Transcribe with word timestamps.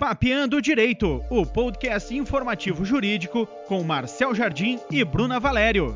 Papeando 0.00 0.62
Direito, 0.62 1.22
o 1.28 1.44
podcast 1.44 2.16
informativo 2.16 2.86
jurídico 2.86 3.46
com 3.68 3.84
Marcel 3.84 4.34
Jardim 4.34 4.78
e 4.90 5.04
Bruna 5.04 5.38
Valério. 5.38 5.94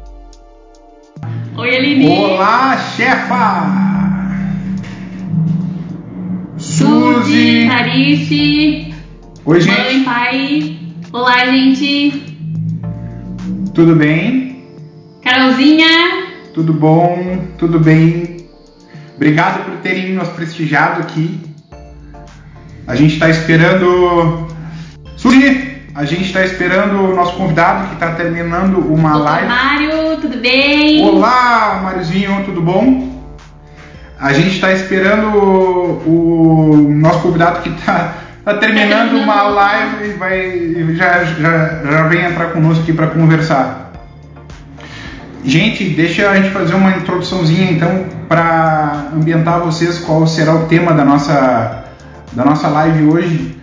Oi, 1.56 1.74
Aline. 1.74 2.06
Olá, 2.10 2.76
chefa! 2.76 3.64
Suzy, 6.58 7.66
Tarice. 7.66 8.94
Oi, 9.42 9.64
Mãe, 9.64 9.90
gente. 9.92 10.04
pai. 10.04 10.78
Olá, 11.10 11.46
gente. 11.46 12.36
Tudo 13.74 13.96
bem? 13.96 14.66
Carolzinha. 15.22 16.26
Tudo 16.52 16.74
bom? 16.74 17.38
Tudo 17.56 17.80
bem? 17.80 18.48
Obrigado 19.16 19.64
por 19.64 19.78
terem 19.78 20.12
nos 20.12 20.28
prestigiado 20.28 21.00
aqui. 21.00 21.53
A 22.86 22.94
gente 22.94 23.14
está 23.14 23.28
esperando. 23.30 24.46
Suzy, 25.16 25.82
a 25.94 26.04
gente 26.04 26.24
está 26.24 26.44
esperando 26.44 27.00
o 27.00 27.14
nosso 27.14 27.34
convidado 27.36 27.88
que 27.88 27.94
está 27.94 28.12
terminando 28.12 28.78
uma 28.78 29.12
Doutor 29.12 29.24
live. 29.24 29.48
Mário, 29.48 30.16
tudo 30.20 30.36
bem? 30.38 31.02
Olá, 31.04 31.80
Máriozinho, 31.82 32.42
tudo 32.44 32.60
bom? 32.60 33.14
A 34.20 34.32
gente 34.32 34.56
está 34.56 34.72
esperando 34.72 35.28
o, 35.28 36.82
o 36.86 36.94
nosso 36.94 37.20
convidado 37.20 37.62
que 37.62 37.68
está 37.70 38.14
terminando 38.44 38.60
terminando. 38.60 39.22
uma 39.22 39.42
live 39.42 40.04
e 40.04 40.12
vai, 40.14 40.94
já, 40.94 41.24
já, 41.24 41.82
já 41.90 42.02
vem 42.08 42.24
entrar 42.24 42.46
conosco 42.46 42.82
aqui 42.82 42.92
para 42.92 43.06
conversar. 43.08 43.92
Gente, 45.44 45.84
deixa 45.84 46.30
a 46.30 46.36
gente 46.36 46.50
fazer 46.50 46.74
uma 46.74 46.90
introduçãozinha 46.90 47.70
então 47.70 48.06
para 48.28 49.08
ambientar 49.14 49.60
vocês 49.60 49.98
qual 49.98 50.26
será 50.26 50.54
o 50.54 50.66
tema 50.66 50.92
da 50.92 51.04
nossa, 51.04 51.83
da 52.34 52.44
nossa 52.44 52.68
live 52.68 53.04
hoje. 53.06 53.56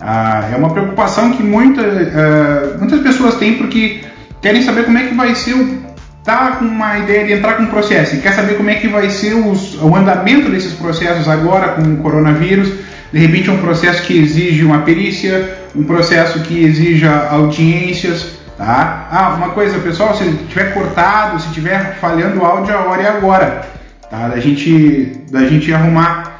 Ah, 0.00 0.48
é 0.52 0.56
uma 0.56 0.70
preocupação 0.70 1.32
que 1.32 1.42
muita, 1.42 1.82
ah, 1.82 2.76
muitas 2.78 3.00
pessoas 3.00 3.36
têm 3.36 3.54
porque 3.54 4.00
querem 4.42 4.62
saber 4.62 4.84
como 4.84 4.98
é 4.98 5.04
que 5.04 5.14
vai 5.14 5.34
ser 5.34 5.54
o 5.54 5.86
tá 6.24 6.56
com 6.58 6.64
uma 6.64 6.98
ideia 6.98 7.24
de 7.24 7.32
entrar 7.34 7.52
com 7.54 7.62
um 7.62 7.66
processo 7.66 8.16
e 8.16 8.18
quer 8.18 8.32
saber 8.32 8.54
como 8.56 8.68
é 8.68 8.74
que 8.74 8.88
vai 8.88 9.08
ser 9.10 9.34
os- 9.34 9.80
o 9.80 9.94
andamento 9.94 10.50
desses 10.50 10.72
processos 10.72 11.28
agora 11.28 11.68
com 11.68 11.82
o 11.82 11.96
coronavírus. 11.98 12.68
De 13.12 13.18
repente, 13.20 13.48
é 13.48 13.52
um 13.52 13.58
processo 13.58 14.02
que 14.02 14.18
exige 14.18 14.64
uma 14.64 14.80
perícia, 14.80 15.56
um 15.74 15.84
processo 15.84 16.40
que 16.40 16.64
exija 16.64 17.28
audiências. 17.30 18.34
Tá? 18.58 19.06
Ah, 19.12 19.34
uma 19.36 19.50
coisa, 19.50 19.78
pessoal, 19.78 20.16
se 20.16 20.24
tiver 20.48 20.74
cortado, 20.74 21.40
se 21.40 21.48
tiver 21.52 21.94
falhando 22.00 22.40
o 22.40 22.44
áudio, 22.44 22.74
a 22.74 22.80
hora 22.80 23.02
é 23.02 23.08
agora. 23.08 23.64
Tá? 24.10 24.26
Da 24.28 24.40
gente, 24.40 25.20
da 25.30 25.44
gente 25.46 25.72
arrumar. 25.72 26.35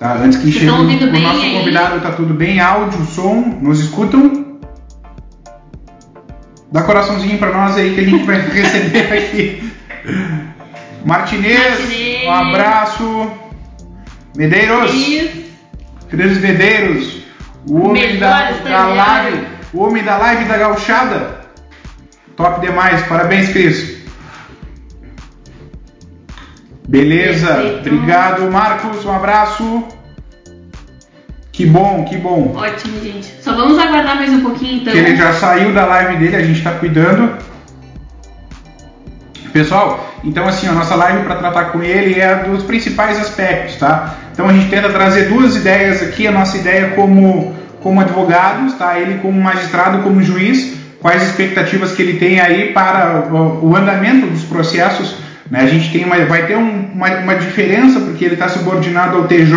Tá? 0.00 0.14
Antes 0.14 0.38
que 0.38 0.50
Vocês 0.50 0.54
chegue 0.64 1.04
o, 1.04 1.14
o 1.14 1.20
nosso 1.20 1.42
aí? 1.42 1.52
convidado, 1.58 2.00
tá 2.00 2.12
tudo 2.12 2.32
bem? 2.34 2.58
Áudio, 2.58 3.04
som, 3.04 3.34
nos 3.60 3.80
escutam? 3.80 4.58
Dá 6.72 6.82
coraçãozinho 6.84 7.36
pra 7.38 7.52
nós 7.52 7.76
aí 7.76 7.94
que 7.94 8.00
a 8.00 8.04
gente 8.04 8.24
vai 8.24 8.40
receber 8.48 9.12
aqui. 9.12 9.72
Martinez, 11.04 11.80
Martinez. 11.80 12.24
um 12.26 12.32
abraço. 12.32 13.30
Medeiros, 14.36 14.90
Cris. 14.90 15.30
Cris 16.08 16.40
Medeiros, 16.40 17.22
o 17.68 17.80
homem 17.88 18.18
da, 18.18 18.36
Melhor 18.36 18.44
da 18.44 18.50
estagiário. 18.52 18.96
live, 18.96 19.46
o 19.74 19.80
homem 19.82 20.02
da 20.02 20.16
live 20.16 20.44
da 20.46 20.56
gauchada. 20.56 21.40
Top 22.36 22.60
demais, 22.64 23.02
parabéns 23.06 23.50
Cris. 23.50 23.89
Beleza, 26.90 27.46
Perfeito. 27.46 27.88
obrigado 27.88 28.50
Marcos, 28.50 29.04
um 29.04 29.12
abraço. 29.12 29.84
Que 31.52 31.64
bom, 31.64 32.04
que 32.04 32.16
bom. 32.16 32.52
Ótimo, 32.56 33.00
gente. 33.00 33.32
Só 33.40 33.54
vamos 33.54 33.78
aguardar 33.78 34.16
mais 34.16 34.32
um 34.32 34.40
pouquinho, 34.40 34.80
então. 34.80 34.92
Ele 34.92 35.14
já 35.14 35.32
saiu 35.34 35.72
da 35.72 35.86
live 35.86 36.16
dele, 36.16 36.34
a 36.34 36.42
gente 36.42 36.58
está 36.58 36.72
cuidando. 36.72 37.32
Pessoal, 39.52 40.12
então 40.24 40.48
assim, 40.48 40.66
a 40.66 40.72
nossa 40.72 40.96
live 40.96 41.22
para 41.22 41.36
tratar 41.36 41.64
com 41.66 41.80
ele 41.80 42.18
é 42.18 42.34
dos 42.42 42.64
principais 42.64 43.20
aspectos, 43.20 43.76
tá? 43.76 44.16
Então 44.32 44.48
a 44.48 44.52
gente 44.52 44.68
tenta 44.68 44.88
trazer 44.88 45.28
duas 45.28 45.54
ideias 45.54 46.02
aqui, 46.02 46.26
a 46.26 46.32
nossa 46.32 46.56
ideia 46.56 46.88
como, 46.96 47.54
como 47.84 48.00
advogados, 48.00 48.74
tá? 48.74 48.98
Ele 48.98 49.20
como 49.20 49.40
magistrado, 49.40 50.02
como 50.02 50.20
juiz, 50.20 50.76
quais 51.00 51.22
expectativas 51.22 51.92
que 51.92 52.02
ele 52.02 52.18
tem 52.18 52.40
aí 52.40 52.72
para 52.72 53.28
o, 53.30 53.70
o 53.70 53.76
andamento 53.76 54.26
dos 54.26 54.42
processos, 54.42 55.19
né? 55.50 55.60
A 55.62 55.66
gente 55.66 55.90
tem 55.92 56.04
uma, 56.04 56.16
vai 56.26 56.46
ter 56.46 56.56
um- 56.56 56.90
uma, 56.94 57.08
uma 57.18 57.34
diferença 57.34 58.00
porque 58.00 58.24
ele 58.24 58.34
está 58.34 58.48
subordinado 58.48 59.16
ao 59.16 59.24
TJ 59.24 59.56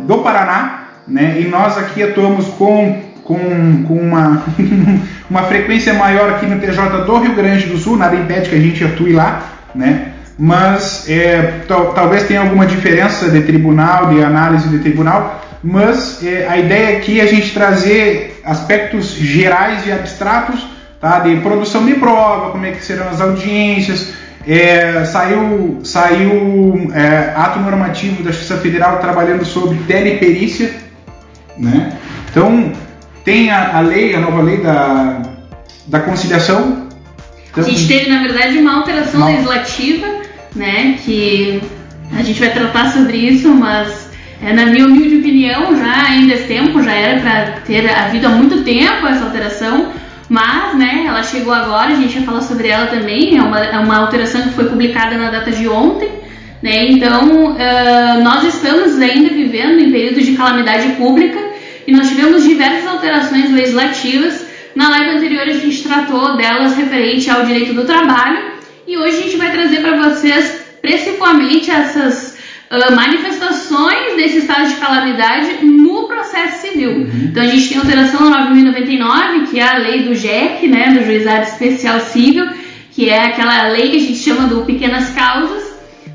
do 0.00 0.18
Paraná, 0.18 0.84
né? 1.06 1.36
E 1.40 1.44
nós 1.48 1.76
aqui 1.78 2.02
atuamos 2.02 2.46
com, 2.48 3.00
com, 3.24 3.84
com 3.86 3.94
uma, 3.94 4.42
uma 5.28 5.42
frequência 5.44 5.92
maior 5.94 6.30
aqui 6.30 6.46
no 6.46 6.58
TJ 6.60 7.04
do 7.04 7.18
Rio 7.18 7.34
Grande 7.34 7.66
do 7.66 7.76
Sul, 7.78 7.96
nada 7.96 8.14
impede 8.16 8.48
que 8.48 8.56
a 8.56 8.60
gente 8.60 8.82
atue 8.84 9.12
lá, 9.12 9.42
né? 9.74 10.12
Mas 10.38 11.08
é, 11.08 11.62
tal- 11.66 11.92
talvez 11.94 12.22
tenha 12.22 12.40
alguma 12.40 12.64
diferença 12.64 13.28
de 13.28 13.40
tribunal, 13.42 14.06
de 14.14 14.22
análise 14.22 14.68
de 14.68 14.78
tribunal, 14.78 15.44
mas 15.64 16.22
é, 16.24 16.46
a 16.48 16.56
ideia 16.56 16.96
aqui 16.96 17.18
é 17.20 17.24
a 17.24 17.26
gente 17.26 17.52
trazer 17.52 18.40
aspectos 18.44 19.14
gerais 19.14 19.84
e 19.86 19.90
abstratos, 19.92 20.64
tá? 21.00 21.18
De 21.18 21.34
produção 21.38 21.84
de 21.84 21.94
prova, 21.94 22.52
como 22.52 22.64
é 22.64 22.70
que 22.70 22.84
serão 22.84 23.08
as 23.08 23.20
audiências, 23.20 24.12
é, 24.46 25.04
saiu 25.04 25.80
saiu 25.84 26.90
é, 26.94 27.32
ato 27.36 27.60
normativo 27.60 28.22
da 28.22 28.30
Justiça 28.30 28.56
Federal 28.58 28.98
trabalhando 28.98 29.44
sobre 29.44 29.78
teleperícia, 29.86 30.74
né? 31.56 31.92
Então 32.30 32.72
tem 33.24 33.50
a, 33.50 33.76
a 33.76 33.80
lei, 33.80 34.14
a 34.14 34.20
nova 34.20 34.42
lei 34.42 34.58
da, 34.58 35.22
da 35.86 36.00
conciliação. 36.00 36.88
Então, 37.50 37.64
A 37.64 37.66
gente 37.68 37.88
teve, 37.88 38.10
na 38.10 38.22
verdade, 38.22 38.58
uma 38.58 38.78
alteração 38.78 39.20
Não. 39.20 39.26
legislativa, 39.28 40.06
né? 40.54 40.96
Que 41.04 41.60
a 42.16 42.22
gente 42.22 42.40
vai 42.40 42.50
tratar 42.50 42.90
sobre 42.90 43.16
isso, 43.16 43.48
mas 43.48 44.08
é, 44.42 44.52
na 44.52 44.66
minha 44.66 44.86
humilde 44.86 45.18
opinião, 45.18 45.76
já 45.76 46.06
ainda 46.06 46.34
esse 46.34 46.44
tempo, 46.44 46.82
já 46.82 46.92
era 46.92 47.20
para 47.20 47.60
ter 47.66 47.90
havido 47.90 48.26
há 48.26 48.30
muito 48.30 48.62
tempo 48.62 49.06
essa 49.06 49.24
alteração, 49.24 49.92
mas, 50.28 50.76
né, 50.76 51.04
ela 51.06 51.22
chegou 51.22 51.52
agora, 51.52 51.92
a 51.92 51.96
gente 51.96 52.14
vai 52.16 52.24
falar 52.24 52.40
sobre 52.42 52.68
ela 52.68 52.86
também, 52.86 53.38
é 53.38 53.42
uma, 53.42 53.64
é 53.64 53.78
uma 53.78 53.96
alteração 53.98 54.42
que 54.42 54.50
foi 54.50 54.66
publicada 54.66 55.16
na 55.16 55.30
data 55.30 55.50
de 55.50 55.66
ontem, 55.66 56.10
né? 56.62 56.86
Então, 56.90 57.56
ah, 57.58 58.20
nós 58.22 58.44
estamos 58.44 59.00
ainda 59.00 59.30
vivendo 59.30 59.80
em 59.80 59.90
período 59.90 60.20
de 60.20 60.36
calamidade 60.36 60.92
pública 60.92 61.38
e 61.86 61.92
nós 61.92 62.08
tivemos 62.08 62.44
diversas 62.44 62.86
alterações 62.86 63.50
legislativas. 63.50 64.46
Na 64.74 64.90
live 64.90 65.16
anterior 65.16 65.42
a 65.42 65.52
gente 65.52 65.82
tratou 65.82 66.36
delas 66.36 66.76
referente 66.76 67.30
ao 67.30 67.44
direito 67.44 67.72
do 67.72 67.84
trabalho 67.84 68.52
e 68.86 68.96
hoje 68.96 69.18
a 69.18 69.22
gente 69.22 69.36
vai 69.36 69.50
trazer 69.50 69.80
para 69.80 69.96
vocês 69.96 70.66
principalmente 70.82 71.70
essas 71.70 72.37
ah, 72.70 72.90
manifestações 72.90 74.16
desse 74.16 74.38
estado 74.38 74.68
de 74.68 74.74
calamidade 74.74 75.64
no 75.64 76.06
processo 76.06 76.66
civil. 76.66 77.08
Então 77.24 77.42
a 77.42 77.46
gente 77.46 77.68
tem 77.68 77.78
a 77.78 77.80
alteração 77.80 78.28
9099, 78.28 79.46
que 79.46 79.58
é 79.58 79.68
a 79.68 79.78
lei 79.78 80.02
do 80.02 80.14
JEC, 80.14 80.68
né, 80.68 80.92
do 80.92 81.04
Juizado 81.04 81.44
Especial 81.44 82.00
Civil, 82.00 82.46
que 82.92 83.08
é 83.08 83.26
aquela 83.26 83.68
lei 83.68 83.90
que 83.90 83.96
a 83.96 84.00
gente 84.00 84.18
chama 84.18 84.48
do 84.48 84.64
pequenas 84.64 85.10
causas, 85.10 85.68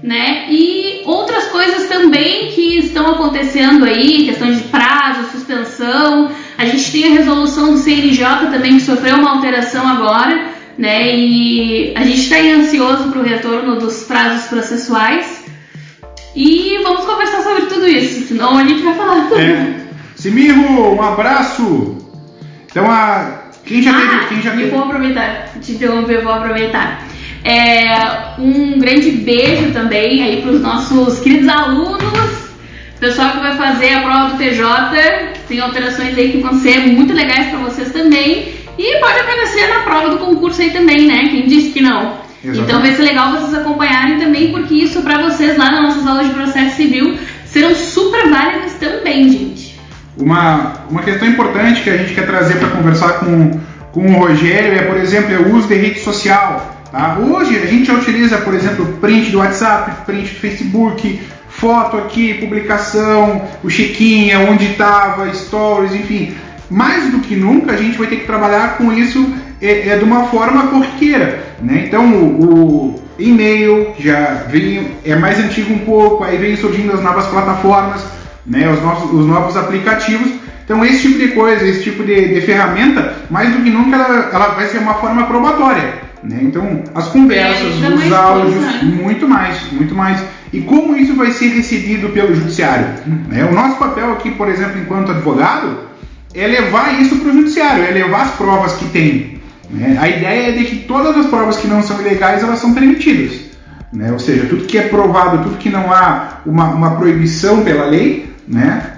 né? 0.03 0.47
E 0.49 1.01
outras 1.05 1.45
coisas 1.45 1.87
também 1.87 2.49
que 2.49 2.77
estão 2.79 3.07
acontecendo 3.11 3.85
aí, 3.85 4.25
questão 4.25 4.51
de 4.51 4.61
prazo, 4.63 5.31
suspensão. 5.31 6.29
A 6.57 6.65
gente 6.65 6.91
tem 6.91 7.05
a 7.05 7.17
resolução 7.17 7.71
do 7.71 7.77
CNJ 7.77 8.51
também 8.51 8.75
que 8.75 8.81
sofreu 8.81 9.15
uma 9.15 9.35
alteração 9.35 9.87
agora, 9.87 10.49
né? 10.77 11.15
E 11.15 11.93
a 11.95 12.03
gente 12.03 12.19
está 12.19 12.35
ansioso 12.35 13.09
para 13.09 13.19
o 13.19 13.23
retorno 13.23 13.77
dos 13.77 14.03
prazos 14.03 14.47
processuais. 14.47 15.32
E 16.35 16.79
vamos 16.83 17.05
conversar 17.05 17.41
sobre 17.41 17.63
tudo 17.67 17.87
isso, 17.87 18.27
senão 18.27 18.57
a 18.57 18.63
gente 18.63 18.81
vai 18.81 18.95
falar 18.95 19.27
tudo. 19.27 19.39
É. 19.39 19.75
Simirro, 20.15 20.95
um 20.95 21.01
abraço. 21.01 21.97
Então 22.69 22.89
a 22.89 23.43
quem 23.65 23.81
já 23.81 23.91
ah, 23.91 24.01
teve, 24.01 24.25
quem 24.27 24.41
já 24.41 24.51
teve, 24.51 24.69
vou 24.69 24.83
aproveitar, 24.83 25.49
te 25.61 25.71
interromper, 25.73 26.21
vou 26.21 26.33
aproveitar. 26.33 27.05
É, 27.43 28.39
um 28.39 28.79
grande 28.79 29.11
beijo 29.11 29.71
também 29.71 30.23
aí 30.23 30.41
para 30.41 30.51
os 30.51 30.61
nossos 30.61 31.19
queridos 31.19 31.47
alunos, 31.47 32.43
pessoal 32.99 33.31
que 33.31 33.39
vai 33.39 33.55
fazer 33.55 33.93
a 33.93 34.01
prova 34.01 34.29
do 34.29 34.37
TJ, 34.37 34.63
tem 35.47 35.59
alterações 35.59 36.17
aí 36.17 36.31
que 36.31 36.37
vão 36.37 36.53
ser 36.59 36.79
muito 36.79 37.13
legais 37.13 37.49
para 37.49 37.59
vocês 37.59 37.91
também. 37.91 38.53
E 38.77 38.99
pode 38.99 39.19
aparecer 39.19 39.67
na 39.67 39.81
prova 39.81 40.09
do 40.09 40.17
concurso 40.17 40.61
aí 40.61 40.71
também, 40.71 41.05
né? 41.05 41.27
Quem 41.29 41.45
disse 41.45 41.69
que 41.69 41.81
não? 41.81 42.22
Exatamente. 42.43 42.69
Então 42.69 42.81
vai 42.81 42.93
ser 42.93 43.03
legal 43.03 43.31
vocês 43.31 43.53
acompanharem 43.53 44.19
também, 44.19 44.51
porque 44.51 44.73
isso 44.73 45.01
para 45.01 45.21
vocês 45.21 45.57
lá 45.57 45.71
nas 45.71 45.81
nossas 45.81 46.05
aulas 46.05 46.27
de 46.27 46.33
processo 46.33 46.75
civil 46.75 47.17
serão 47.45 47.73
super 47.73 48.29
válidas 48.29 48.73
também, 48.73 49.29
gente. 49.29 49.79
Uma, 50.17 50.73
uma 50.89 51.01
questão 51.01 51.27
importante 51.27 51.81
que 51.81 51.89
a 51.89 51.97
gente 51.97 52.13
quer 52.13 52.25
trazer 52.25 52.55
para 52.55 52.69
conversar 52.69 53.19
com, 53.19 53.59
com 53.91 54.07
o 54.07 54.19
Rogério 54.19 54.73
é, 54.73 54.83
por 54.83 54.97
exemplo, 54.97 55.33
é 55.33 55.37
o 55.37 55.55
uso 55.55 55.67
de 55.67 55.75
rede 55.75 55.99
social. 55.99 56.83
Tá? 56.91 57.17
Hoje 57.17 57.57
a 57.57 57.65
gente 57.65 57.85
já 57.85 57.93
utiliza, 57.93 58.37
por 58.39 58.53
exemplo, 58.53 58.85
print 58.99 59.31
do 59.31 59.39
WhatsApp, 59.39 60.05
print 60.05 60.33
do 60.33 60.39
Facebook, 60.39 61.21
foto 61.47 61.97
aqui, 61.97 62.35
publicação, 62.35 63.41
o 63.63 63.69
check-in, 63.69 64.35
onde 64.35 64.65
estava, 64.71 65.33
stories, 65.33 65.95
enfim. 65.95 66.35
Mais 66.69 67.09
do 67.11 67.19
que 67.19 67.35
nunca 67.35 67.71
a 67.71 67.77
gente 67.77 67.97
vai 67.97 68.07
ter 68.07 68.17
que 68.17 68.25
trabalhar 68.25 68.77
com 68.77 68.91
isso 68.91 69.25
é, 69.63 69.89
é 69.89 69.97
de 69.97 70.03
uma 70.03 70.25
forma 70.25 70.67
corriqueira. 70.67 71.43
Né? 71.61 71.85
Então 71.87 72.13
o, 72.13 72.43
o 72.43 73.03
e-mail 73.17 73.93
já 73.97 74.45
vem, 74.49 74.91
é 75.05 75.15
mais 75.15 75.39
antigo 75.39 75.73
um 75.73 75.79
pouco, 75.79 76.23
aí 76.23 76.37
vem 76.37 76.55
surgindo 76.55 76.93
as 76.93 77.01
novas 77.01 77.25
plataformas, 77.27 78.05
né? 78.45 78.69
os, 78.69 78.81
nossos, 78.83 79.11
os 79.11 79.25
novos 79.25 79.55
aplicativos. 79.55 80.29
Então 80.65 80.83
esse 80.85 81.07
tipo 81.07 81.19
de 81.19 81.29
coisa, 81.29 81.65
esse 81.65 81.83
tipo 81.83 82.03
de, 82.03 82.33
de 82.33 82.41
ferramenta, 82.41 83.15
mais 83.29 83.51
do 83.51 83.61
que 83.63 83.69
nunca 83.69 83.95
ela, 83.95 84.29
ela 84.31 84.47
vai 84.49 84.67
ser 84.67 84.79
uma 84.79 84.95
forma 84.95 85.25
probatória. 85.25 86.03
Né? 86.23 86.39
Então 86.41 86.83
as 86.95 87.07
conversas, 87.07 87.81
É, 87.83 87.87
os 87.89 88.13
áudios, 88.13 88.53
coisa, 88.53 88.71
né? 88.71 88.81
muito 88.83 89.27
mais, 89.27 89.71
muito 89.71 89.95
mais. 89.95 90.23
E 90.51 90.61
como 90.61 90.95
isso 90.95 91.15
vai 91.15 91.31
ser 91.31 91.47
recebido 91.47 92.09
pelo 92.09 92.33
judiciário? 92.35 92.85
Né? 93.27 93.43
O 93.43 93.53
nosso 93.53 93.75
papel 93.77 94.13
aqui, 94.13 94.31
por 94.31 94.47
exemplo, 94.47 94.79
enquanto 94.79 95.11
advogado, 95.11 95.79
é 96.33 96.47
levar 96.47 96.99
isso 97.01 97.17
para 97.17 97.29
o 97.29 97.33
judiciário, 97.33 97.83
é 97.83 97.91
levar 97.91 98.21
as 98.21 98.31
provas 98.31 98.73
que 98.75 98.85
tem. 98.85 99.32
Né? 99.73 99.97
A 99.99 100.07
ideia 100.07 100.49
é 100.49 100.51
de 100.51 100.65
que 100.65 100.75
todas 100.87 101.17
as 101.17 101.25
provas 101.25 101.57
que 101.57 101.67
não 101.67 101.81
são 101.81 101.99
ilegais 101.99 102.43
elas 102.43 102.59
são 102.59 102.73
permitidas. 102.73 103.33
né? 103.91 104.11
Ou 104.11 104.19
seja, 104.19 104.45
tudo 104.45 104.65
que 104.65 104.77
é 104.77 104.83
provado, 104.83 105.43
tudo 105.43 105.57
que 105.57 105.69
não 105.69 105.91
há 105.91 106.41
uma, 106.45 106.69
uma 106.69 106.95
proibição 106.95 107.63
pela 107.63 107.85
lei, 107.85 108.31
né? 108.47 108.91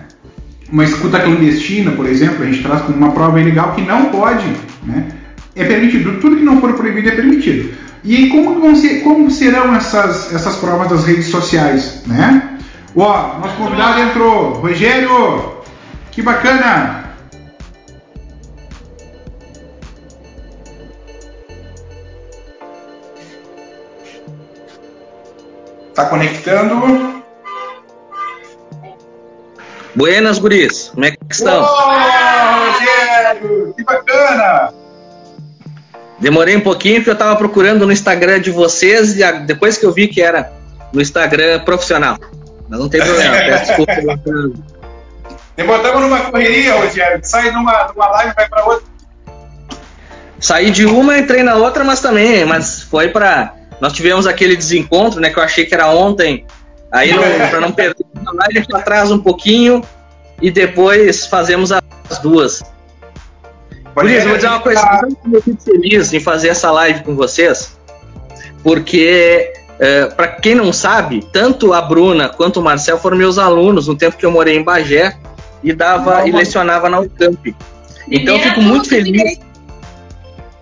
uma 0.70 0.84
escuta 0.84 1.20
clandestina, 1.20 1.92
por 1.92 2.06
exemplo, 2.06 2.44
a 2.44 2.46
gente 2.46 2.62
traz 2.62 2.82
como 2.82 2.98
uma 2.98 3.12
prova 3.12 3.40
ilegal 3.40 3.74
que 3.74 3.82
não 3.82 4.06
pode, 4.06 4.46
né? 4.84 5.08
é 5.56 5.64
permitido. 5.64 6.20
Tudo 6.20 6.36
que 6.36 6.44
não 6.44 6.60
for 6.60 6.74
proibido 6.74 7.08
é 7.08 7.12
permitido. 7.12 7.74
E 8.04 8.16
aí, 8.16 8.30
como, 8.30 8.60
vão 8.60 8.76
ser, 8.76 9.02
como 9.02 9.32
serão 9.32 9.74
essas, 9.74 10.34
essas 10.34 10.58
provas 10.58 10.90
das 10.90 11.06
redes 11.06 11.28
sociais? 11.28 12.04
Né? 12.06 12.60
Ó, 12.96 13.40
nosso 13.40 13.56
convidado 13.56 14.02
entrou. 14.02 14.54
Rogério, 14.54 15.56
que 16.12 16.22
bacana! 16.22 17.05
Tá 25.96 26.06
conectando? 26.06 27.24
Buenas, 29.96 30.38
guris. 30.38 30.90
Como 30.94 31.06
é 31.06 31.12
que 31.12 31.18
estão? 31.32 31.64
Rogério, 32.64 33.74
que 33.76 33.84
bacana! 33.84 34.74
Demorei 36.20 36.56
um 36.56 36.62
pouquinho 36.62 36.98
porque 36.98 37.10
eu 37.10 37.18
tava 37.18 37.36
procurando 37.38 37.86
no 37.86 37.94
Instagram 37.94 38.42
de 38.42 38.52
vocês 38.52 39.18
e 39.18 39.32
depois 39.46 39.78
que 39.78 39.86
eu 39.86 39.94
vi 39.94 40.08
que 40.10 40.22
era 40.22 40.52
no 40.92 41.02
Instagram 41.02 41.62
profissional. 41.62 42.18
Mas 42.68 42.80
não 42.80 42.90
tem 42.90 43.02
problema, 43.02 43.38
peço 43.38 43.66
desculpa. 43.86 43.94
Demoramos 45.56 46.02
numa 46.02 46.20
correria, 46.30 46.76
Rogério. 46.76 47.20
Sai 47.24 47.52
numa, 47.52 47.88
numa 47.88 48.08
live 48.08 48.34
vai 48.36 48.50
pra 48.50 48.66
outra. 48.66 48.86
Saí 50.40 50.70
de 50.70 50.86
uma, 50.86 51.18
entrei 51.18 51.44
na 51.44 51.56
outra, 51.56 51.84
mas 51.84 52.02
também, 52.02 52.44
mas 52.46 52.82
foi 52.82 53.08
pra. 53.10 53.54
Nós 53.82 53.94
tivemos 53.94 54.28
aquele 54.28 54.56
desencontro, 54.56 55.20
né? 55.20 55.30
Que 55.30 55.40
eu 55.40 55.44
achei 55.44 55.66
que 55.66 55.74
era 55.74 55.90
ontem. 55.90 56.46
Aí, 56.92 57.14
não, 57.14 57.50
pra 57.50 57.60
não 57.60 57.72
perder 57.72 58.06
a 58.26 58.32
live, 58.32 58.58
a 58.58 58.62
gente 58.62 58.76
atrasa 58.76 59.14
um 59.14 59.20
pouquinho 59.20 59.84
e 60.42 60.50
depois 60.50 61.26
fazemos 61.26 61.72
as 61.72 61.84
duas. 62.22 62.64
Guris, 63.94 64.24
eu 64.24 64.28
vou 64.28 64.36
dizer 64.36 64.48
uma 64.50 64.60
coisa, 64.60 64.82
eu 64.82 65.08
estou 65.08 65.30
muito 65.32 65.64
feliz 65.64 66.14
em 66.14 66.20
fazer 66.20 66.50
essa 66.50 66.70
live 66.70 67.04
com 67.04 67.16
vocês, 67.16 67.78
porque, 68.62 69.54
para 70.18 70.28
quem 70.28 70.54
não 70.54 70.74
sabe, 70.74 71.26
tanto 71.32 71.74
a 71.74 71.82
Bruna 71.82 72.28
quanto 72.28 72.60
o 72.60 72.64
Marcel 72.64 73.00
foram 73.00 73.16
meus 73.16 73.38
alunos 73.38 73.88
no 73.88 73.96
tempo 73.96 74.18
que 74.18 74.26
eu 74.26 74.32
morei 74.32 74.58
em 74.58 74.64
Bagé 74.64 75.16
e 75.64 75.72
dava 75.72 76.28
e 76.28 76.32
lecionava 76.32 76.90
na 76.90 77.00
Ucamp. 77.00 77.56
Então 78.12 78.36
eu 78.36 78.42
fico 78.42 78.62
muito 78.62 78.90
feliz. 78.90 79.40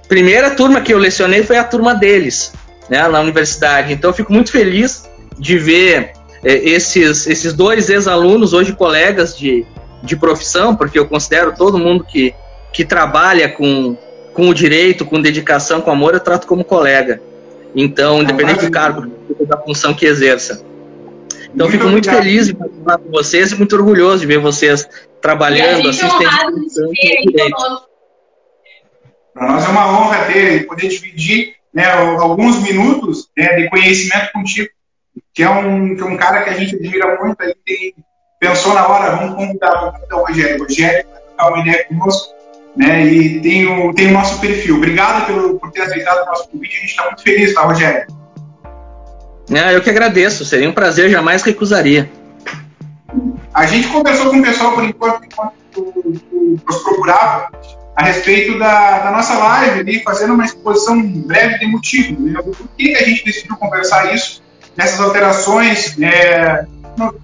Primeira 0.07 0.51
turma 0.51 0.81
que 0.81 0.93
eu 0.93 0.99
lecionei 0.99 1.43
foi 1.43 1.57
a 1.57 1.63
turma 1.63 1.95
deles, 1.95 2.53
né, 2.93 3.07
na 3.07 3.19
universidade. 3.19 3.91
Então 3.91 4.11
eu 4.11 4.13
fico 4.13 4.31
muito 4.31 4.51
feliz 4.51 5.09
de 5.39 5.57
ver 5.57 6.11
eh, 6.43 6.61
esses, 6.63 7.25
esses 7.25 7.51
dois 7.51 7.89
ex-alunos, 7.89 8.53
hoje 8.53 8.71
colegas 8.73 9.35
de, 9.35 9.65
de 10.03 10.15
profissão, 10.15 10.75
porque 10.75 10.99
eu 10.99 11.07
considero 11.07 11.55
todo 11.57 11.79
mundo 11.79 12.03
que, 12.03 12.35
que 12.71 12.85
trabalha 12.85 13.49
com, 13.49 13.97
com 14.31 14.47
o 14.47 14.53
direito, 14.53 15.07
com 15.07 15.19
dedicação, 15.19 15.81
com 15.81 15.89
amor, 15.89 16.13
eu 16.13 16.19
trato 16.19 16.45
como 16.45 16.63
colega. 16.63 17.19
Então, 17.75 18.21
independente 18.21 18.63
do 18.63 18.69
cargo, 18.71 19.11
da 19.47 19.57
função 19.57 19.95
que 19.95 20.05
exerça. 20.05 20.63
Então, 21.51 21.65
eu 21.65 21.71
fico 21.71 21.87
muito 21.87 22.07
obrigado. 22.07 22.23
feliz 22.23 22.45
de 22.45 22.53
participar 22.53 22.99
com 22.99 23.09
vocês 23.09 23.51
e 23.51 23.55
muito 23.55 23.75
orgulhoso 23.75 24.19
de 24.19 24.27
ver 24.27 24.37
vocês 24.37 24.87
trabalhando, 25.19 25.89
é 25.89 25.93
conosco. 27.49 27.87
Para 29.33 29.47
nós 29.47 29.65
é 29.65 29.67
uma 29.67 29.99
honra 29.99 30.25
ter 30.25 30.61
e 30.61 30.63
poder 30.67 30.89
dividir 30.89 31.55
né, 31.73 31.85
alguns 31.91 32.61
minutos 32.61 33.29
né, 33.37 33.55
de 33.55 33.69
conhecimento 33.69 34.31
contigo, 34.31 34.69
que 35.33 35.43
é, 35.43 35.49
um, 35.49 35.95
que 35.95 36.01
é 36.01 36.05
um 36.05 36.17
cara 36.17 36.43
que 36.43 36.49
a 36.49 36.53
gente 36.53 36.75
admira 36.75 37.19
muito, 37.19 37.41
aí 37.41 37.55
tem, 37.65 37.95
pensou 38.39 38.73
na 38.73 38.87
hora, 38.87 39.15
vamos 39.15 39.35
convidar, 39.35 39.71
vamos 39.79 39.95
convidar 39.95 40.17
o 40.17 40.25
Rogério. 40.25 40.55
O 40.57 40.63
Rogério 40.63 41.07
vai 41.09 41.21
trocar 41.21 41.49
uma 41.49 41.59
ideia 41.59 41.85
conosco, 41.85 42.33
né, 42.75 43.05
e 43.05 43.41
tem 43.41 43.67
o, 43.67 43.93
tem 43.93 44.07
o 44.07 44.13
nosso 44.13 44.39
perfil. 44.39 44.77
Obrigado 44.77 45.25
pelo, 45.25 45.59
por 45.59 45.71
ter 45.71 45.81
aceitado 45.81 46.23
o 46.23 46.25
nosso 46.27 46.49
convite, 46.49 46.77
a 46.77 46.79
gente 46.79 46.89
está 46.89 47.05
muito 47.05 47.23
feliz, 47.23 47.53
tá, 47.53 47.61
Rogério? 47.61 48.07
Ah, 49.51 49.73
eu 49.73 49.81
que 49.81 49.89
agradeço, 49.89 50.45
seria 50.45 50.69
um 50.69 50.73
prazer, 50.73 51.09
jamais 51.09 51.41
recusaria. 51.43 52.09
A 53.53 53.65
gente 53.65 53.87
conversou 53.89 54.29
com 54.29 54.39
o 54.39 54.41
pessoal 54.41 54.73
por 54.73 54.83
enquanto, 54.83 55.25
enquanto 55.25 55.53
nos 56.65 56.83
procurava, 56.83 57.51
a 57.95 58.03
respeito 58.03 58.57
da, 58.57 58.99
da 58.99 59.11
nossa 59.11 59.37
live 59.37 59.79
ali, 59.79 60.03
fazendo 60.03 60.33
uma 60.33 60.45
exposição 60.45 61.01
breve 61.01 61.59
de 61.59 61.67
motivo, 61.67 62.21
né? 62.21 62.41
Porquê 62.41 62.65
que 62.77 62.95
a 62.95 63.03
gente 63.03 63.23
decidiu 63.23 63.55
conversar 63.57 64.13
isso, 64.13 64.41
nessas 64.75 64.99
alterações, 64.99 65.95
é, 66.01 66.65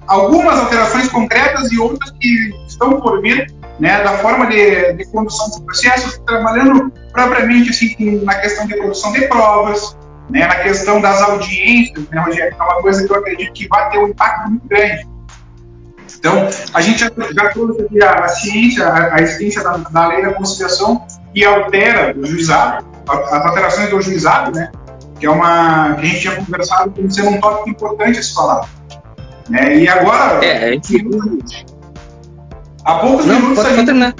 algumas 0.07 0.59
alterações 0.59 1.07
concretas 1.09 1.71
e 1.71 1.79
outras 1.79 2.11
que 2.11 2.53
estão 2.67 3.01
por 3.01 3.21
vir, 3.21 3.51
né, 3.79 4.03
da 4.03 4.17
forma 4.17 4.47
de, 4.47 4.93
de 4.93 5.05
condução 5.05 5.47
dos 5.47 5.59
processos, 5.59 6.19
trabalhando 6.25 6.91
propriamente 7.11 7.69
assim 7.69 8.21
na 8.23 8.35
questão 8.35 8.67
de 8.67 8.75
produção 8.75 9.11
de 9.13 9.21
provas, 9.27 9.97
né, 10.29 10.45
na 10.45 10.55
questão 10.55 11.01
das 11.01 11.21
audiências, 11.21 12.07
né, 12.09 12.21
Rogério, 12.21 12.55
é 12.59 12.63
uma 12.63 12.81
coisa 12.81 13.05
que 13.05 13.11
eu 13.11 13.17
acredito 13.17 13.53
que 13.53 13.67
vai 13.67 13.89
ter 13.89 13.97
um 13.97 14.07
impacto 14.09 14.49
muito 14.49 14.67
grande. 14.67 15.07
Então, 16.19 16.49
a 16.73 16.81
gente 16.81 16.99
já, 16.99 17.09
trouxe 17.49 17.81
aqui 17.81 18.03
a, 18.03 18.11
a 18.25 18.27
ciência, 18.27 18.85
a, 18.85 19.15
a 19.15 19.21
essência 19.21 19.63
da, 19.63 19.77
da 19.77 20.07
lei 20.07 20.21
da 20.21 20.33
conciliação 20.33 21.05
que 21.33 21.45
altera 21.45 22.13
o 22.17 22.25
juizado, 22.25 22.85
as 23.07 23.45
alterações 23.45 23.89
do 23.89 24.01
juizado, 24.01 24.51
né? 24.51 24.69
Que 25.17 25.25
é 25.25 25.29
uma 25.29 25.95
que 25.95 26.01
a 26.01 26.05
gente 26.05 26.19
tinha 26.19 26.35
conversado 26.35 26.91
como 26.91 27.09
sendo 27.09 27.29
um 27.29 27.39
tópico 27.39 27.69
importante 27.69 28.19
a 28.19 28.23
se 28.23 28.33
falar. 28.33 28.67
Né? 29.49 29.77
E 29.77 29.87
agora, 29.87 30.43
É, 30.45 30.65
a 30.69 30.71
gente- 30.73 31.65
há 32.83 32.95
poucos 32.95 33.25
Não, 33.25 33.35
minutos 33.35 33.55
pode, 33.55 33.69
a 33.69 33.75
gente. 33.75 33.85
terminar. 33.85 34.13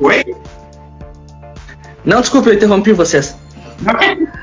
Oi? 0.00 0.24
Não, 2.04 2.20
desculpa, 2.20 2.48
eu 2.48 2.54
interrompi 2.54 2.92
vocês. 2.92 3.36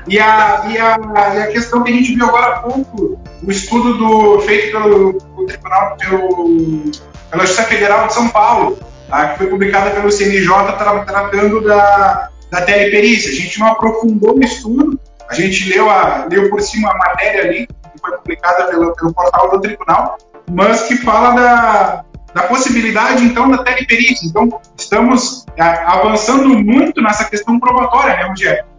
E 0.06 0.18
a, 0.18 0.64
e, 0.68 0.78
a, 0.78 0.98
e 1.34 1.42
a 1.42 1.46
questão 1.48 1.82
que 1.82 1.90
a 1.92 1.94
gente 1.94 2.14
viu 2.14 2.26
agora 2.26 2.56
há 2.56 2.58
pouco, 2.60 3.20
o 3.42 3.50
estudo 3.50 3.94
do, 3.94 4.40
feito 4.40 4.72
pelo, 4.72 5.14
pelo 5.14 5.46
Tribunal, 5.46 5.96
pelo, 5.96 6.82
pela 7.30 7.46
Justiça 7.46 7.64
Federal 7.64 8.06
de 8.06 8.14
São 8.14 8.28
Paulo, 8.28 8.78
tá? 9.08 9.28
que 9.28 9.38
foi 9.38 9.46
publicada 9.46 9.90
pelo 9.90 10.10
CNJ 10.10 10.48
tra- 10.76 11.04
tratando 11.04 11.60
da, 11.62 12.28
da 12.50 12.62
teleperícia. 12.62 13.30
A 13.30 13.34
gente 13.34 13.58
não 13.58 13.68
aprofundou 13.68 14.36
o 14.36 14.44
estudo, 14.44 14.98
a 15.28 15.34
gente 15.34 15.68
leu, 15.70 15.88
a, 15.88 16.26
leu 16.30 16.50
por 16.50 16.60
cima 16.60 16.90
a 16.90 16.98
matéria 16.98 17.44
ali, 17.44 17.66
que 17.66 18.00
foi 18.00 18.16
publicada 18.18 18.64
pelo, 18.64 18.94
pelo 18.94 19.14
portal 19.14 19.50
do 19.50 19.60
Tribunal, 19.60 20.18
mas 20.50 20.82
que 20.82 20.96
fala 20.96 21.34
da, 21.34 22.04
da 22.34 22.42
possibilidade, 22.44 23.24
então, 23.24 23.50
da 23.50 23.58
teleperícia. 23.62 24.26
Então, 24.28 24.60
estamos 24.76 25.46
a, 25.58 25.94
avançando 25.94 26.48
muito 26.48 27.00
nessa 27.00 27.24
questão 27.24 27.58
probatória, 27.58 28.16
né, 28.16 28.24
Rogério? 28.24 28.71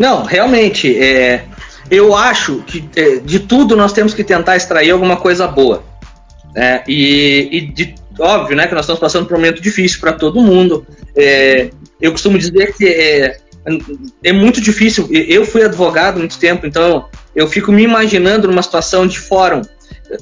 Não, 0.00 0.24
realmente, 0.24 0.98
é, 0.98 1.44
eu 1.90 2.16
acho 2.16 2.62
que 2.66 2.88
é, 2.96 3.16
de 3.16 3.38
tudo 3.40 3.76
nós 3.76 3.92
temos 3.92 4.14
que 4.14 4.24
tentar 4.24 4.56
extrair 4.56 4.90
alguma 4.90 5.18
coisa 5.18 5.46
boa. 5.46 5.84
né? 6.54 6.82
E, 6.88 7.48
e 7.52 7.60
de- 7.60 7.94
óbvio, 8.18 8.56
né, 8.56 8.66
que 8.66 8.74
nós 8.74 8.84
estamos 8.86 8.98
passando 8.98 9.26
por 9.26 9.34
um 9.34 9.36
momento 9.36 9.60
difícil 9.60 10.00
para 10.00 10.14
todo 10.14 10.40
mundo. 10.40 10.86
É, 11.14 11.68
eu 12.00 12.12
costumo 12.12 12.38
dizer 12.38 12.74
que 12.74 12.86
é, 12.86 13.36
é 14.24 14.32
muito 14.32 14.58
difícil. 14.58 15.06
Eu 15.12 15.44
fui 15.44 15.62
advogado 15.62 16.18
muito 16.18 16.38
tempo, 16.38 16.66
então 16.66 17.04
eu 17.36 17.46
fico 17.46 17.70
me 17.70 17.82
imaginando 17.82 18.48
numa 18.48 18.62
situação 18.62 19.06
de 19.06 19.18
fórum 19.20 19.60
é, 20.10 20.16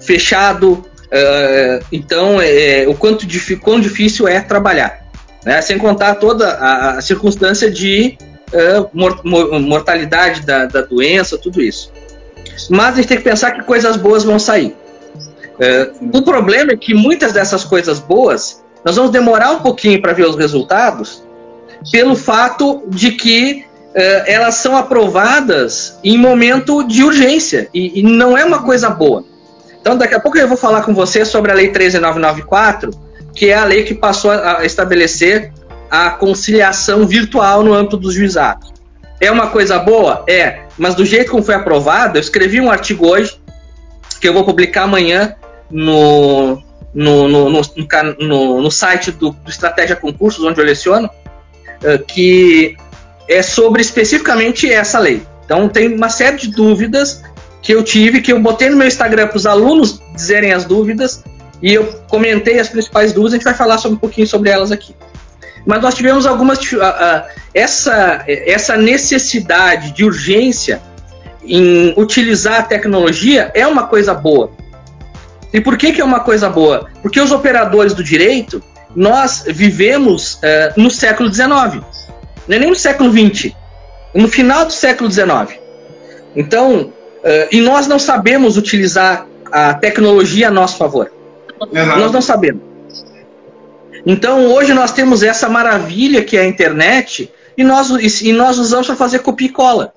fechado. 0.00 0.86
é, 1.10 1.80
então, 1.92 2.40
é, 2.40 2.86
o 2.88 2.94
quanto 2.94 3.26
quão 3.60 3.78
difícil 3.78 4.26
é 4.26 4.40
trabalhar. 4.40 5.02
Né? 5.44 5.60
Sem 5.60 5.76
contar 5.76 6.14
toda 6.14 6.48
a, 6.48 6.96
a 6.96 7.02
circunstância 7.02 7.70
de 7.70 8.16
uh, 8.52 8.88
mor- 8.92 9.22
mortalidade 9.60 10.42
da, 10.42 10.66
da, 10.66 10.82
doença, 10.82 11.38
tudo 11.38 11.60
isso. 11.60 11.92
mas 12.70 12.94
a 12.94 12.96
gente 12.96 13.08
tem 13.08 13.16
que 13.16 13.24
pensar 13.24 13.52
que 13.52 13.62
coisas 13.62 13.96
boas 13.96 14.24
vão 14.24 14.38
sair. 14.38 14.76
É, 15.58 15.92
o 16.00 16.22
problema 16.22 16.72
é 16.72 16.76
que 16.76 16.94
muitas 16.94 17.32
dessas 17.32 17.62
coisas 17.62 17.98
boas, 17.98 18.62
nós 18.84 18.96
vamos 18.96 19.10
demorar 19.10 19.52
um 19.52 19.60
pouquinho 19.60 20.00
para 20.00 20.12
ver 20.12 20.26
os 20.26 20.36
resultados, 20.36 21.22
pelo 21.90 22.16
fato 22.16 22.82
de 22.88 23.12
que 23.12 23.64
é, 23.94 24.32
elas 24.34 24.56
são 24.56 24.76
aprovadas 24.76 25.98
em 26.02 26.16
momento 26.16 26.82
de 26.84 27.04
urgência, 27.04 27.68
e, 27.72 28.00
e 28.00 28.02
não 28.02 28.36
é 28.36 28.44
uma 28.44 28.62
coisa 28.62 28.88
boa. 28.88 29.24
Então, 29.80 29.96
daqui 29.96 30.14
a 30.14 30.20
pouco 30.20 30.38
eu 30.38 30.48
vou 30.48 30.56
falar 30.56 30.82
com 30.82 30.94
você 30.94 31.24
sobre 31.24 31.50
a 31.50 31.54
Lei 31.54 31.68
13994, 31.68 32.90
que 33.34 33.50
é 33.50 33.54
a 33.54 33.64
lei 33.64 33.82
que 33.82 33.94
passou 33.94 34.30
a 34.30 34.64
estabelecer 34.64 35.52
a 35.92 36.08
conciliação 36.08 37.06
virtual 37.06 37.62
no 37.62 37.74
âmbito 37.74 37.98
dos 37.98 38.14
juizados. 38.14 38.72
É 39.20 39.30
uma 39.30 39.48
coisa 39.48 39.78
boa? 39.78 40.24
É, 40.26 40.62
mas 40.78 40.94
do 40.94 41.04
jeito 41.04 41.30
como 41.30 41.42
foi 41.42 41.54
aprovado, 41.54 42.16
eu 42.16 42.20
escrevi 42.20 42.62
um 42.62 42.70
artigo 42.70 43.06
hoje, 43.06 43.38
que 44.18 44.26
eu 44.26 44.32
vou 44.32 44.42
publicar 44.42 44.84
amanhã 44.84 45.34
no, 45.70 46.62
no, 46.94 47.28
no, 47.28 47.50
no, 47.50 48.62
no 48.62 48.70
site 48.70 49.10
do, 49.10 49.32
do, 49.32 49.50
Estratégia 49.50 49.94
Concursos, 49.94 50.42
onde 50.42 50.58
eu 50.58 50.64
leciono, 50.64 51.10
eh, 51.82 51.98
que 51.98 52.74
é 53.28 53.42
sobre 53.42 53.82
especificamente 53.82 54.72
essa 54.72 54.98
lei. 54.98 55.22
Então, 55.44 55.68
tem 55.68 55.94
uma 55.94 56.08
série 56.08 56.38
de 56.38 56.48
dúvidas 56.48 57.22
que 57.60 57.74
eu 57.74 57.84
tive, 57.84 58.22
que 58.22 58.32
eu 58.32 58.40
botei 58.40 58.70
no 58.70 58.78
meu 58.78 58.88
Instagram 58.88 59.28
para 59.28 59.36
os 59.36 59.44
alunos 59.44 60.00
dizerem 60.14 60.54
as 60.54 60.64
dúvidas, 60.64 61.22
e 61.60 61.74
eu 61.74 61.84
comentei 62.08 62.58
as 62.58 62.70
principais 62.70 63.12
dúvidas, 63.12 63.34
a 63.34 63.36
gente 63.36 63.44
vai 63.44 63.54
falar 63.54 63.76
sobre, 63.76 63.96
um 63.96 64.00
pouquinho 64.00 64.26
sobre 64.26 64.48
elas 64.48 64.72
aqui. 64.72 64.94
Mas 65.66 65.80
nós 65.80 65.94
tivemos 65.94 66.26
algumas. 66.26 66.58
Essa, 67.54 68.24
essa 68.26 68.76
necessidade 68.76 69.92
de 69.92 70.04
urgência 70.04 70.80
em 71.44 71.94
utilizar 71.96 72.60
a 72.60 72.62
tecnologia 72.62 73.50
é 73.54 73.66
uma 73.66 73.86
coisa 73.86 74.14
boa. 74.14 74.50
E 75.52 75.60
por 75.60 75.76
que, 75.76 75.92
que 75.92 76.00
é 76.00 76.04
uma 76.04 76.20
coisa 76.20 76.48
boa? 76.48 76.88
Porque 77.02 77.20
os 77.20 77.30
operadores 77.30 77.92
do 77.92 78.02
direito, 78.02 78.62
nós 78.96 79.44
vivemos 79.46 80.34
uh, 80.34 80.40
no 80.76 80.90
século 80.90 81.32
XIX, 81.32 81.48
não 81.48 82.56
é 82.56 82.58
nem 82.58 82.70
no 82.70 82.76
século 82.76 83.10
XX, 83.10 83.52
no 84.14 84.28
final 84.28 84.64
do 84.64 84.72
século 84.72 85.10
XIX. 85.10 85.60
Então, 86.34 86.80
uh, 86.80 86.92
e 87.50 87.60
nós 87.60 87.86
não 87.86 87.98
sabemos 87.98 88.56
utilizar 88.56 89.26
a 89.50 89.74
tecnologia 89.74 90.48
a 90.48 90.50
nosso 90.50 90.78
favor. 90.78 91.12
Uhum. 91.60 91.98
Nós 91.98 92.10
não 92.10 92.22
sabemos. 92.22 92.71
Então, 94.06 94.46
hoje 94.46 94.72
nós 94.72 94.92
temos 94.92 95.22
essa 95.22 95.48
maravilha 95.48 96.24
que 96.24 96.36
é 96.36 96.40
a 96.40 96.46
internet 96.46 97.30
e 97.56 97.62
nós, 97.62 97.90
e 98.20 98.32
nós 98.32 98.58
usamos 98.58 98.86
para 98.86 98.96
fazer 98.96 99.20
copia 99.20 99.48
e 99.48 99.50
cola. 99.50 99.92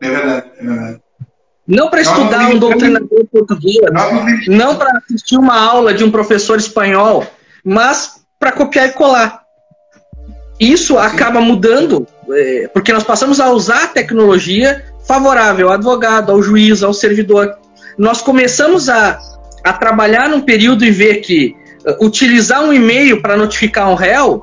É 0.00 0.08
verdade, 0.08 0.46
é 0.58 0.64
verdade. 0.64 1.00
Não 1.66 1.88
para 1.88 2.00
estudar 2.00 2.48
um 2.48 2.58
doutrinador 2.58 3.26
português, 3.30 3.76
não 4.48 4.74
para 4.74 4.98
assistir 4.98 5.36
uma 5.36 5.56
aula 5.56 5.94
de 5.94 6.02
um 6.02 6.10
professor 6.10 6.58
espanhol, 6.58 7.24
mas 7.64 8.22
para 8.40 8.50
copiar 8.50 8.88
e 8.88 8.92
colar. 8.92 9.42
Isso 10.58 10.98
acaba 10.98 11.40
mudando, 11.40 12.06
é, 12.32 12.68
porque 12.72 12.92
nós 12.92 13.04
passamos 13.04 13.38
a 13.38 13.50
usar 13.50 13.84
a 13.84 13.88
tecnologia 13.88 14.84
favorável 15.06 15.68
ao 15.68 15.74
advogado, 15.74 16.32
ao 16.32 16.42
juiz, 16.42 16.82
ao 16.82 16.92
servidor. 16.92 17.56
Nós 17.96 18.20
começamos 18.20 18.88
a, 18.88 19.18
a 19.62 19.72
trabalhar 19.72 20.28
num 20.28 20.40
período 20.40 20.84
e 20.84 20.90
ver 20.90 21.16
que 21.16 21.54
utilizar 22.00 22.62
um 22.62 22.72
e-mail 22.72 23.22
para 23.22 23.36
notificar 23.36 23.90
um 23.90 23.94
réu 23.94 24.42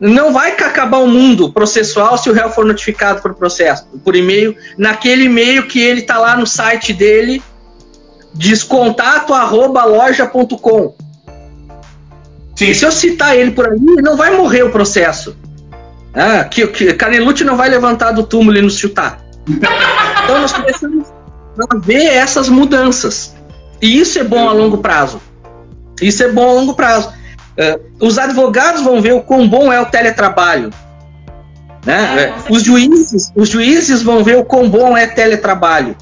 não 0.00 0.32
vai 0.32 0.52
acabar 0.52 0.98
o 0.98 1.08
mundo 1.08 1.52
processual 1.52 2.16
se 2.16 2.30
o 2.30 2.32
réu 2.32 2.48
for 2.50 2.64
notificado 2.64 3.20
por 3.20 3.34
processo, 3.34 3.84
por 4.04 4.14
e-mail, 4.14 4.54
naquele 4.76 5.24
e-mail 5.24 5.66
que 5.66 5.80
ele 5.80 6.02
está 6.02 6.18
lá 6.18 6.36
no 6.36 6.46
site 6.46 6.92
dele, 6.92 7.42
descontato@loja.com. 8.34 10.94
E 12.60 12.74
se 12.74 12.84
eu 12.84 12.92
citar 12.92 13.36
ele 13.36 13.52
por 13.52 13.66
aí, 13.66 13.78
não 14.02 14.16
vai 14.16 14.36
morrer 14.36 14.62
o 14.62 14.70
processo. 14.70 15.36
Ah, 16.14 16.44
que, 16.44 16.66
que 16.68 16.94
Canelucci 16.94 17.44
não 17.44 17.56
vai 17.56 17.68
levantar 17.68 18.12
do 18.12 18.22
túmulo 18.24 18.56
e 18.56 18.62
nos 18.62 18.78
chutar. 18.78 19.20
então 19.48 20.40
nós 20.40 20.52
começamos 20.52 21.08
a 21.70 21.76
ver 21.76 22.06
essas 22.06 22.48
mudanças. 22.48 23.36
E 23.80 23.98
isso 23.98 24.18
é 24.18 24.24
bom 24.24 24.48
a 24.48 24.52
longo 24.52 24.78
prazo. 24.78 25.20
Isso 26.00 26.22
é 26.22 26.28
bom 26.28 26.48
a 26.48 26.52
longo 26.52 26.74
prazo. 26.74 27.08
Uh, 27.58 28.06
os 28.06 28.18
advogados 28.18 28.82
vão 28.82 29.00
ver 29.00 29.14
o 29.14 29.20
quão 29.20 29.48
bom 29.48 29.72
é 29.72 29.80
o 29.80 29.86
teletrabalho. 29.86 30.70
Né? 31.84 32.22
É, 32.22 32.34
os, 32.52 32.62
juízes, 32.62 33.32
os 33.34 33.48
juízes 33.48 34.02
vão 34.02 34.22
ver 34.22 34.36
o 34.36 34.44
quão 34.44 34.68
bom 34.68 34.96
é 34.96 35.06
teletrabalho. 35.06 35.96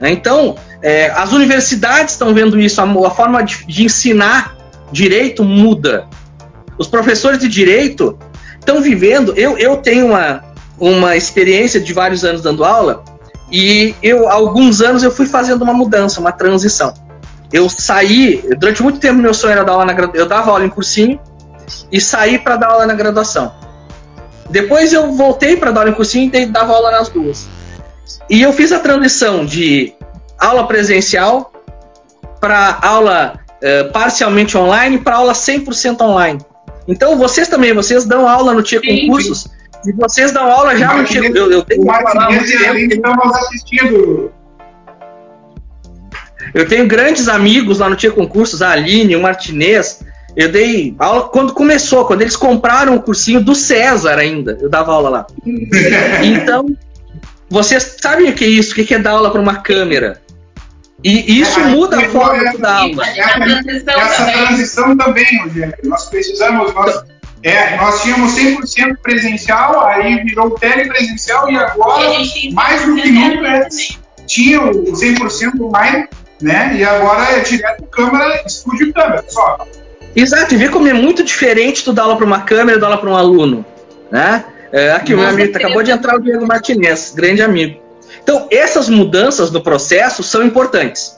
Né? 0.00 0.10
Então, 0.10 0.56
é, 0.82 1.10
as 1.10 1.32
universidades 1.32 2.14
estão 2.14 2.34
vendo 2.34 2.58
isso, 2.60 2.80
a, 2.80 2.84
a 2.84 3.10
forma 3.10 3.42
de, 3.42 3.64
de, 3.66 3.84
ensinar 3.84 4.56
direito 4.92 5.44
muda. 5.44 6.06
Os 6.76 6.86
professores 6.86 7.38
de 7.38 7.48
direito 7.48 8.18
estão 8.58 8.82
vivendo. 8.82 9.32
Eu, 9.36 9.56
eu 9.56 9.76
tenho 9.78 10.08
uma, 10.08 10.44
uma 10.78 11.16
experiência 11.16 11.80
de 11.80 11.92
vários 11.92 12.24
anos 12.24 12.42
dando 12.42 12.64
aula 12.64 13.02
e 13.50 13.94
eu, 14.02 14.28
há 14.28 14.34
alguns 14.34 14.80
anos, 14.80 15.02
eu 15.02 15.10
fui 15.10 15.26
fazendo 15.26 15.62
uma 15.62 15.72
mudança, 15.72 16.20
uma 16.20 16.32
transição 16.32 16.92
eu 17.52 17.68
saí, 17.68 18.42
durante 18.58 18.82
muito 18.82 18.98
tempo 18.98 19.20
meu 19.20 19.34
sonho 19.34 19.52
era 19.52 19.64
dar 19.64 19.72
aula 19.72 19.84
na 19.84 20.10
eu 20.14 20.26
dava 20.26 20.50
aula 20.50 20.64
em 20.64 20.68
cursinho 20.68 21.20
e 21.90 22.00
saí 22.00 22.38
para 22.38 22.56
dar 22.56 22.68
aula 22.68 22.86
na 22.86 22.94
graduação. 22.94 23.52
Depois 24.50 24.92
eu 24.92 25.12
voltei 25.12 25.56
para 25.56 25.70
dar 25.70 25.80
aula 25.80 25.90
em 25.90 25.94
cursinho 25.94 26.30
e 26.34 26.46
dava 26.46 26.72
aula 26.72 26.90
nas 26.90 27.08
duas. 27.08 27.48
E 28.28 28.42
eu 28.42 28.52
fiz 28.52 28.72
a 28.72 28.78
transição 28.78 29.44
de 29.44 29.92
aula 30.38 30.66
presencial 30.66 31.52
para 32.40 32.78
aula 32.82 33.40
uh, 33.56 33.92
parcialmente 33.92 34.56
online 34.56 34.98
para 34.98 35.16
aula 35.16 35.32
100% 35.32 36.00
online. 36.00 36.40
Então 36.86 37.16
vocês 37.16 37.48
também, 37.48 37.72
vocês 37.72 38.04
dão 38.04 38.28
aula 38.28 38.54
no 38.54 38.62
Tia 38.62 38.80
Concursos 38.80 39.48
e 39.84 39.92
vocês 39.92 40.32
dão 40.32 40.50
aula 40.50 40.76
já 40.76 40.94
no 40.94 41.04
Tia 41.04 41.24
Eu, 41.26 41.50
eu 41.50 41.62
tenho 41.62 41.84
o 41.84 41.90
assistindo 43.34 44.32
eu 46.54 46.66
tenho 46.66 46.86
grandes 46.86 47.28
amigos 47.28 47.78
lá 47.78 47.88
no 47.88 47.96
Tia 47.96 48.10
Concursos, 48.10 48.62
a 48.62 48.70
Aline, 48.70 49.16
o 49.16 49.22
Martinez. 49.22 50.00
Eu 50.36 50.50
dei 50.50 50.94
aula 50.98 51.28
quando 51.28 51.54
começou, 51.54 52.04
quando 52.04 52.22
eles 52.22 52.36
compraram 52.36 52.94
o 52.94 53.02
cursinho 53.02 53.42
do 53.42 53.54
César 53.54 54.18
ainda. 54.18 54.58
Eu 54.60 54.68
dava 54.68 54.92
aula 54.92 55.08
lá. 55.08 55.26
então, 56.22 56.66
vocês 57.48 57.96
sabem 58.00 58.28
o 58.30 58.34
que 58.34 58.44
é 58.44 58.48
isso? 58.48 58.72
O 58.72 58.74
que 58.74 58.94
é 58.94 58.98
dar 58.98 59.12
aula 59.12 59.30
para 59.30 59.40
uma 59.40 59.56
câmera? 59.56 60.20
E 61.04 61.40
isso 61.40 61.60
é, 61.60 61.64
muda 61.64 61.98
a 61.98 62.08
forma 62.08 62.50
de 62.50 62.58
dar 62.58 62.80
aula. 62.80 63.06
Essa 63.06 64.24
transição 64.24 64.96
também, 64.96 65.24
Rogério. 65.42 65.74
Nós 65.84 66.06
precisamos. 66.06 66.74
Nós, 66.74 67.04
é, 67.42 67.76
nós 67.76 68.02
tínhamos 68.02 68.34
100% 68.34 68.96
presencial, 69.02 69.86
aí 69.86 70.22
virou 70.24 70.50
telepresencial 70.58 71.50
e 71.50 71.56
agora, 71.56 72.18
mais 72.52 72.84
do 72.84 72.96
que 72.96 73.10
nunca, 73.10 73.68
tinha 74.26 74.60
o 74.60 74.92
100% 74.92 75.60
online 75.60 76.08
né? 76.40 76.76
E 76.76 76.84
agora 76.84 77.22
é 77.32 77.40
direto 77.40 77.84
câmera, 77.84 78.42
estúdio 78.46 78.92
câmera, 78.92 79.24
só. 79.28 79.66
Exato, 80.14 80.54
e 80.54 80.56
vê 80.56 80.68
como 80.68 80.88
é 80.88 80.92
muito 80.92 81.22
diferente 81.22 81.84
tu 81.84 81.92
dar 81.92 82.04
aula 82.04 82.16
para 82.16 82.24
uma 82.24 82.40
câmera 82.40 82.78
e 82.78 82.80
dar 82.80 82.86
aula 82.86 82.98
para 82.98 83.10
um 83.10 83.16
aluno, 83.16 83.64
né? 84.10 84.44
É, 84.72 84.92
aqui, 84.92 85.14
o 85.14 85.18
meu 85.18 85.28
amigo 85.28 85.56
acabou 85.56 85.82
de 85.82 85.90
entrar 85.90 86.16
o 86.16 86.20
Diego 86.20 86.46
Martinez, 86.46 87.12
grande 87.14 87.42
amigo. 87.42 87.80
Então, 88.22 88.48
essas 88.50 88.88
mudanças 88.88 89.50
no 89.50 89.62
processo 89.62 90.22
são 90.22 90.42
importantes. 90.42 91.16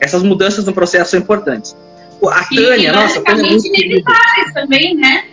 Essas 0.00 0.22
mudanças 0.22 0.64
no 0.64 0.72
processo 0.72 1.12
são 1.12 1.20
importantes. 1.20 1.76
A 2.22 2.44
Tânia, 2.54 2.90
e, 2.90 2.92
nossa, 2.92 3.18
a 3.18 3.22
Tânia 3.22 3.46
é 3.46 3.50
muito 3.50 3.66
inevitáveis 3.66 4.52
também, 4.52 4.94
né? 4.96 5.24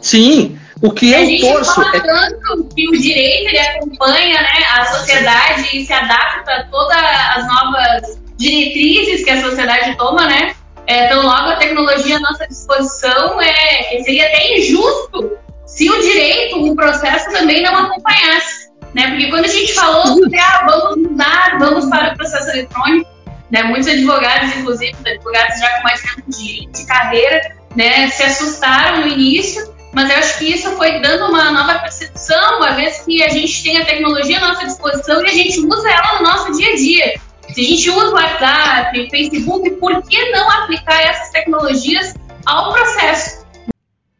Sim, 0.00 0.58
o 0.80 0.90
que 0.90 1.14
a 1.14 1.22
eu 1.22 1.40
torço 1.40 1.74
fala 1.74 1.96
é 1.96 2.00
tanto 2.00 2.64
que 2.74 2.88
o 2.88 2.92
direito 2.92 3.48
ele 3.48 3.58
acompanha 3.58 4.40
né, 4.40 4.64
a 4.78 4.84
sociedade 4.86 5.76
e 5.76 5.84
se 5.84 5.92
adapta 5.92 6.52
a 6.52 6.64
todas 6.64 6.96
as 7.36 7.46
novas 7.46 8.18
diretrizes 8.40 9.22
que 9.22 9.30
a 9.30 9.42
sociedade 9.42 9.96
toma, 9.96 10.26
né? 10.26 10.54
É, 10.86 11.06
então, 11.06 11.22
logo 11.22 11.50
a 11.50 11.56
tecnologia 11.56 12.16
à 12.16 12.20
nossa 12.20 12.48
disposição 12.48 13.40
é 13.40 14.02
seria 14.02 14.26
até 14.26 14.58
injusto 14.58 15.38
se 15.66 15.88
o 15.88 16.00
direito, 16.00 16.56
o 16.64 16.74
processo 16.74 17.30
também 17.30 17.62
não 17.62 17.76
acompanhasse, 17.76 18.70
né? 18.94 19.08
Porque 19.08 19.28
quando 19.28 19.44
a 19.44 19.48
gente 19.48 19.72
falou 19.74 20.06
sobre 20.06 20.38
ah, 20.38 20.66
vamos 20.68 21.08
mudar, 21.08 21.58
vamos 21.58 21.88
para 21.88 22.14
o 22.14 22.16
processo 22.16 22.48
eletrônico, 22.50 23.08
né? 23.50 23.62
Muitos 23.62 23.88
advogados, 23.88 24.56
inclusive 24.56 24.96
advogados 25.06 25.60
já 25.60 25.76
com 25.76 25.82
mais 25.84 26.02
tempo 26.02 26.22
de, 26.26 26.66
de 26.66 26.86
carreira, 26.86 27.56
né? 27.76 28.08
Se 28.08 28.22
assustaram 28.22 29.02
no 29.02 29.08
início, 29.08 29.72
mas 29.92 30.08
eu 30.08 30.16
acho 30.16 30.38
que 30.38 30.52
isso 30.52 30.70
foi 30.76 30.98
dando 31.00 31.26
uma 31.26 31.50
nova 31.52 31.78
percepção, 31.80 32.56
uma 32.56 32.72
vez 32.72 33.02
que 33.02 33.22
a 33.22 33.28
gente 33.28 33.62
tem 33.62 33.76
a 33.76 33.84
tecnologia 33.84 34.38
à 34.38 34.48
nossa 34.48 34.64
disposição 34.64 35.22
e 35.24 35.28
a 35.28 35.34
gente 35.34 35.60
usa 35.60 35.90
ela 35.90 36.18
no 36.18 36.22
nosso 36.22 36.52
dia 36.56 36.72
a 36.72 36.76
dia. 36.76 37.20
Se 37.54 37.60
a 37.60 37.64
gente 37.64 37.90
usa 37.90 38.10
o 38.10 38.12
WhatsApp, 38.12 39.10
Facebook, 39.10 39.70
por 39.72 40.02
que 40.02 40.30
não 40.30 40.50
aplicar 40.50 41.00
essas 41.02 41.30
tecnologias 41.30 42.14
ao 42.46 42.72
processo? 42.72 43.44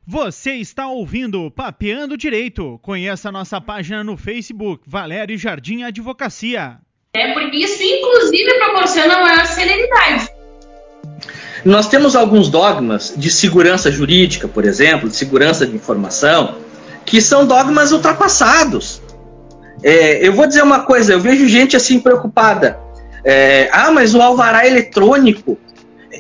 Você 0.05 0.55
está 0.55 0.89
ouvindo 0.89 1.51
Papeando 1.53 2.17
Direito. 2.17 2.81
Conheça 2.83 3.31
nossa 3.31 3.61
página 3.61 4.03
no 4.03 4.17
Facebook, 4.17 4.83
Valério 4.85 5.39
Jardim 5.39 5.85
Advocacia. 5.85 6.79
Né? 7.15 7.33
Porque 7.33 7.59
isso, 7.59 7.81
inclusive, 7.81 8.59
proporciona 8.59 9.21
maior 9.21 9.47
celeridade. 9.47 10.29
Nós 11.65 11.89
temos 11.89 12.17
alguns 12.17 12.49
dogmas 12.49 13.15
de 13.17 13.31
segurança 13.31 13.93
jurídica, 13.93 14.49
por 14.49 14.65
exemplo, 14.65 15.09
de 15.09 15.15
segurança 15.15 15.65
de 15.65 15.77
informação, 15.77 16.57
que 17.07 17.21
são 17.21 17.47
dogmas 17.47 17.93
ultrapassados. 17.93 19.01
É, 19.83 20.27
eu 20.27 20.33
vou 20.33 20.47
dizer 20.47 20.63
uma 20.63 20.81
coisa, 20.81 21.13
eu 21.13 21.21
vejo 21.21 21.47
gente 21.47 21.77
assim 21.77 22.01
preocupada. 22.01 22.90
É, 23.25 23.69
ah, 23.73 23.91
mas 23.91 24.15
o 24.15 24.21
alvará 24.21 24.67
eletrônico. 24.67 25.59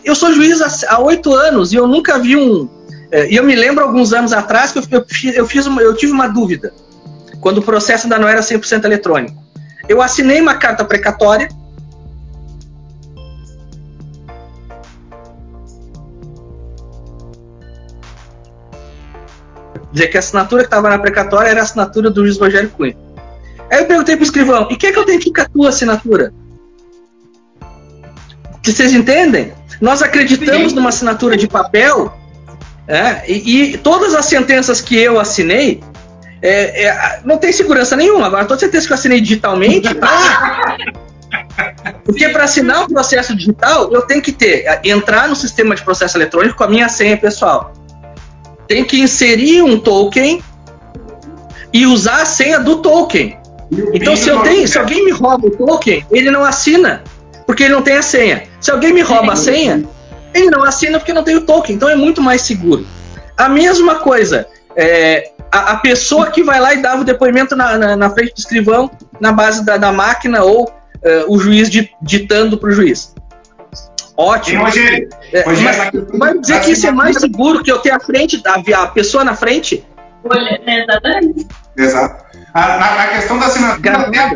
Eu 0.04 0.14
sou 0.14 0.32
juiz 0.32 0.60
há 0.84 0.98
oito 1.00 1.34
anos 1.34 1.72
e 1.72 1.76
eu 1.76 1.86
nunca 1.86 2.18
vi 2.18 2.36
um. 2.36 2.68
É, 3.10 3.30
e 3.30 3.36
eu 3.36 3.44
me 3.44 3.54
lembro 3.54 3.84
alguns 3.84 4.12
anos 4.12 4.32
atrás 4.32 4.72
que 4.72 4.78
eu, 4.78 4.84
eu, 4.90 5.04
eu, 5.34 5.46
fiz 5.46 5.66
uma, 5.66 5.82
eu 5.82 5.94
tive 5.94 6.12
uma 6.12 6.28
dúvida, 6.28 6.72
quando 7.40 7.58
o 7.58 7.62
processo 7.62 8.04
ainda 8.04 8.18
não 8.18 8.28
era 8.28 8.40
100% 8.40 8.84
eletrônico. 8.84 9.42
Eu 9.88 10.00
assinei 10.00 10.40
uma 10.40 10.54
carta 10.54 10.84
precatória 10.84 11.48
dizer 19.92 20.08
que 20.08 20.16
a 20.16 20.20
assinatura 20.20 20.62
que 20.62 20.68
estava 20.68 20.88
na 20.88 20.98
precatória 20.98 21.48
era 21.48 21.60
a 21.60 21.62
assinatura 21.62 22.10
do 22.10 22.24
juiz 22.24 22.38
Rogério 22.38 22.70
Cunha. 22.70 22.96
Aí 23.70 23.80
eu 23.80 23.86
perguntei 23.86 24.16
pro 24.16 24.24
escrivão, 24.24 24.68
e 24.70 24.76
que 24.76 24.86
é 24.86 24.92
que 24.92 24.98
eu 24.98 25.04
tenho 25.04 25.20
que 25.20 25.30
ir 25.30 25.32
com 25.32 25.42
a 25.42 25.44
tua 25.46 25.68
assinatura? 25.68 26.32
Vocês 28.62 28.92
entendem? 28.92 29.52
Nós 29.80 30.02
acreditamos 30.02 30.70
Sim. 30.70 30.76
numa 30.76 30.90
assinatura 30.90 31.36
de 31.36 31.48
papel 31.48 32.12
é, 32.86 33.30
e, 33.30 33.74
e, 33.74 33.78
todas 33.78 34.14
as 34.14 34.26
sentenças 34.26 34.80
que 34.80 34.96
eu 34.96 35.18
assinei 35.18 35.80
é, 36.42 36.86
é, 36.86 37.20
não 37.24 37.38
tem 37.38 37.52
segurança 37.52 37.96
nenhuma. 37.96 38.26
Agora, 38.26 38.44
todas 38.44 38.62
as 38.62 38.66
sentenças 38.66 38.86
que 38.86 38.92
eu 38.92 38.96
assinei 38.96 39.20
digitalmente, 39.20 39.94
tá? 39.94 40.76
Porque 42.04 42.28
para 42.28 42.44
assinar 42.44 42.82
um 42.82 42.88
processo 42.88 43.36
digital, 43.36 43.92
eu 43.92 44.02
tenho 44.02 44.20
que 44.20 44.32
ter, 44.32 44.80
entrar 44.84 45.28
no 45.28 45.36
sistema 45.36 45.74
de 45.74 45.82
processo 45.82 46.16
eletrônico 46.16 46.56
com 46.56 46.64
a 46.64 46.68
minha 46.68 46.88
senha 46.88 47.16
pessoal 47.16 47.72
tem 48.70 48.84
que 48.84 49.00
inserir 49.00 49.62
um 49.62 49.80
token 49.80 50.40
e 51.72 51.86
usar 51.86 52.22
a 52.22 52.24
senha 52.24 52.60
do 52.60 52.76
token. 52.76 53.36
Então, 53.92 54.14
se, 54.14 54.28
eu 54.28 54.44
tenho, 54.44 54.66
se 54.68 54.78
alguém 54.78 55.04
me 55.04 55.10
rouba 55.10 55.48
o 55.48 55.50
token, 55.50 56.06
ele 56.08 56.30
não 56.30 56.44
assina, 56.44 57.02
porque 57.44 57.64
ele 57.64 57.74
não 57.74 57.82
tem 57.82 57.96
a 57.96 58.02
senha. 58.02 58.44
Se 58.70 58.74
alguém 58.74 58.92
me 58.92 59.00
rouba 59.00 59.32
a 59.32 59.36
senha, 59.36 59.82
ele 60.32 60.48
não 60.48 60.62
assina 60.62 61.00
porque 61.00 61.12
não 61.12 61.24
tem 61.24 61.34
o 61.34 61.40
token. 61.40 61.74
Então, 61.74 61.88
é 61.88 61.96
muito 61.96 62.22
mais 62.22 62.42
seguro. 62.42 62.86
A 63.36 63.48
mesma 63.48 63.96
coisa, 63.96 64.46
é, 64.76 65.32
a, 65.50 65.72
a, 65.72 65.76
pessoa 65.78 66.30
que 66.30 66.44
vai 66.44 66.60
lá 66.60 66.72
e 66.72 66.80
dava 66.80 67.00
o 67.00 67.04
depoimento 67.04 67.56
na, 67.56 67.76
na, 67.76 67.96
na 67.96 68.10
frente 68.10 68.34
do 68.34 68.38
escrivão, 68.38 68.88
na 69.18 69.32
base 69.32 69.64
da, 69.64 69.76
da 69.76 69.90
máquina, 69.90 70.44
ou 70.44 70.66
uh, 70.66 70.70
o 71.26 71.36
juiz 71.36 71.68
ditando 72.00 72.58
para 72.58 72.68
o 72.68 72.72
juiz. 72.72 73.12
Ótimo. 74.16 74.62
Rogério, 74.62 75.08
é, 75.32 75.44
mas, 75.44 75.90
vai 76.16 76.38
dizer 76.38 76.60
que 76.60 76.70
isso 76.70 76.86
é 76.86 76.92
mais 76.92 77.16
seguro 77.18 77.64
que 77.64 77.72
eu 77.72 77.80
ter 77.80 77.90
a 77.90 77.98
frente, 77.98 78.40
a, 78.46 78.82
a 78.82 78.86
pessoa 78.86 79.24
na 79.24 79.34
frente? 79.34 79.84
Exatamente. 80.64 81.48
Exato. 81.76 82.24
A, 82.54 82.68
na, 82.78 82.94
na, 82.94 83.06
questão 83.08 83.36
da 83.36 83.46
assinatura, 83.46 83.98
até 83.98 84.18
a, 84.20 84.30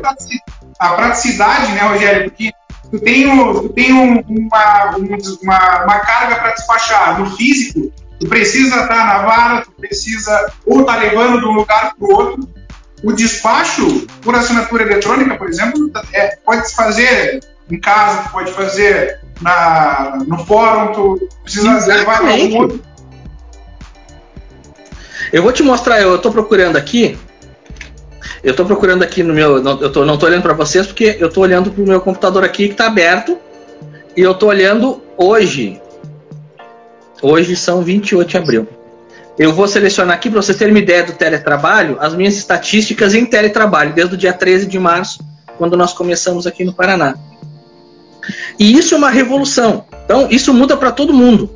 a 0.81 0.89
praticidade, 0.95 1.71
né, 1.71 1.83
Rogério? 1.83 2.31
Porque 2.31 2.51
tu 2.95 3.01
tem, 3.01 3.25
tu 3.55 3.69
tem 3.71 3.93
um, 3.93 4.21
uma, 4.21 4.97
uma, 4.97 5.85
uma, 5.85 5.99
carga 6.01 6.37
para 6.37 6.53
despachar 6.53 7.19
no 7.19 7.37
físico, 7.37 7.93
tu 8.21 8.29
precisa 8.29 8.83
estar 8.83 8.89
tá 8.89 9.05
na 9.05 9.23
vara, 9.23 9.63
tu 9.63 9.73
precisa 9.73 10.53
ou 10.65 10.81
estar 10.81 10.95
tá 10.95 11.01
levando 11.01 11.41
de 11.41 11.47
um 11.47 11.53
lugar 11.53 11.95
para 11.97 12.07
o 12.07 12.13
outro. 12.13 12.49
O 13.03 13.13
despacho 13.13 14.07
por 14.23 14.35
assinatura 14.35 14.85
eletrônica, 14.85 15.35
por 15.37 15.49
exemplo, 15.49 15.91
é, 16.13 16.37
pode 16.37 16.69
se 16.69 16.77
fazer 16.77 17.41
em 17.71 17.79
casa, 17.79 18.29
pode 18.31 18.53
fazer 18.53 19.21
na, 19.43 20.19
no 20.27 20.39
fórum, 20.47 20.93
tu 20.93 21.29
precisa 21.43 21.77
Exatamente. 21.77 21.99
levar 21.99 22.19
para 22.19 22.31
algum 22.31 22.57
outro. 22.59 22.83
Eu 25.33 25.43
vou 25.43 25.53
te 25.53 25.63
mostrar, 25.65 26.01
eu 26.01 26.15
estou 26.15 26.31
procurando 26.31 26.77
aqui. 26.77 27.19
Eu 28.45 28.51
estou 28.51 28.67
procurando 28.67 29.03
aqui 29.03 29.23
no 29.23 29.33
meu. 29.33 29.63
Não, 29.63 29.81
eu 29.81 29.91
tô, 29.91 30.05
não 30.05 30.15
estou 30.15 30.29
olhando 30.29 30.43
para 30.43 30.53
vocês 30.53 30.87
porque 30.87 31.17
eu 31.19 31.29
estou 31.29 31.43
olhando 31.43 31.71
para 31.71 31.83
o 31.83 31.87
meu 31.87 32.01
computador 32.03 32.45
aqui 32.45 32.67
que 32.67 32.75
está 32.75 32.87
aberto. 32.87 33.39
E 34.15 34.21
eu 34.21 34.33
estou 34.33 34.51
olhando 34.51 35.03
hoje. 35.17 35.81
Hoje 37.23 37.57
são 37.57 37.83
28 37.83 38.29
de 38.29 38.37
abril. 38.37 38.69
Eu 39.39 39.53
vou 39.53 39.67
selecionar 39.67 40.15
aqui 40.15 40.29
para 40.29 40.43
vocês 40.43 40.59
terem 40.59 40.75
uma 40.75 40.79
ideia 40.79 41.03
do 41.03 41.13
teletrabalho, 41.13 41.97
as 41.99 42.15
minhas 42.15 42.37
estatísticas 42.37 43.15
em 43.15 43.25
teletrabalho, 43.25 43.95
desde 43.95 44.15
o 44.15 44.19
dia 44.19 44.33
13 44.33 44.67
de 44.67 44.79
março, 44.79 45.25
quando 45.59 45.77
nós 45.77 45.93
começamos 45.93 46.47
aqui 46.47 46.65
no 46.65 46.73
Paraná. 46.73 47.17
E 48.59 48.77
isso 48.77 48.95
é 48.95 48.99
uma 48.99 49.11
revolução. 49.11 49.87
Então, 50.05 50.29
isso 50.31 50.53
muda 50.53 50.77
para 50.77 50.93
todo 50.93 51.15
mundo. 51.15 51.51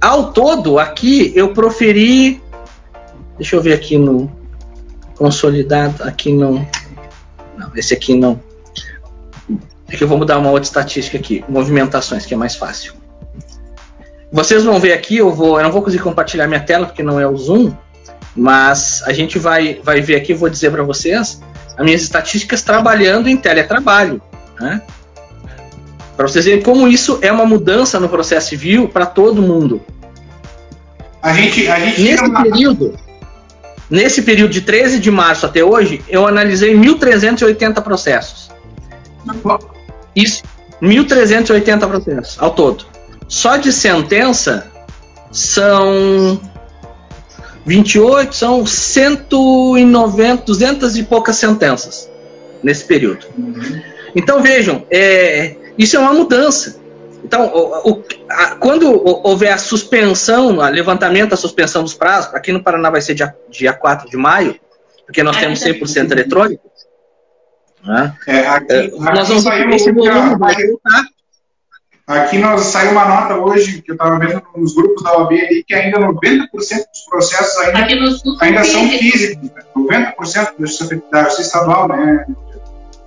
Ao 0.00 0.32
todo, 0.32 0.80
aqui 0.80 1.32
eu 1.34 1.54
proferi. 1.54 2.42
Deixa 3.38 3.54
eu 3.54 3.62
ver 3.62 3.72
aqui 3.72 3.96
no 3.96 4.37
consolidado. 5.18 6.04
Aqui 6.04 6.32
não. 6.32 6.66
Não, 7.56 7.70
esse 7.76 7.92
aqui 7.92 8.14
não. 8.14 8.40
É 9.88 9.96
que 9.96 10.04
eu 10.04 10.08
vou 10.08 10.16
mudar 10.16 10.38
uma 10.38 10.50
outra 10.50 10.64
estatística 10.64 11.18
aqui. 11.18 11.44
Movimentações, 11.48 12.24
que 12.24 12.32
é 12.32 12.36
mais 12.36 12.54
fácil. 12.54 12.94
Vocês 14.30 14.64
vão 14.64 14.78
ver 14.78 14.92
aqui, 14.92 15.16
eu, 15.16 15.32
vou, 15.32 15.58
eu 15.58 15.64
não 15.64 15.72
vou 15.72 15.82
conseguir 15.82 16.02
compartilhar 16.02 16.46
minha 16.46 16.60
tela 16.60 16.86
porque 16.86 17.02
não 17.02 17.18
é 17.18 17.26
o 17.26 17.34
Zoom, 17.34 17.72
mas 18.36 19.02
a 19.06 19.12
gente 19.12 19.38
vai, 19.38 19.80
vai 19.82 20.02
ver 20.02 20.16
aqui, 20.16 20.34
vou 20.34 20.50
dizer 20.50 20.70
para 20.70 20.82
vocês, 20.82 21.40
as 21.76 21.84
minhas 21.84 22.02
estatísticas 22.02 22.62
trabalhando 22.62 23.28
em 23.28 23.38
teletrabalho. 23.38 24.20
Né? 24.60 24.82
Para 26.14 26.28
vocês 26.28 26.44
verem 26.44 26.62
como 26.62 26.86
isso 26.86 27.18
é 27.22 27.32
uma 27.32 27.46
mudança 27.46 27.98
no 27.98 28.08
processo 28.08 28.50
civil 28.50 28.88
para 28.88 29.06
todo 29.06 29.40
mundo. 29.40 29.80
A 31.22 31.32
gente, 31.32 31.66
a 31.66 31.80
gente 31.80 32.02
nesse 32.02 32.30
período, 32.30 32.98
nesse 33.90 34.22
período 34.22 34.50
de 34.50 34.60
13 34.62 34.98
de 34.98 35.10
março 35.10 35.46
até 35.46 35.64
hoje, 35.64 36.02
eu 36.08 36.26
analisei 36.26 36.74
1.380 36.74 37.82
processos. 37.82 38.50
Isso, 40.14 40.42
1.380 40.82 41.86
processos 41.86 42.36
ao 42.38 42.50
todo. 42.50 42.86
Só 43.26 43.56
de 43.56 43.72
sentença 43.72 44.66
são 45.30 46.40
28, 47.66 48.34
são 48.34 48.64
190, 48.64 50.44
200 50.44 50.96
e 50.96 51.02
poucas 51.02 51.36
sentenças 51.36 52.10
nesse 52.62 52.84
período. 52.84 53.26
Então 54.16 54.42
vejam, 54.42 54.86
é, 54.90 55.54
isso 55.76 55.96
é 55.96 56.00
uma 56.00 56.14
mudança. 56.14 56.77
Então, 57.24 57.46
o, 57.46 57.90
o, 57.90 58.04
a, 58.28 58.56
quando 58.56 58.90
houver 59.26 59.52
a 59.52 59.58
suspensão, 59.58 60.58
o 60.58 60.68
levantamento 60.68 61.30
da 61.30 61.36
suspensão 61.36 61.82
dos 61.82 61.94
prazos, 61.94 62.34
aqui 62.34 62.52
no 62.52 62.62
Paraná 62.62 62.90
vai 62.90 63.00
ser 63.00 63.14
dia, 63.14 63.34
dia 63.50 63.72
4 63.72 64.08
de 64.08 64.16
maio, 64.16 64.58
porque 65.04 65.22
nós 65.22 65.36
temos 65.36 65.60
100% 65.60 66.12
eletrônico. 66.12 66.70
Né? 67.84 68.14
É, 68.26 68.46
aqui, 68.48 68.72
é, 68.72 68.90
nós 68.90 69.28
vamos 69.28 69.44
ver 69.44 69.70
esse 69.70 69.92
volume 69.92 70.36
vai 70.38 70.54
voltar. 70.54 71.04
Aqui 72.06 72.38
nós 72.38 72.62
saiu 72.62 72.92
uma 72.92 73.06
nota 73.06 73.36
hoje, 73.36 73.82
que 73.82 73.90
eu 73.90 73.94
estava 73.94 74.18
vendo 74.18 74.42
nos 74.56 74.74
grupos 74.74 75.02
da 75.02 75.18
OAB 75.18 75.32
ali, 75.32 75.62
que 75.62 75.74
ainda 75.74 75.98
90% 75.98 76.48
dos 76.48 77.00
processos 77.06 77.58
ainda, 77.58 77.86
ainda 78.40 78.64
são 78.64 78.88
físicos. 78.88 79.50
Né? 79.50 79.62
90% 79.76 80.54
da 81.10 81.24
justiça 81.24 81.42
estadual, 81.42 81.86
né? 81.88 82.24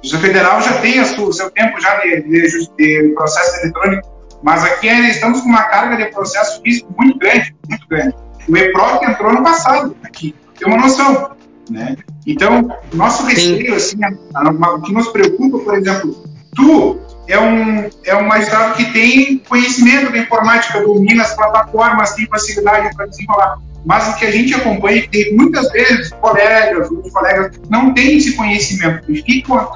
Justiça 0.04 0.20
Federal 0.20 0.62
já 0.62 0.74
tem 0.80 1.00
o 1.00 1.32
seu 1.32 1.52
tempo 1.52 1.80
já 1.80 2.00
de, 2.00 2.22
de, 2.24 2.70
de, 2.78 3.14
processo 3.14 3.62
eletrônico, 3.62 4.10
mas 4.42 4.64
aqui 4.64 4.90
ainda 4.90 5.08
estamos 5.08 5.42
com 5.42 5.50
uma 5.50 5.64
carga 5.64 5.98
de 5.98 6.12
processo 6.12 6.62
físico 6.62 6.94
muito 6.98 7.18
grande, 7.20 7.56
muito 7.70 7.88
grande. 7.88 8.16
O 8.50 8.58
EPROC 8.58 9.06
entrou 9.06 9.34
no 9.34 9.44
passado 9.44 9.96
aqui, 10.04 10.34
tem 10.58 10.68
uma 10.68 10.78
noção, 10.78 11.32
né? 11.70 11.96
Então, 12.26 12.70
nosso 12.94 13.26
receio, 13.26 13.76
assim, 13.76 13.98
o 14.04 14.82
que 14.82 14.94
nos 14.94 15.08
preocupa, 15.10 15.60
por 15.60 15.76
exemplo, 15.76 16.24
tu 16.56 17.00
é 17.28 17.40
um, 17.40 17.90
é 18.04 18.16
um 18.16 18.28
magistrado 18.28 18.76
que 18.76 18.92
tem 18.92 19.38
conhecimento 19.48 20.12
da 20.12 20.18
informática, 20.18 20.82
domina 20.82 21.24
as 21.24 21.36
plataformas, 21.36 22.14
tem 22.14 22.28
facilidade 22.28 22.96
para 22.96 23.06
desenrolar. 23.06 23.58
Mas 23.86 24.08
o 24.10 24.16
que 24.18 24.26
a 24.26 24.32
gente 24.32 24.54
acompanha, 24.54 25.08
tem 25.12 25.36
muitas 25.36 25.72
vezes 25.72 26.12
colegas, 26.22 26.90
outros 26.92 27.12
colegas 27.12 27.60
não 27.70 27.94
têm 27.94 28.18
esse 28.18 28.34
conhecimento 28.34 29.12
e 29.12 29.22
ficam, 29.24 29.72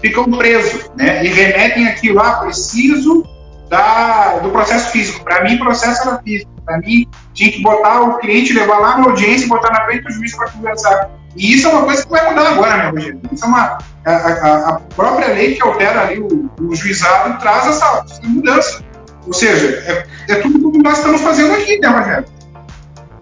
ficam 0.00 0.24
presos, 0.30 0.90
né? 0.96 1.24
E 1.24 1.28
remetem 1.28 1.88
aquilo 1.88 2.16
lá, 2.16 2.40
preciso 2.40 3.24
da, 3.68 4.38
do 4.38 4.50
processo 4.50 4.90
físico. 4.90 5.24
Para 5.24 5.44
mim, 5.44 5.58
processo 5.58 6.08
era 6.08 6.18
físico. 6.22 6.50
Para 6.64 6.78
mim, 6.78 7.06
tinha 7.34 7.50
que 7.50 7.62
botar 7.62 8.02
o 8.02 8.18
cliente, 8.18 8.52
levar 8.52 8.78
lá 8.78 8.98
na 8.98 9.04
audiência 9.04 9.46
e 9.46 9.48
botar 9.48 9.72
na 9.72 9.84
frente 9.86 10.04
do 10.04 10.12
juiz 10.12 10.34
para 10.34 10.50
conversar. 10.50 11.10
E 11.36 11.54
isso 11.54 11.68
é 11.68 11.70
uma 11.70 11.84
coisa 11.84 12.04
que 12.04 12.10
vai 12.10 12.28
mudar 12.28 12.48
agora, 12.48 12.76
né, 12.76 12.90
Rogério? 12.90 13.20
Isso 13.30 13.44
é 13.44 13.48
uma, 13.48 13.78
a, 14.04 14.10
a, 14.10 14.68
a 14.68 14.80
própria 14.94 15.28
lei 15.28 15.54
que 15.54 15.62
altera 15.62 16.02
ali 16.02 16.20
o, 16.20 16.50
o 16.60 16.74
juizado 16.74 17.38
traz 17.38 17.66
essa, 17.66 18.04
essa, 18.04 18.20
mudança. 18.22 18.84
Ou 19.26 19.32
seja, 19.32 19.66
é, 19.86 20.32
é 20.32 20.34
tudo 20.36 20.72
que 20.72 20.78
nós 20.78 20.98
estamos 20.98 21.20
fazendo 21.20 21.54
aqui, 21.54 21.78
né, 21.78 21.88
Rogério? 21.88 22.24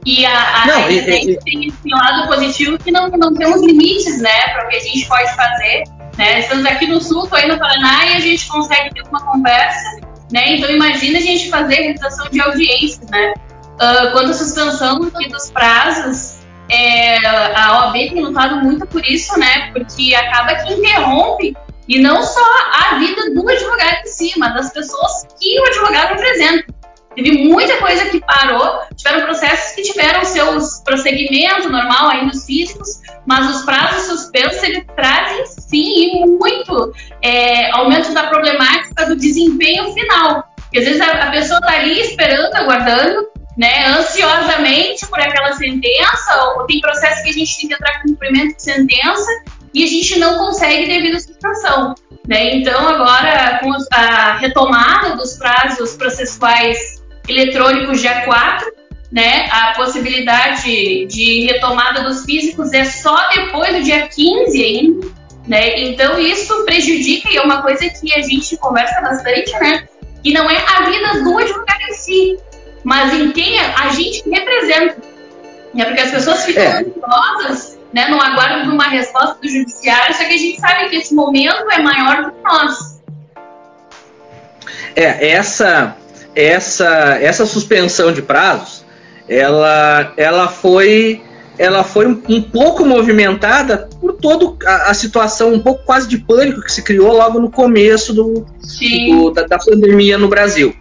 E 0.06 0.24
a, 0.24 0.62
a, 0.62 0.66
não, 0.66 0.84
a 0.84 0.90
e, 0.90 0.98
e, 0.98 1.36
tem 1.40 1.66
esse 1.66 1.88
lado 1.88 2.28
positivo 2.28 2.78
que 2.78 2.92
não, 2.92 3.08
não 3.08 3.34
temos 3.34 3.60
limites, 3.60 4.20
né, 4.22 4.48
para 4.52 4.64
o 4.64 4.68
que 4.68 4.76
a 4.76 4.80
gente 4.80 5.04
pode 5.08 5.34
fazer. 5.34 5.82
Né? 6.16 6.38
Estamos 6.38 6.64
aqui 6.64 6.86
no 6.86 7.00
sul, 7.00 7.24
estou 7.24 7.36
aí 7.36 7.48
no 7.48 7.58
Paraná 7.58 8.06
e 8.06 8.14
a 8.14 8.20
gente 8.20 8.46
consegue 8.46 8.94
ter 8.94 9.02
uma 9.08 9.20
conversa. 9.20 10.00
Né? 10.32 10.54
Então 10.54 10.70
imagina 10.70 11.18
a 11.18 11.22
gente 11.22 11.50
fazer 11.50 11.74
realização 11.74 12.28
de 12.30 12.40
audiência. 12.40 13.04
Né? 13.10 13.34
Uh, 13.74 14.12
quanto 14.12 14.30
à 14.30 14.34
suspensão 14.34 15.00
dos 15.00 15.50
prazos, 15.50 16.38
é, 16.70 17.18
a 17.26 17.86
OAB 17.86 17.92
tem 17.94 18.22
lutado 18.22 18.64
muito 18.64 18.86
por 18.86 19.04
isso, 19.04 19.38
né? 19.38 19.70
Porque 19.72 20.14
acaba 20.14 20.54
que 20.54 20.72
interrompe 20.72 21.56
e 21.88 22.00
não 22.00 22.22
só 22.22 22.44
a 22.72 22.98
vida 22.98 23.30
do 23.34 23.48
advogado 23.48 23.98
em 24.04 24.08
si, 24.08 24.32
mas 24.38 24.54
das 24.54 24.72
pessoas 24.72 25.26
que 25.38 25.60
o 25.60 25.66
advogado 25.66 26.08
representa. 26.14 26.75
Teve 27.16 27.48
muita 27.48 27.78
coisa 27.78 28.04
que 28.10 28.20
parou, 28.20 28.80
tiveram 28.94 29.24
processos 29.24 29.74
que 29.74 29.82
tiveram 29.82 30.22
seus 30.22 30.80
prosseguimento 30.84 31.70
normal 31.70 32.10
aí 32.10 32.26
nos 32.26 32.44
físicos, 32.44 33.00
mas 33.26 33.56
os 33.56 33.64
prazos 33.64 34.06
suspensos 34.06 34.62
eles 34.62 34.84
trazem 34.94 35.46
sim 35.46 36.26
muito 36.26 36.92
é, 37.22 37.70
aumento 37.70 38.12
da 38.12 38.24
problemática 38.24 39.06
do 39.06 39.16
desempenho 39.16 39.94
final. 39.94 40.44
Porque 40.56 40.78
às 40.78 40.84
vezes 40.84 41.00
a, 41.00 41.06
a 41.06 41.30
pessoa 41.30 41.58
está 41.58 41.72
ali 41.72 41.98
esperando, 42.00 42.54
aguardando, 42.54 43.26
né, 43.56 43.86
ansiosamente 43.86 45.06
por 45.06 45.18
aquela 45.18 45.54
sentença, 45.54 46.36
ou 46.44 46.66
tem 46.66 46.80
processos 46.82 47.22
que 47.22 47.30
a 47.30 47.32
gente 47.32 47.58
tem 47.58 47.68
que 47.68 47.74
entrar 47.74 48.02
com 48.02 48.08
cumprimento 48.08 48.56
de 48.56 48.62
sentença 48.62 49.30
e 49.72 49.84
a 49.84 49.86
gente 49.86 50.18
não 50.18 50.38
consegue 50.38 50.86
devido 50.86 51.16
à 51.16 51.20
situação. 51.20 51.94
Né? 52.28 52.56
Então, 52.56 52.86
agora, 52.88 53.60
com 53.60 53.72
a 53.92 54.36
retomada 54.36 55.16
dos 55.16 55.34
prazos 55.34 55.94
processuais 55.94 56.95
eletrônicos 57.28 58.00
dia 58.00 58.22
4, 58.24 58.72
né? 59.10 59.48
A 59.50 59.72
possibilidade 59.74 61.06
de 61.06 61.46
retomada 61.46 62.02
dos 62.02 62.24
físicos 62.24 62.72
é 62.72 62.84
só 62.84 63.16
depois 63.30 63.76
do 63.76 63.82
dia 63.82 64.08
15 64.08 64.64
ainda, 64.64 65.06
né? 65.46 65.80
Então 65.80 66.18
isso 66.18 66.64
prejudica 66.64 67.30
e 67.30 67.36
é 67.36 67.42
uma 67.42 67.62
coisa 67.62 67.88
que 67.88 68.12
a 68.14 68.22
gente 68.22 68.56
conversa 68.56 69.00
bastante, 69.00 69.52
né? 69.60 69.86
Que 70.22 70.32
não 70.32 70.48
é 70.50 70.56
a 70.56 70.82
vida 70.84 71.22
do 71.22 71.38
advogado 71.38 71.82
em 71.88 71.92
si, 71.94 72.38
mas 72.82 73.12
em 73.12 73.30
quem 73.32 73.58
a 73.60 73.88
gente 73.90 74.28
representa. 74.28 74.96
Né? 75.72 75.84
Porque 75.84 76.00
as 76.00 76.10
pessoas 76.10 76.44
ficam 76.44 76.62
é. 76.62 76.80
ansiosas, 76.80 77.78
né? 77.92 78.08
No 78.08 78.20
aguardo 78.20 78.64
de 78.64 78.70
uma 78.70 78.88
resposta 78.88 79.38
do 79.40 79.48
judiciário, 79.48 80.14
só 80.14 80.24
que 80.24 80.34
a 80.34 80.38
gente 80.38 80.60
sabe 80.60 80.88
que 80.88 80.96
esse 80.96 81.14
momento 81.14 81.70
é 81.70 81.78
maior 81.78 82.24
do 82.24 82.32
que 82.32 82.42
nós. 82.42 82.96
É, 84.96 85.30
essa 85.30 85.96
essa, 86.36 87.18
essa 87.20 87.46
suspensão 87.46 88.12
de 88.12 88.20
prazos, 88.20 88.84
ela, 89.26 90.12
ela 90.16 90.48
foi 90.48 91.22
ela 91.58 91.82
foi 91.82 92.06
um, 92.06 92.42
pouco 92.42 92.84
movimentada 92.84 93.88
por 93.98 94.12
toda 94.12 94.54
a, 94.68 94.90
a, 94.90 94.94
situação, 94.94 95.54
um 95.54 95.60
pouco 95.60 95.84
quase 95.86 96.06
de 96.06 96.18
pânico 96.18 96.60
que 96.60 96.70
se 96.70 96.82
criou 96.82 97.16
logo 97.16 97.40
no 97.40 97.50
começo 97.50 98.12
do, 98.12 98.44
do 98.44 99.30
da, 99.30 99.44
da, 99.44 99.58
pandemia 99.58 100.18
no 100.18 100.28
Brasil. 100.28 100.76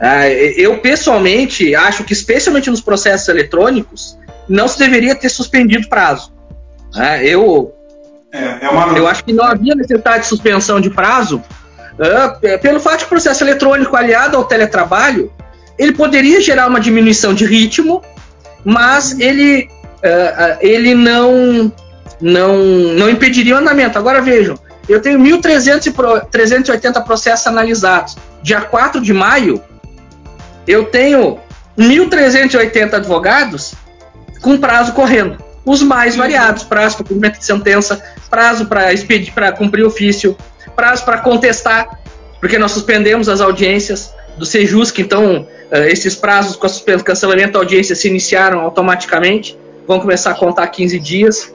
Ah, 0.00 0.28
eu, 0.28 0.78
pessoalmente, 0.78 1.76
acho 1.76 2.02
que, 2.02 2.12
especialmente 2.12 2.68
nos 2.68 2.80
processos 2.80 3.28
eletrônicos, 3.28 4.18
não 4.48 4.66
se 4.66 4.76
deveria 4.80 5.14
ter 5.14 5.28
suspendido 5.28 5.88
prazo. 5.88 6.32
Ah, 6.92 7.22
eu, 7.22 7.72
é, 8.32 8.66
é 8.66 8.68
uma... 8.68 8.98
eu 8.98 9.06
acho 9.06 9.22
que 9.22 9.32
não 9.32 9.44
havia 9.44 9.76
necessidade 9.76 10.24
de 10.24 10.28
suspensão 10.28 10.80
de 10.80 10.90
prazo, 10.90 11.40
pelo 12.60 12.80
fato 12.80 13.00
de 13.00 13.06
processo 13.06 13.42
eletrônico 13.42 13.96
aliado 13.96 14.36
ao 14.36 14.44
teletrabalho, 14.44 15.32
ele 15.78 15.92
poderia 15.92 16.40
gerar 16.40 16.66
uma 16.66 16.80
diminuição 16.80 17.34
de 17.34 17.44
ritmo, 17.46 18.02
mas 18.64 19.18
ele, 19.18 19.68
uh, 19.98 20.58
ele 20.60 20.94
não, 20.94 21.72
não, 22.20 22.56
não 22.58 23.10
impediria 23.10 23.54
o 23.54 23.58
andamento. 23.58 23.98
Agora 23.98 24.20
vejam, 24.20 24.58
eu 24.88 25.00
tenho 25.00 25.18
1.380 25.18 27.04
processos 27.04 27.46
analisados. 27.46 28.16
Dia 28.42 28.60
4 28.60 29.00
de 29.00 29.12
maio, 29.12 29.62
eu 30.66 30.84
tenho 30.84 31.38
1.380 31.78 32.94
advogados 32.94 33.74
com 34.40 34.56
prazo 34.58 34.92
correndo. 34.92 35.44
Os 35.64 35.82
mais 35.82 36.14
variados, 36.14 36.62
prazo 36.62 36.96
para 36.96 37.04
cumprimento 37.04 37.38
de 37.38 37.44
sentença, 37.44 38.00
prazo 38.30 38.66
para 38.66 38.92
expedir, 38.92 39.32
para 39.32 39.50
cumprir 39.50 39.84
ofício, 39.84 40.36
prazo 40.76 41.04
para 41.04 41.18
contestar, 41.18 41.98
porque 42.38 42.58
nós 42.58 42.72
suspendemos 42.72 43.28
as 43.28 43.40
audiências 43.40 44.14
do 44.36 44.44
Sejusc, 44.44 44.96
então 45.00 45.48
uh, 45.72 45.76
esses 45.88 46.14
prazos 46.14 46.54
com 46.54 46.66
o 46.66 47.04
cancelamento 47.04 47.54
da 47.54 47.58
audiência 47.58 47.96
se 47.96 48.06
iniciaram 48.06 48.60
automaticamente, 48.60 49.58
vão 49.86 49.98
começar 49.98 50.32
a 50.32 50.34
contar 50.34 50.66
15 50.68 50.98
dias. 50.98 51.54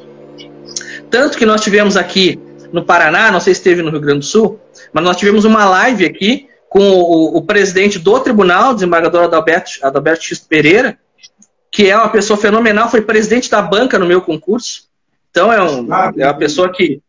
Tanto 1.10 1.38
que 1.38 1.46
nós 1.46 1.62
tivemos 1.62 1.96
aqui 1.96 2.40
no 2.74 2.84
Paraná, 2.84 3.32
não 3.32 3.40
sei 3.40 3.54
se 3.54 3.60
esteve 3.60 3.82
no 3.82 3.92
Rio 3.92 4.02
Grande 4.02 4.20
do 4.20 4.26
Sul, 4.26 4.60
mas 4.92 5.04
nós 5.04 5.18
tivemos 5.18 5.46
uma 5.46 5.66
live 5.66 6.06
aqui 6.06 6.48
com 6.70 6.80
o, 6.80 7.38
o 7.38 7.42
presidente 7.42 8.00
do 8.00 8.20
tribunal, 8.20 8.74
desembargador 8.74 9.26
Adalberto, 9.26 9.72
Adalberto 9.84 10.24
X 10.24 10.40
Pereira, 10.40 10.98
que 11.70 11.90
é 11.90 11.96
uma 11.96 12.10
pessoa 12.10 12.38
fenomenal, 12.38 12.90
foi 12.90 13.02
presidente 13.02 13.50
da 13.50 13.62
banca 13.62 14.00
no 14.00 14.06
meu 14.06 14.22
concurso. 14.22 14.84
Então 15.30 15.52
é, 15.52 15.62
um, 15.62 15.88
é 16.18 16.26
uma 16.26 16.34
pessoa 16.34 16.72
que 16.72 17.02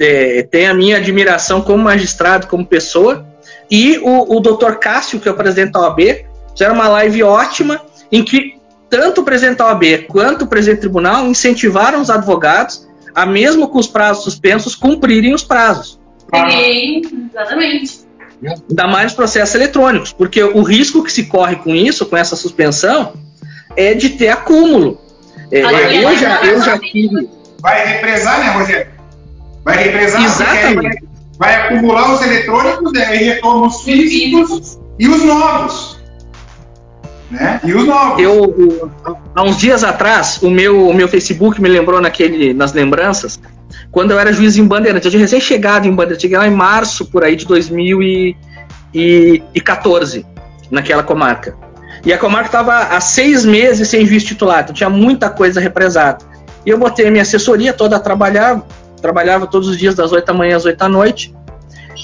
é, 0.00 0.42
tem 0.42 0.66
a 0.66 0.74
minha 0.74 0.96
admiração 0.96 1.60
como 1.60 1.84
magistrado, 1.84 2.46
como 2.46 2.64
pessoa, 2.64 3.26
e 3.70 3.98
o, 3.98 4.36
o 4.36 4.40
Dr. 4.40 4.72
Cássio, 4.76 5.20
que 5.20 5.28
é 5.28 5.30
o 5.30 5.36
presidente 5.36 5.72
da 5.72 5.80
OAB, 5.80 6.24
fizeram 6.52 6.74
uma 6.74 6.88
live 6.88 7.22
ótima 7.22 7.80
em 8.10 8.24
que 8.24 8.58
tanto 8.88 9.20
o 9.20 9.24
presidente 9.24 9.58
da 9.58 9.66
OAB 9.66 10.06
quanto 10.08 10.44
o 10.44 10.48
presidente 10.48 10.78
do 10.78 10.82
tribunal 10.82 11.26
incentivaram 11.26 12.00
os 12.00 12.10
advogados 12.10 12.88
a, 13.14 13.26
mesmo 13.26 13.68
com 13.68 13.78
os 13.78 13.86
prazos 13.86 14.24
suspensos, 14.24 14.74
cumprirem 14.74 15.34
os 15.34 15.44
prazos. 15.44 16.00
Sim, 16.50 17.02
exatamente. 17.30 18.00
Ainda 18.42 18.86
mais 18.88 19.12
processos 19.12 19.54
eletrônicos, 19.54 20.12
porque 20.12 20.42
o 20.42 20.62
risco 20.62 21.04
que 21.04 21.12
se 21.12 21.26
corre 21.26 21.56
com 21.56 21.74
isso, 21.74 22.06
com 22.06 22.16
essa 22.16 22.34
suspensão, 22.34 23.12
é 23.76 23.94
de 23.94 24.10
ter 24.10 24.28
acúmulo. 24.28 24.98
É, 25.52 25.60
eu, 26.02 26.16
já, 26.16 26.44
eu 26.44 26.62
já 26.62 26.78
tive. 26.78 27.28
Vai 27.60 27.86
represar, 27.86 28.40
né, 28.40 28.50
Rogério? 28.52 28.99
Vai 29.64 29.84
represar, 29.84 30.22
Exatamente. 30.22 31.08
Vai, 31.38 31.54
acumular 31.54 32.12
os 32.14 32.22
eletrônicos, 32.22 32.92
aí 32.98 33.24
retorna 33.24 33.66
os 33.66 33.82
físicos 33.82 34.78
e 34.98 35.08
os 35.08 35.24
novos. 35.24 35.98
Né? 37.30 37.60
E 37.64 37.72
os 37.72 37.86
novos. 37.86 38.22
Eu, 38.22 38.90
há 39.34 39.42
uns 39.42 39.56
dias 39.56 39.82
atrás, 39.82 40.42
o 40.42 40.50
meu, 40.50 40.86
o 40.88 40.94
meu 40.94 41.08
Facebook 41.08 41.58
me 41.60 41.68
lembrou 41.68 42.00
naquele, 42.00 42.52
nas 42.52 42.74
lembranças, 42.74 43.40
quando 43.90 44.10
eu 44.10 44.18
era 44.18 44.30
juiz 44.32 44.58
em 44.58 44.66
Bandeirante. 44.66 45.06
Eu 45.06 45.10
tinha 45.10 45.22
recém-chegado 45.22 45.88
em 45.88 45.92
Bandeirante, 45.92 46.20
cheguei 46.22 46.36
lá 46.36 46.46
em 46.46 46.54
março, 46.54 47.06
por 47.06 47.24
aí, 47.24 47.36
de 47.36 47.46
2014, 47.46 50.26
naquela 50.70 51.02
comarca. 51.02 51.56
E 52.04 52.12
a 52.12 52.18
comarca 52.18 52.46
estava 52.46 52.94
há 52.94 53.00
seis 53.00 53.44
meses 53.44 53.88
sem 53.88 54.06
juiz 54.06 54.24
titular, 54.24 54.62
então 54.62 54.74
tinha 54.74 54.90
muita 54.90 55.30
coisa 55.30 55.60
represada. 55.60 56.18
E 56.64 56.70
eu 56.70 56.78
botei 56.78 57.06
a 57.06 57.10
minha 57.10 57.22
assessoria 57.22 57.72
toda 57.72 57.96
a 57.96 58.00
trabalhar, 58.00 58.62
trabalhava 59.00 59.46
todos 59.46 59.68
os 59.68 59.76
dias 59.76 59.94
das 59.94 60.12
8 60.12 60.24
da 60.24 60.32
manhã 60.32 60.56
às 60.56 60.64
8 60.64 60.76
da 60.78 60.88
noite. 60.88 61.34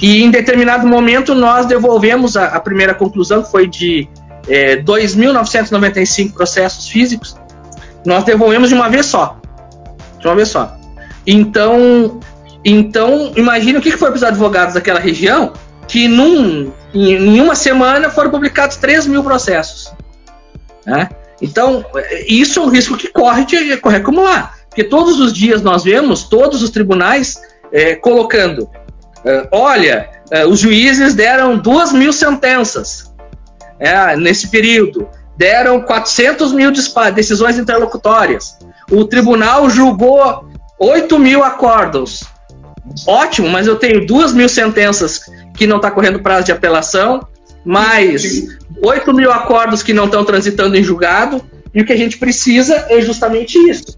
E 0.00 0.22
em 0.22 0.30
determinado 0.30 0.86
momento 0.86 1.34
nós 1.34 1.66
devolvemos 1.66 2.36
a, 2.36 2.46
a 2.46 2.60
primeira 2.60 2.94
conclusão, 2.94 3.42
que 3.42 3.50
foi 3.50 3.66
de 3.66 4.08
é, 4.48 4.76
2.995 4.76 6.32
processos 6.32 6.88
físicos, 6.88 7.36
nós 8.04 8.24
devolvemos 8.24 8.68
de 8.68 8.74
uma 8.74 8.88
vez 8.88 9.06
só. 9.06 9.38
De 10.18 10.26
uma 10.26 10.36
vez 10.36 10.48
só. 10.48 10.76
Então, 11.26 12.20
então 12.64 13.32
imagina 13.36 13.78
o 13.78 13.82
que 13.82 13.90
foi 13.92 14.08
para 14.08 14.16
os 14.16 14.22
advogados 14.22 14.74
daquela 14.74 15.00
região, 15.00 15.52
que 15.88 16.08
num, 16.08 16.72
em, 16.94 17.40
uma 17.40 17.54
semana 17.54 18.10
foram 18.10 18.30
publicados 18.30 18.76
3 18.76 19.06
mil 19.06 19.22
processos. 19.24 19.92
Né? 20.84 21.08
Então, 21.42 21.84
isso 22.28 22.60
é 22.60 22.62
um 22.62 22.68
risco 22.68 22.96
que 22.96 23.08
corre 23.08 23.44
de 23.44 23.76
correr 23.78 23.96
acumular. 23.96 24.56
Porque 24.76 24.90
todos 24.90 25.18
os 25.18 25.32
dias 25.32 25.62
nós 25.62 25.84
vemos 25.84 26.24
todos 26.24 26.62
os 26.62 26.68
tribunais 26.68 27.40
é, 27.72 27.94
colocando: 27.94 28.68
é, 29.24 29.48
olha, 29.50 30.10
é, 30.30 30.44
os 30.44 30.60
juízes 30.60 31.14
deram 31.14 31.56
duas 31.56 31.94
mil 31.94 32.12
sentenças 32.12 33.10
é, 33.80 34.14
nesse 34.16 34.48
período, 34.48 35.08
deram 35.34 35.80
400 35.80 36.52
mil 36.52 36.70
decisões 37.14 37.58
interlocutórias, 37.58 38.58
o 38.90 39.06
tribunal 39.06 39.70
julgou 39.70 40.46
8 40.78 41.18
mil 41.18 41.42
acordos. 41.42 42.24
Ótimo, 43.06 43.48
mas 43.48 43.66
eu 43.66 43.76
tenho 43.76 44.06
duas 44.06 44.34
mil 44.34 44.48
sentenças 44.48 45.22
que 45.54 45.66
não 45.66 45.76
está 45.76 45.90
correndo 45.90 46.20
prazo 46.20 46.44
de 46.44 46.52
apelação, 46.52 47.26
mais 47.64 48.58
8 48.84 49.14
mil 49.14 49.32
acordos 49.32 49.82
que 49.82 49.94
não 49.94 50.04
estão 50.04 50.22
transitando 50.22 50.76
em 50.76 50.84
julgado, 50.84 51.42
e 51.74 51.80
o 51.80 51.86
que 51.86 51.94
a 51.94 51.96
gente 51.96 52.18
precisa 52.18 52.84
é 52.90 53.00
justamente 53.00 53.58
isso. 53.70 53.96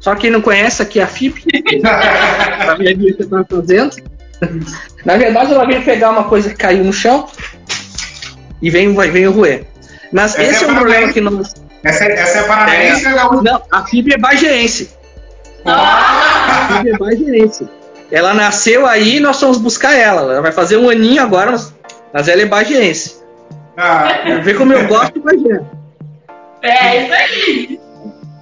Só 0.00 0.14
quem 0.14 0.30
não 0.30 0.40
conhece 0.40 0.82
aqui 0.82 1.00
é 1.00 1.02
a 1.02 1.06
FIP, 1.06 1.44
a 1.84 2.76
minha 2.76 3.14
que 3.14 3.22
está 3.22 3.44
fazendo. 3.44 3.96
Na 5.04 5.16
verdade, 5.16 5.52
ela 5.52 5.66
veio 5.66 5.82
pegar 5.82 6.10
uma 6.10 6.24
coisa 6.24 6.50
que 6.50 6.56
caiu 6.56 6.84
no 6.84 6.92
chão 6.92 7.28
e 8.62 8.70
vem, 8.70 8.94
vem 8.94 9.26
roer. 9.26 9.64
Mas 10.12 10.38
essa 10.38 10.42
esse 10.42 10.64
é, 10.64 10.68
é 10.68 10.70
um 10.70 10.74
problema 10.76 11.12
que 11.12 11.20
nós. 11.20 11.54
Essa, 11.82 12.04
é, 12.04 12.12
essa 12.12 12.38
é 12.38 12.42
paranaense 12.44 13.06
é, 13.06 13.10
Não, 13.10 13.62
a 13.70 13.84
FIP 13.84 14.14
é 14.14 14.18
bageense. 14.18 14.90
Ah! 15.64 16.68
A 16.70 16.76
FIP 16.76 16.90
é 16.90 16.98
bageense. 16.98 17.68
Ela 18.10 18.32
nasceu 18.32 18.86
aí 18.86 19.16
e 19.16 19.20
nós 19.20 19.38
fomos 19.38 19.58
buscar 19.58 19.94
ela. 19.94 20.32
Ela 20.32 20.40
vai 20.40 20.52
fazer 20.52 20.76
um 20.76 20.88
aninho 20.88 21.22
agora, 21.22 21.52
mas, 21.52 21.74
mas 22.12 22.28
ela 22.28 22.40
é 22.40 22.46
bagiense. 22.46 23.18
Ah. 23.76 24.08
Vê 24.42 24.54
como 24.54 24.72
eu 24.72 24.88
gosto 24.88 25.14
de 25.14 25.20
Bagé. 25.20 25.60
É, 26.62 27.04
isso 27.04 27.14
aí. 27.14 27.80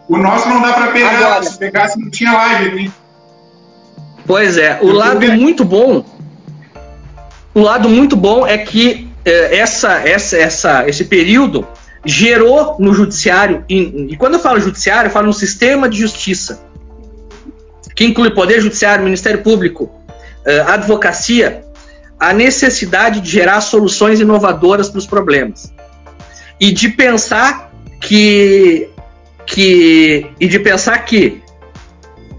O 0.09 0.17
nosso 0.17 0.49
não 0.49 0.63
dá 0.63 0.73
para 0.73 0.93
pegar, 0.93 1.19
agora, 1.19 1.43
se 1.43 1.59
pegasse 1.59 2.01
não 2.01 2.11
tinha 2.11 2.33
live 2.33 2.69
aqui. 2.69 2.93
Pois 4.27 4.57
é, 4.57 4.79
o 4.83 4.91
lado 4.91 5.27
muito 5.33 5.65
bom, 5.65 6.05
o 7.55 7.61
lado 7.61 7.89
muito 7.89 8.17
bom 8.17 8.47
é 8.47 8.59
que 8.59 9.09
é, 9.25 9.59
essa, 9.59 9.95
essa, 10.09 10.37
essa, 10.37 10.89
esse 10.89 11.05
período 11.05 11.67
gerou 12.05 12.77
no 12.79 12.95
judiciário, 12.95 13.65
e, 13.69 14.09
e, 14.11 14.17
quando 14.17 14.35
eu 14.35 14.41
falo 14.41 14.61
judiciário, 14.61 15.09
eu 15.09 15.13
falo 15.13 15.27
no 15.27 15.33
sistema 15.33 15.89
de 15.89 15.99
justiça, 15.99 16.61
que 17.97 18.05
inclui 18.05 18.31
Poder 18.31 18.61
Judiciário, 18.61 19.03
Ministério 19.03 19.43
Público, 19.43 19.91
eh, 20.45 20.61
advocacia, 20.61 21.65
a 22.21 22.33
necessidade 22.33 23.21
de 23.21 23.31
gerar 23.31 23.61
soluções 23.63 24.21
inovadoras 24.21 24.89
para 24.89 24.99
os 24.99 25.07
problemas. 25.07 25.73
E 26.61 26.71
de 26.73 26.91
pensar 26.91 27.73
que, 28.01 28.89
que 29.57 30.27
e 30.39 30.47
de 30.47 30.59
pensar 30.59 30.99
que 30.99 31.43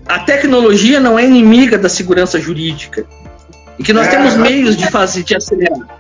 a 0.08 0.20
tecnologia 0.20 1.00
não 1.00 1.18
é 1.18 1.26
inimiga 1.26 1.76
da 1.76 1.90
segurança 1.90 2.40
jurídica 2.40 3.08
e 3.80 3.84
que 3.84 3.92
nós 3.92 4.06
é, 4.06 4.12
temos 4.12 4.36
meios 4.36 4.78
de 4.78 4.88
fazer 4.92 5.24
de 5.24 5.36
acelerar. 5.36 6.00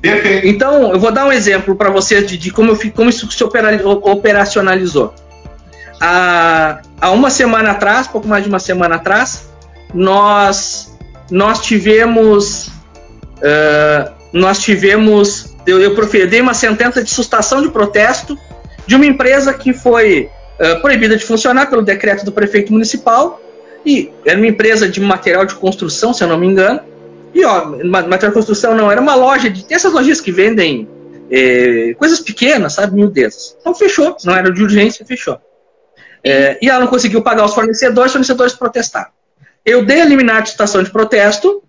Perfeito. 0.00 0.46
Então, 0.46 0.92
eu 0.92 0.98
vou 0.98 1.12
dar 1.12 1.26
um 1.26 1.32
exemplo 1.32 1.76
para 1.76 1.90
vocês 1.90 2.26
de, 2.26 2.38
de, 2.38 2.50
como, 2.50 2.70
eu, 2.70 2.92
como 2.92 3.10
isso 3.10 3.30
se 3.30 3.44
operacionalizou. 3.44 5.12
Há, 6.00 6.80
há 6.98 7.10
uma 7.10 7.28
semana 7.28 7.72
atrás, 7.72 8.08
pouco 8.08 8.26
mais 8.26 8.42
de 8.42 8.48
uma 8.48 8.58
semana 8.58 8.94
atrás, 8.94 9.50
nós, 9.92 10.96
nós 11.30 11.60
tivemos. 11.60 12.68
Uh, 13.36 14.10
nós 14.32 14.60
tivemos. 14.60 15.54
Eu, 15.66 15.78
eu 15.78 15.94
proferi 15.94 16.40
uma 16.40 16.54
sentença 16.54 17.04
de 17.04 17.10
sustação 17.10 17.60
de 17.60 17.68
protesto 17.68 18.38
de 18.86 18.94
uma 18.94 19.04
empresa 19.04 19.52
que 19.52 19.74
foi 19.74 20.30
uh, 20.60 20.80
proibida 20.80 21.16
de 21.16 21.24
funcionar 21.24 21.66
pelo 21.68 21.82
decreto 21.82 22.24
do 22.24 22.32
prefeito 22.32 22.72
municipal. 22.72 23.40
E 23.86 24.10
era 24.24 24.36
uma 24.36 24.46
empresa 24.46 24.88
de 24.88 25.00
material 25.00 25.44
de 25.44 25.54
construção, 25.54 26.12
se 26.12 26.22
eu 26.22 26.28
não 26.28 26.38
me 26.38 26.46
engano 26.46 26.80
e 27.34 27.44
ó, 27.44 27.66
material 27.84 28.30
de 28.30 28.32
construção 28.32 28.74
não, 28.74 28.90
era 28.90 29.00
uma 29.00 29.14
loja 29.14 29.50
de. 29.50 29.64
Tem 29.64 29.76
essas 29.76 29.92
lojas 29.92 30.20
que 30.20 30.32
vendem 30.32 30.88
é, 31.30 31.94
coisas 31.94 32.20
pequenas, 32.20 32.74
sabe? 32.74 32.96
Mil 32.96 33.10
desses. 33.10 33.56
Então 33.60 33.74
fechou, 33.74 34.16
não 34.24 34.34
era 34.34 34.50
de 34.50 34.62
urgência, 34.62 35.04
fechou. 35.04 35.38
É, 36.24 36.58
e 36.60 36.68
ela 36.68 36.80
não 36.80 36.88
conseguiu 36.88 37.22
pagar 37.22 37.44
os 37.44 37.54
fornecedores, 37.54 38.08
os 38.08 38.12
fornecedores 38.12 38.54
protestaram. 38.54 39.10
Eu 39.64 39.84
dei 39.84 40.00
a 40.00 40.04
liminar 40.04 40.42
de 40.42 40.50
estação 40.50 40.82
de 40.82 40.90
protesto 40.90 41.62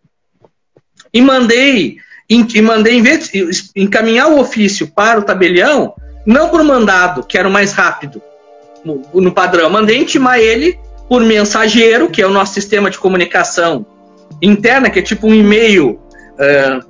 e 1.13 1.21
mandei, 1.21 1.97
e 2.29 2.61
mandei 2.61 2.95
em 2.95 3.01
vez 3.01 3.29
de 3.29 3.49
encaminhar 3.75 4.31
o 4.31 4.39
ofício 4.39 4.87
para 4.87 5.19
o 5.19 5.23
tabelião, 5.23 5.93
não 6.25 6.49
por 6.49 6.63
mandado, 6.63 7.23
que 7.23 7.37
era 7.37 7.47
o 7.47 7.51
mais 7.51 7.73
rápido 7.73 8.21
no, 8.83 9.01
no 9.13 9.31
padrão, 9.31 9.69
mandei 9.69 9.97
intimar 9.97 10.39
ele 10.39 10.77
por 11.07 11.23
mensageiro, 11.23 12.09
que 12.09 12.21
é 12.21 12.27
o 12.27 12.29
nosso 12.29 12.53
sistema 12.53 12.89
de 12.89 12.99
comunicação 12.99 13.85
interna, 14.41 14.89
que 14.89 14.99
é 14.99 15.01
tipo 15.01 15.27
um 15.27 15.33
e-mail 15.33 15.91
uh, 15.91 16.83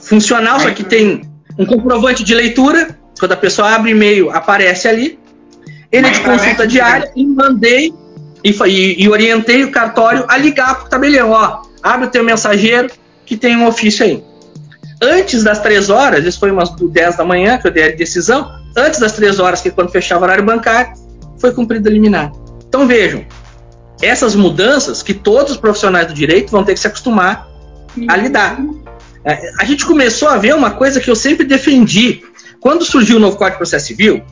funcional, 0.00 0.60
só 0.60 0.70
que 0.70 0.84
tem 0.84 1.22
um 1.58 1.64
comprovante 1.64 2.22
de 2.22 2.34
leitura. 2.34 2.96
Quando 3.18 3.32
a 3.32 3.36
pessoa 3.36 3.74
abre 3.74 3.92
e-mail, 3.92 4.30
aparece 4.30 4.86
ali. 4.86 5.18
Ele 5.90 6.06
é 6.06 6.10
de 6.10 6.20
consulta 6.20 6.66
diária 6.66 7.10
e 7.16 7.24
mandei 7.24 7.94
e, 8.44 8.50
e, 8.50 9.04
e, 9.04 9.08
orientei 9.08 9.64
o 9.64 9.70
cartório 9.70 10.26
a 10.28 10.36
ligar 10.36 10.74
para 10.74 10.86
o 10.86 10.88
tabelião. 10.90 11.30
Ó, 11.30 11.62
abre 11.82 12.08
o 12.08 12.10
teu 12.10 12.22
mensageiro 12.22 12.90
que 13.24 13.36
tem 13.36 13.56
um 13.56 13.66
ofício 13.66 14.04
aí. 14.04 14.22
Antes 15.02 15.42
das 15.42 15.60
três 15.60 15.88
horas, 15.88 16.24
isso 16.24 16.38
foi 16.38 16.50
umas 16.50 16.70
10 16.70 17.16
da 17.16 17.24
manhã 17.24 17.58
que 17.58 17.66
eu 17.66 17.70
dei 17.70 17.92
a 17.92 17.96
decisão, 17.96 18.50
antes 18.76 18.98
das 18.98 19.12
três 19.12 19.38
horas, 19.38 19.60
que 19.60 19.68
é 19.68 19.70
quando 19.70 19.90
fechava 19.90 20.22
o 20.22 20.24
horário 20.24 20.44
bancário, 20.44 20.92
foi 21.38 21.52
cumprido 21.52 21.88
a 21.88 21.92
liminar. 21.92 22.32
Então 22.68 22.86
vejam, 22.86 23.24
essas 24.02 24.34
mudanças 24.34 25.02
que 25.02 25.14
todos 25.14 25.52
os 25.52 25.58
profissionais 25.58 26.06
do 26.06 26.14
direito 26.14 26.50
vão 26.50 26.64
ter 26.64 26.74
que 26.74 26.80
se 26.80 26.86
acostumar 26.86 27.48
a 28.08 28.14
uhum. 28.14 28.22
lidar. 28.22 28.58
É, 29.24 29.50
a 29.58 29.64
gente 29.64 29.84
começou 29.84 30.28
a 30.28 30.36
ver 30.36 30.54
uma 30.54 30.70
coisa 30.70 31.00
que 31.00 31.10
eu 31.10 31.16
sempre 31.16 31.44
defendi. 31.44 32.22
Quando 32.60 32.84
surgiu 32.84 33.16
o 33.16 33.20
novo 33.20 33.36
Código 33.36 33.54
de 33.54 33.58
Processo 33.58 33.86
Civil, 33.86 34.22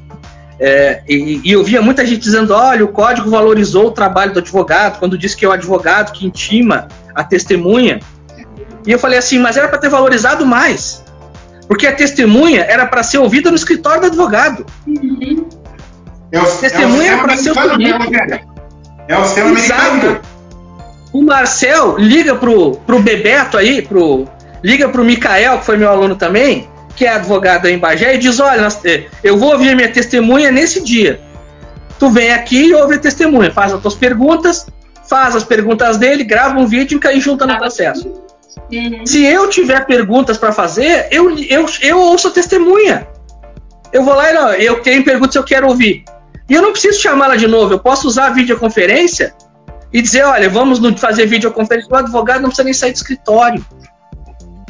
é, 0.58 1.02
e, 1.08 1.40
e, 1.44 1.52
eu 1.52 1.64
via 1.64 1.82
muita 1.82 2.06
gente 2.06 2.20
dizendo: 2.20 2.54
olha, 2.54 2.84
o 2.84 2.88
código 2.88 3.28
valorizou 3.28 3.88
o 3.88 3.90
trabalho 3.90 4.32
do 4.32 4.38
advogado, 4.38 4.98
quando 4.98 5.18
disse 5.18 5.36
que 5.36 5.44
é 5.44 5.48
o 5.48 5.52
advogado 5.52 6.12
que 6.12 6.24
intima 6.24 6.88
a 7.14 7.24
testemunha. 7.24 8.00
E 8.86 8.92
eu 8.92 8.98
falei 8.98 9.18
assim: 9.18 9.38
mas 9.38 9.56
era 9.56 9.68
para 9.68 9.78
ter 9.78 9.88
valorizado 9.88 10.46
mais. 10.46 11.02
Porque 11.66 11.86
a 11.86 11.94
testemunha 11.94 12.60
era 12.60 12.86
para 12.86 13.02
ser 13.02 13.18
ouvida 13.18 13.50
no 13.50 13.56
escritório 13.56 14.02
do 14.02 14.06
advogado. 14.06 14.66
Uhum. 14.86 15.48
É 16.34 16.40
o, 16.40 16.46
testemunha 16.46 17.10
é 17.10 17.12
era 17.12 17.22
para 17.22 17.36
ser 17.36 17.50
ouvida. 17.50 18.40
É 19.06 19.16
o 19.16 19.24
sistema 19.24 19.56
Exato. 19.56 20.20
O 21.12 21.22
Marcel 21.22 21.96
liga 21.96 22.34
pro, 22.34 22.72
pro 22.78 22.98
Bebeto 22.98 23.56
aí, 23.56 23.80
pro, 23.82 24.26
liga 24.60 24.88
pro 24.88 25.04
Micael, 25.04 25.60
que 25.60 25.64
foi 25.64 25.76
meu 25.76 25.88
aluno 25.88 26.16
também, 26.16 26.68
que 26.96 27.04
é 27.04 27.10
advogado 27.10 27.66
em 27.66 27.78
Bagé, 27.78 28.16
e 28.16 28.18
diz: 28.18 28.40
Olha, 28.40 28.62
nós, 28.62 28.84
eh, 28.84 29.04
eu 29.22 29.36
vou 29.36 29.52
ouvir 29.52 29.76
minha 29.76 29.88
testemunha 29.88 30.50
nesse 30.50 30.82
dia. 30.82 31.20
Tu 32.00 32.10
vem 32.10 32.32
aqui 32.32 32.64
e 32.66 32.74
ouve 32.74 32.96
a 32.96 32.98
testemunha, 32.98 33.52
faz 33.52 33.72
as 33.72 33.80
tuas 33.80 33.94
perguntas, 33.94 34.66
faz 35.08 35.36
as 35.36 35.44
perguntas 35.44 35.98
dele, 35.98 36.24
grava 36.24 36.58
um 36.58 36.66
vídeo 36.66 36.98
e 37.12 37.20
junta 37.20 37.46
no 37.46 37.56
processo. 37.56 38.08
Uhum. 38.72 39.06
Se 39.06 39.24
eu 39.24 39.48
tiver 39.48 39.86
perguntas 39.86 40.36
para 40.36 40.50
fazer, 40.50 41.06
eu, 41.12 41.30
eu, 41.38 41.66
eu 41.80 41.98
ouço 41.98 42.26
a 42.26 42.30
testemunha. 42.32 43.06
Eu 43.92 44.02
vou 44.02 44.14
lá 44.14 44.58
e 44.58 44.66
eu 44.66 44.80
tenho 44.80 45.04
perguntas 45.04 45.34
que 45.34 45.38
eu 45.38 45.44
quero 45.44 45.68
ouvir. 45.68 46.04
E 46.48 46.54
eu 46.54 46.62
não 46.62 46.72
preciso 46.72 47.00
chamá-la 47.00 47.36
de 47.36 47.46
novo, 47.46 47.72
eu 47.72 47.78
posso 47.78 48.06
usar 48.06 48.26
a 48.26 48.30
videoconferência 48.30 49.34
e 49.92 50.02
dizer, 50.02 50.24
olha, 50.24 50.48
vamos 50.50 50.80
fazer 51.00 51.26
videoconferência, 51.26 51.90
o 51.90 51.96
advogado 51.96 52.42
não 52.42 52.48
precisa 52.48 52.64
nem 52.64 52.74
sair 52.74 52.92
do 52.92 52.96
escritório. 52.96 53.64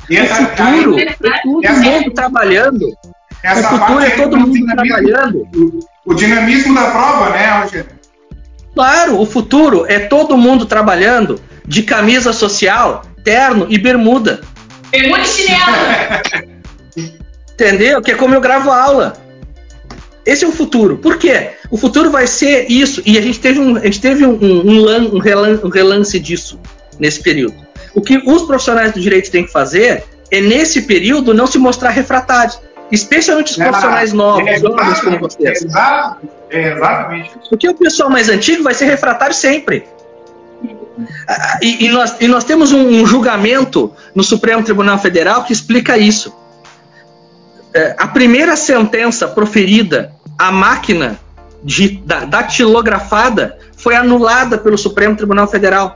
E 0.08 0.20
o 0.20 0.26
futuro 0.26 0.98
é 0.98 1.14
todo 1.42 1.64
essa, 1.64 1.80
mundo 1.80 2.10
trabalhando. 2.12 2.86
o 2.86 3.78
futuro 3.78 4.00
é 4.00 4.10
todo 4.10 4.36
mundo 4.36 4.66
trabalhando. 4.66 5.48
O, 5.54 6.12
o 6.12 6.14
dinamismo 6.14 6.74
da 6.74 6.90
prova, 6.90 7.30
né, 7.30 7.62
Rogério? 7.62 8.04
Claro, 8.74 9.20
o 9.20 9.24
futuro 9.24 9.86
é 9.88 10.00
todo 10.00 10.36
mundo 10.36 10.66
trabalhando 10.66 11.40
de 11.64 11.82
camisa 11.82 12.32
social, 12.32 13.02
terno 13.24 13.66
e 13.70 13.78
bermuda. 13.78 14.40
Bermuda 14.90 15.22
e 15.22 15.26
chinelo. 15.26 16.54
Entendeu? 17.54 18.02
Que 18.02 18.12
é 18.12 18.14
como 18.16 18.34
eu 18.34 18.40
gravo 18.40 18.70
aula. 18.70 19.23
Esse 20.26 20.44
é 20.44 20.48
o 20.48 20.52
futuro. 20.52 20.96
Por 20.96 21.18
quê? 21.18 21.50
O 21.70 21.76
futuro 21.76 22.10
vai 22.10 22.26
ser 22.26 22.66
isso. 22.70 23.02
E 23.04 23.18
a 23.18 23.20
gente 23.20 23.38
teve 23.38 23.60
um, 23.60 23.76
a 23.76 23.84
gente 23.84 24.00
teve 24.00 24.24
um, 24.24 24.32
um, 24.32 25.16
um, 25.16 25.18
relance, 25.18 25.64
um 25.64 25.68
relance 25.68 26.18
disso 26.18 26.58
nesse 26.98 27.22
período. 27.22 27.54
O 27.94 28.00
que 28.00 28.16
os 28.18 28.42
profissionais 28.42 28.92
do 28.92 29.00
direito 29.00 29.30
têm 29.30 29.44
que 29.44 29.52
fazer 29.52 30.04
é, 30.30 30.40
nesse 30.40 30.82
período, 30.82 31.34
não 31.34 31.46
se 31.46 31.58
mostrar 31.58 31.90
refratários. 31.90 32.58
Especialmente 32.90 33.50
os 33.50 33.56
profissionais 33.56 34.12
ah, 34.12 34.16
novos, 34.16 34.46
é, 34.46 34.58
jovens 34.58 35.00
como 35.00 35.18
vocês. 35.18 35.62
Exato, 35.62 36.28
é, 36.50 36.72
exatamente. 36.72 37.30
Porque 37.48 37.68
o 37.68 37.74
pessoal 37.74 38.10
mais 38.10 38.28
antigo 38.28 38.62
vai 38.62 38.74
ser 38.74 38.84
refratário 38.84 39.34
sempre. 39.34 39.84
Ah, 41.26 41.58
e, 41.62 41.86
e, 41.86 41.88
nós, 41.88 42.16
e 42.20 42.28
nós 42.28 42.44
temos 42.44 42.72
um, 42.72 42.86
um 42.86 43.06
julgamento 43.06 43.92
no 44.14 44.22
Supremo 44.22 44.62
Tribunal 44.62 44.98
Federal 44.98 45.44
que 45.44 45.52
explica 45.52 45.98
isso. 45.98 46.32
É, 47.74 47.96
a 47.98 48.06
primeira 48.06 48.54
sentença 48.54 49.26
proferida 49.26 50.13
à 50.38 50.50
máquina 50.50 51.18
de, 51.62 51.96
da, 52.04 52.24
datilografada 52.24 53.58
foi 53.76 53.96
anulada 53.96 54.58
pelo 54.58 54.76
Supremo 54.76 55.16
Tribunal 55.16 55.46
Federal. 55.48 55.94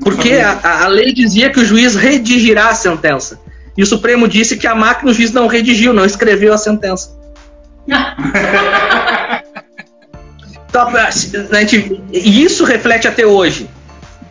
Porque 0.00 0.34
a, 0.34 0.84
a, 0.84 0.88
lei 0.88 1.12
dizia 1.12 1.50
que 1.50 1.60
o 1.60 1.64
juiz 1.64 1.94
redigirá 1.94 2.68
a 2.68 2.74
sentença. 2.74 3.40
E 3.76 3.82
o 3.82 3.86
Supremo 3.86 4.28
disse 4.28 4.56
que 4.56 4.66
a 4.66 4.74
máquina, 4.74 5.10
o 5.10 5.14
juiz 5.14 5.32
não 5.32 5.46
redigiu, 5.46 5.92
não 5.92 6.04
escreveu 6.04 6.52
a 6.52 6.58
sentença. 6.58 7.16
então, 10.68 10.90
gente, 11.52 12.02
e 12.12 12.44
isso 12.44 12.64
reflete 12.64 13.06
até 13.08 13.26
hoje. 13.26 13.68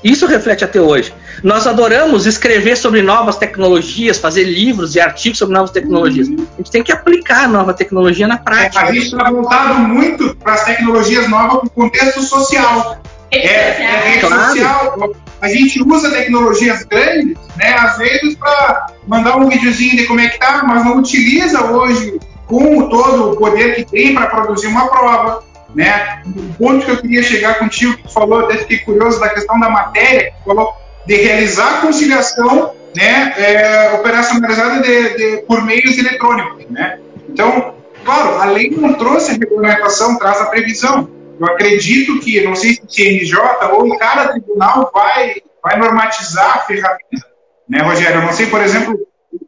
Isso 0.03 0.25
reflete 0.25 0.63
até 0.63 0.79
hoje. 0.79 1.13
Nós 1.43 1.67
adoramos 1.67 2.25
escrever 2.25 2.75
sobre 2.75 3.01
novas 3.01 3.37
tecnologias, 3.37 4.17
fazer 4.17 4.43
livros 4.43 4.95
e 4.95 4.99
artigos 4.99 5.37
sobre 5.37 5.55
novas 5.55 5.71
tecnologias. 5.71 6.27
Uhum. 6.27 6.47
A 6.53 6.57
gente 6.57 6.71
tem 6.71 6.83
que 6.83 6.91
aplicar 6.91 7.45
a 7.45 7.47
nova 7.47 7.73
tecnologia 7.73 8.27
na 8.27 8.37
prática. 8.37 8.85
É, 8.85 8.89
a 8.89 8.93
gente 8.93 9.05
está 9.07 9.29
voltado 9.29 9.79
muito 9.79 10.35
para 10.35 10.53
as 10.53 10.63
tecnologias 10.63 11.27
novas 11.29 11.57
para 11.59 11.67
o 11.67 11.69
contexto 11.69 12.21
social. 12.21 13.01
É, 13.31 13.37
é 13.37 14.09
rede 14.09 14.27
claro. 14.27 14.45
social. 14.45 15.15
A 15.41 15.47
gente 15.49 15.83
usa 15.83 16.09
tecnologias 16.09 16.83
grandes, 16.83 17.37
né, 17.57 17.73
às 17.73 17.97
vezes, 17.97 18.35
para 18.35 18.87
mandar 19.07 19.35
um 19.37 19.49
videozinho 19.49 19.97
de 19.97 20.05
como 20.05 20.19
é 20.19 20.29
que 20.29 20.39
tá, 20.39 20.63
mas 20.65 20.83
não 20.85 20.97
utiliza 20.97 21.63
hoje 21.63 22.17
com 22.47 22.89
todo 22.89 23.31
o 23.31 23.35
poder 23.35 23.75
que 23.75 23.85
tem 23.85 24.13
para 24.13 24.27
produzir 24.27 24.67
uma 24.67 24.87
prova, 24.87 25.43
né? 25.73 26.21
O 26.25 26.53
ponto 26.53 26.85
que 26.85 26.91
eu 26.91 26.97
queria 26.97 27.23
chegar 27.23 27.59
contigo, 27.59 27.97
que 27.97 28.03
tu 28.03 28.13
falou, 28.13 28.41
até 28.41 28.57
fiquei 28.59 28.79
curioso 28.79 29.19
da 29.19 29.29
questão 29.29 29.59
da 29.59 29.69
matéria, 29.69 30.31
que 30.31 30.45
falou 30.45 30.73
de 31.05 31.15
realizar 31.15 31.77
a 31.77 31.81
conciliação 31.81 32.73
né, 32.95 33.33
é, 33.37 33.93
operacionalizada 33.93 34.81
de, 34.81 35.17
de, 35.17 35.37
por 35.43 35.63
meios 35.63 35.97
eletrônicos. 35.97 36.65
Né? 36.69 36.99
Então, 37.29 37.75
claro, 38.03 38.39
a 38.39 38.45
lei 38.45 38.71
não 38.71 38.93
trouxe 38.93 39.31
a 39.31 39.33
regulamentação, 39.33 40.17
traz 40.17 40.41
a 40.41 40.45
previsão. 40.45 41.09
Eu 41.39 41.47
acredito 41.47 42.19
que, 42.19 42.41
não 42.41 42.55
sei 42.55 42.75
se 42.75 42.81
o 42.81 42.89
CNJ 42.89 43.37
ou 43.73 43.97
cada 43.97 44.29
tribunal 44.29 44.89
vai, 44.93 45.35
vai 45.61 45.77
normatizar 45.77 46.57
a 46.57 46.59
ferramenta, 46.59 47.27
né, 47.67 47.81
Rogério? 47.81 48.21
Eu 48.21 48.25
não 48.25 48.31
sei, 48.31 48.45
por 48.47 48.61
exemplo, 48.61 48.97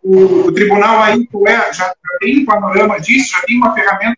o, 0.03 0.47
o 0.47 0.51
tribunal 0.51 1.01
aí 1.01 1.27
já, 1.45 1.71
já 1.71 1.93
tem 2.19 2.39
um 2.39 2.45
panorama 2.45 2.99
disso, 2.99 3.31
já 3.31 3.41
tem 3.41 3.57
uma 3.57 3.73
ferramenta 3.73 4.17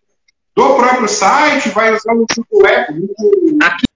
do 0.55 0.75
próprio 0.75 1.07
site, 1.07 1.69
vai 1.69 1.93
usar 1.93 2.13
o 2.13 2.25
Chuco 2.33 2.65
Eco. 2.65 2.93
Aqui. 3.61 3.88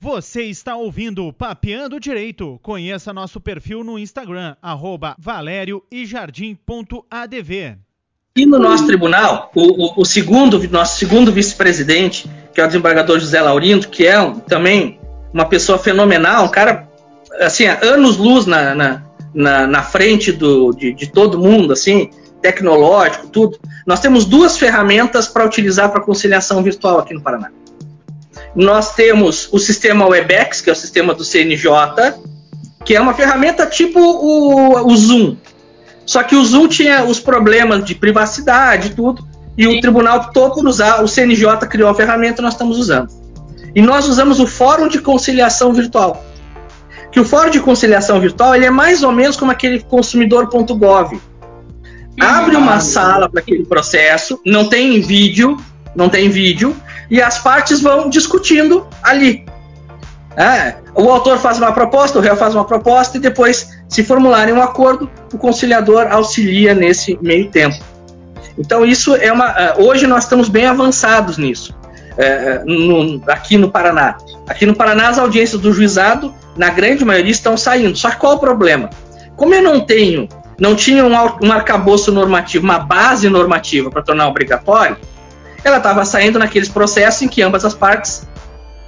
Você 0.00 0.44
está 0.44 0.76
ouvindo 0.76 1.32
Papeando 1.32 1.98
Direito. 1.98 2.60
Conheça 2.62 3.12
nosso 3.12 3.40
perfil 3.40 3.82
no 3.82 3.98
Instagram, 3.98 4.54
arroba 4.62 5.16
e. 5.90 6.06
E 8.36 8.46
no 8.46 8.60
nosso 8.60 8.86
tribunal, 8.86 9.50
o, 9.56 9.86
o, 9.86 10.02
o 10.02 10.04
segundo, 10.04 10.62
nosso 10.70 11.00
segundo 11.00 11.32
vice-presidente, 11.32 12.30
que 12.54 12.60
é 12.60 12.64
o 12.64 12.68
desembargador 12.68 13.18
José 13.18 13.40
Laurindo, 13.42 13.88
que 13.88 14.06
é 14.06 14.20
um, 14.20 14.38
também 14.38 15.00
uma 15.34 15.46
pessoa 15.46 15.78
fenomenal, 15.78 16.44
um 16.44 16.48
cara, 16.48 16.88
assim, 17.40 17.66
anos-luz 17.66 18.46
na, 18.46 18.76
na, 18.76 19.02
na, 19.34 19.66
na, 19.66 19.82
frente 19.82 20.30
do, 20.30 20.70
de, 20.70 20.94
de 20.94 21.10
todo 21.10 21.40
mundo, 21.40 21.72
assim, 21.72 22.10
tecnológico, 22.40 23.26
tudo. 23.26 23.58
Nós 23.84 23.98
temos 23.98 24.24
duas 24.24 24.56
ferramentas 24.56 25.26
para 25.26 25.44
utilizar 25.44 25.90
para 25.90 26.00
conciliação 26.00 26.62
virtual 26.62 27.00
aqui 27.00 27.12
no 27.12 27.20
Paraná. 27.20 27.50
Nós 28.58 28.92
temos 28.92 29.48
o 29.52 29.58
sistema 29.60 30.04
Webex, 30.04 30.60
que 30.60 30.68
é 30.68 30.72
o 30.72 30.76
sistema 30.76 31.14
do 31.14 31.24
CNJ, 31.24 31.70
que 32.84 32.96
é 32.96 33.00
uma 33.00 33.14
ferramenta 33.14 33.64
tipo 33.64 34.00
o, 34.00 34.84
o 34.84 34.96
Zoom. 34.96 35.36
Só 36.04 36.24
que 36.24 36.34
o 36.34 36.44
Zoom 36.44 36.66
tinha 36.66 37.04
os 37.04 37.20
problemas 37.20 37.84
de 37.84 37.94
privacidade 37.94 38.88
e 38.88 38.94
tudo, 38.96 39.24
e 39.56 39.68
o 39.68 39.80
tribunal 39.80 40.18
optou 40.18 40.50
por 40.50 40.66
usar, 40.66 41.04
o 41.04 41.06
CNJ 41.06 41.68
criou 41.68 41.88
a 41.88 41.94
ferramenta 41.94 42.40
e 42.40 42.42
nós 42.42 42.54
estamos 42.54 42.78
usando. 42.78 43.08
E 43.76 43.80
nós 43.80 44.08
usamos 44.08 44.40
o 44.40 44.46
Fórum 44.46 44.88
de 44.88 45.00
Conciliação 45.00 45.72
Virtual. 45.72 46.24
Que 47.12 47.20
o 47.20 47.24
Fórum 47.24 47.50
de 47.50 47.60
Conciliação 47.60 48.18
Virtual 48.18 48.56
ele 48.56 48.66
é 48.66 48.70
mais 48.70 49.04
ou 49.04 49.12
menos 49.12 49.36
como 49.36 49.52
aquele 49.52 49.84
consumidor.gov. 49.84 51.20
Abre 52.20 52.56
uma 52.56 52.80
sala 52.80 53.28
para 53.28 53.38
aquele 53.38 53.64
processo, 53.64 54.40
não 54.44 54.68
tem 54.68 55.00
vídeo, 55.00 55.56
não 55.94 56.08
tem 56.08 56.28
vídeo, 56.28 56.74
e 57.10 57.20
as 57.20 57.38
partes 57.38 57.80
vão 57.80 58.08
discutindo 58.08 58.86
ali. 59.02 59.44
É, 60.36 60.76
o 60.94 61.10
autor 61.10 61.38
faz 61.38 61.58
uma 61.58 61.72
proposta, 61.72 62.18
o 62.18 62.22
réu 62.22 62.36
faz 62.36 62.54
uma 62.54 62.64
proposta 62.64 63.16
e 63.16 63.20
depois, 63.20 63.70
se 63.88 64.04
formularem 64.04 64.54
um 64.54 64.62
acordo, 64.62 65.10
o 65.32 65.38
conciliador 65.38 66.06
auxilia 66.10 66.74
nesse 66.74 67.18
meio 67.20 67.50
tempo. 67.50 67.76
Então 68.56 68.84
isso 68.84 69.16
é 69.16 69.32
uma. 69.32 69.50
É, 69.50 69.74
hoje 69.78 70.06
nós 70.06 70.24
estamos 70.24 70.48
bem 70.48 70.66
avançados 70.66 71.38
nisso. 71.38 71.76
É, 72.16 72.26
é, 72.26 72.62
no, 72.64 73.22
aqui 73.28 73.56
no 73.56 73.70
Paraná. 73.70 74.16
Aqui 74.48 74.66
no 74.66 74.74
Paraná 74.74 75.08
as 75.08 75.18
audiências 75.18 75.60
do 75.60 75.72
juizado, 75.72 76.34
na 76.56 76.68
grande 76.68 77.04
maioria, 77.04 77.30
estão 77.30 77.56
saindo. 77.56 77.96
Só 77.96 78.10
que 78.10 78.16
qual 78.16 78.34
o 78.34 78.38
problema? 78.38 78.90
Como 79.36 79.54
eu 79.54 79.62
não 79.62 79.80
tenho, 79.80 80.28
não 80.58 80.74
tinha 80.74 81.04
um, 81.04 81.12
um 81.12 81.52
arcabouço 81.52 82.10
normativo, 82.10 82.64
uma 82.64 82.80
base 82.80 83.28
normativa 83.28 83.88
para 83.88 84.02
tornar 84.02 84.26
obrigatório, 84.26 84.96
ela 85.64 85.78
estava 85.78 86.04
saindo 86.04 86.38
naqueles 86.38 86.68
processos 86.68 87.22
em 87.22 87.28
que 87.28 87.42
ambas 87.42 87.64
as 87.64 87.74
partes 87.74 88.26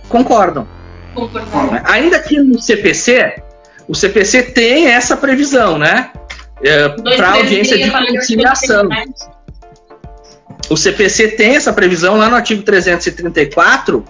concordam. 0.09 0.67
Concordam. 1.15 1.81
Ainda 1.85 2.19
que 2.19 2.39
no 2.39 2.61
CPC, 2.61 3.43
o 3.89 3.95
CPC 3.95 4.43
tem 4.43 4.87
essa 4.87 5.17
previsão, 5.17 5.79
né? 5.79 6.11
É, 6.63 6.89
para 6.89 7.33
audiência 7.33 7.77
de 7.77 7.91
conciliação. 7.91 8.89
O 10.69 10.77
CPC 10.77 11.29
tem 11.29 11.57
essa 11.57 11.73
previsão 11.73 12.17
lá 12.17 12.29
no 12.29 12.37
artigo 12.37 12.63
334 12.63 14.05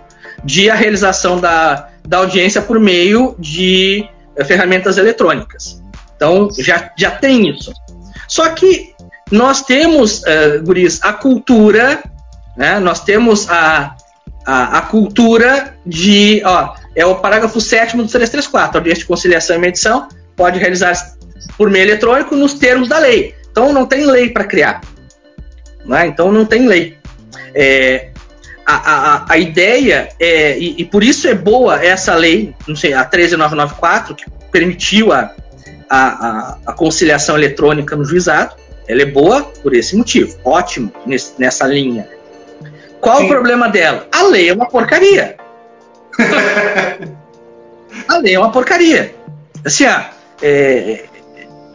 de 0.44 0.68
a 0.68 0.74
realização 0.74 1.40
da, 1.40 1.88
da 2.06 2.18
audiência 2.18 2.60
por 2.60 2.78
meio 2.78 3.34
de 3.38 4.06
é, 4.36 4.44
ferramentas 4.44 4.98
eletrônicas. 4.98 5.80
Então 6.16 6.48
já, 6.58 6.92
já 6.98 7.12
tem 7.12 7.48
isso. 7.48 7.72
Só 8.28 8.48
que 8.50 8.94
nós 9.30 9.62
temos, 9.62 10.22
uh, 10.22 10.62
Guris, 10.64 11.00
a 11.02 11.12
cultura 11.12 12.02
né? 12.60 12.78
Nós 12.78 13.02
temos 13.02 13.48
a, 13.48 13.96
a, 14.44 14.78
a, 14.78 14.82
cultura 14.82 15.74
de. 15.86 16.42
Ó, 16.44 16.74
é 16.94 17.06
o 17.06 17.14
parágrafo 17.14 17.58
7 17.58 17.96
do 17.96 18.06
334. 18.06 18.76
A 18.76 18.78
audiência 18.78 19.00
de 19.00 19.08
conciliação 19.08 19.56
e 19.56 19.58
medição 19.58 20.06
pode 20.36 20.58
realizar 20.58 20.92
por 21.56 21.70
meio 21.70 21.84
eletrônico 21.84 22.36
nos 22.36 22.52
termos 22.52 22.86
da 22.86 22.98
lei. 22.98 23.34
Então 23.50 23.72
não 23.72 23.86
tem 23.86 24.04
lei 24.04 24.28
para 24.28 24.44
criar. 24.44 24.82
Né? 25.86 26.08
Então 26.08 26.30
não 26.30 26.44
tem 26.44 26.68
lei. 26.68 26.98
É, 27.54 28.10
a, 28.66 28.74
a, 28.74 29.32
a, 29.32 29.38
ideia 29.38 30.10
é, 30.20 30.58
e, 30.58 30.82
e, 30.82 30.84
por 30.84 31.02
isso 31.02 31.26
é 31.26 31.34
boa 31.34 31.82
essa 31.82 32.14
lei, 32.14 32.54
não 32.68 32.76
sei, 32.76 32.92
a 32.92 33.02
13994, 33.06 34.14
que 34.14 34.24
permitiu 34.52 35.12
a, 35.12 35.34
a, 35.88 36.58
a, 36.66 36.72
conciliação 36.74 37.36
eletrônica 37.36 37.96
no 37.96 38.04
juizado, 38.04 38.54
ela 38.86 39.00
é 39.00 39.06
boa 39.06 39.44
por 39.44 39.74
esse 39.74 39.96
motivo, 39.96 40.38
ótimo 40.44 40.92
nesse, 41.06 41.32
nessa 41.38 41.66
linha. 41.66 42.19
Qual 43.00 43.18
Sim. 43.18 43.24
o 43.24 43.28
problema 43.28 43.68
dela? 43.68 44.06
A 44.12 44.22
lei 44.24 44.48
é 44.48 44.52
uma 44.52 44.66
porcaria. 44.66 45.36
a 48.08 48.18
lei 48.18 48.34
é 48.34 48.38
uma 48.38 48.52
porcaria. 48.52 49.14
Assim, 49.64 49.84
é, 50.42 51.04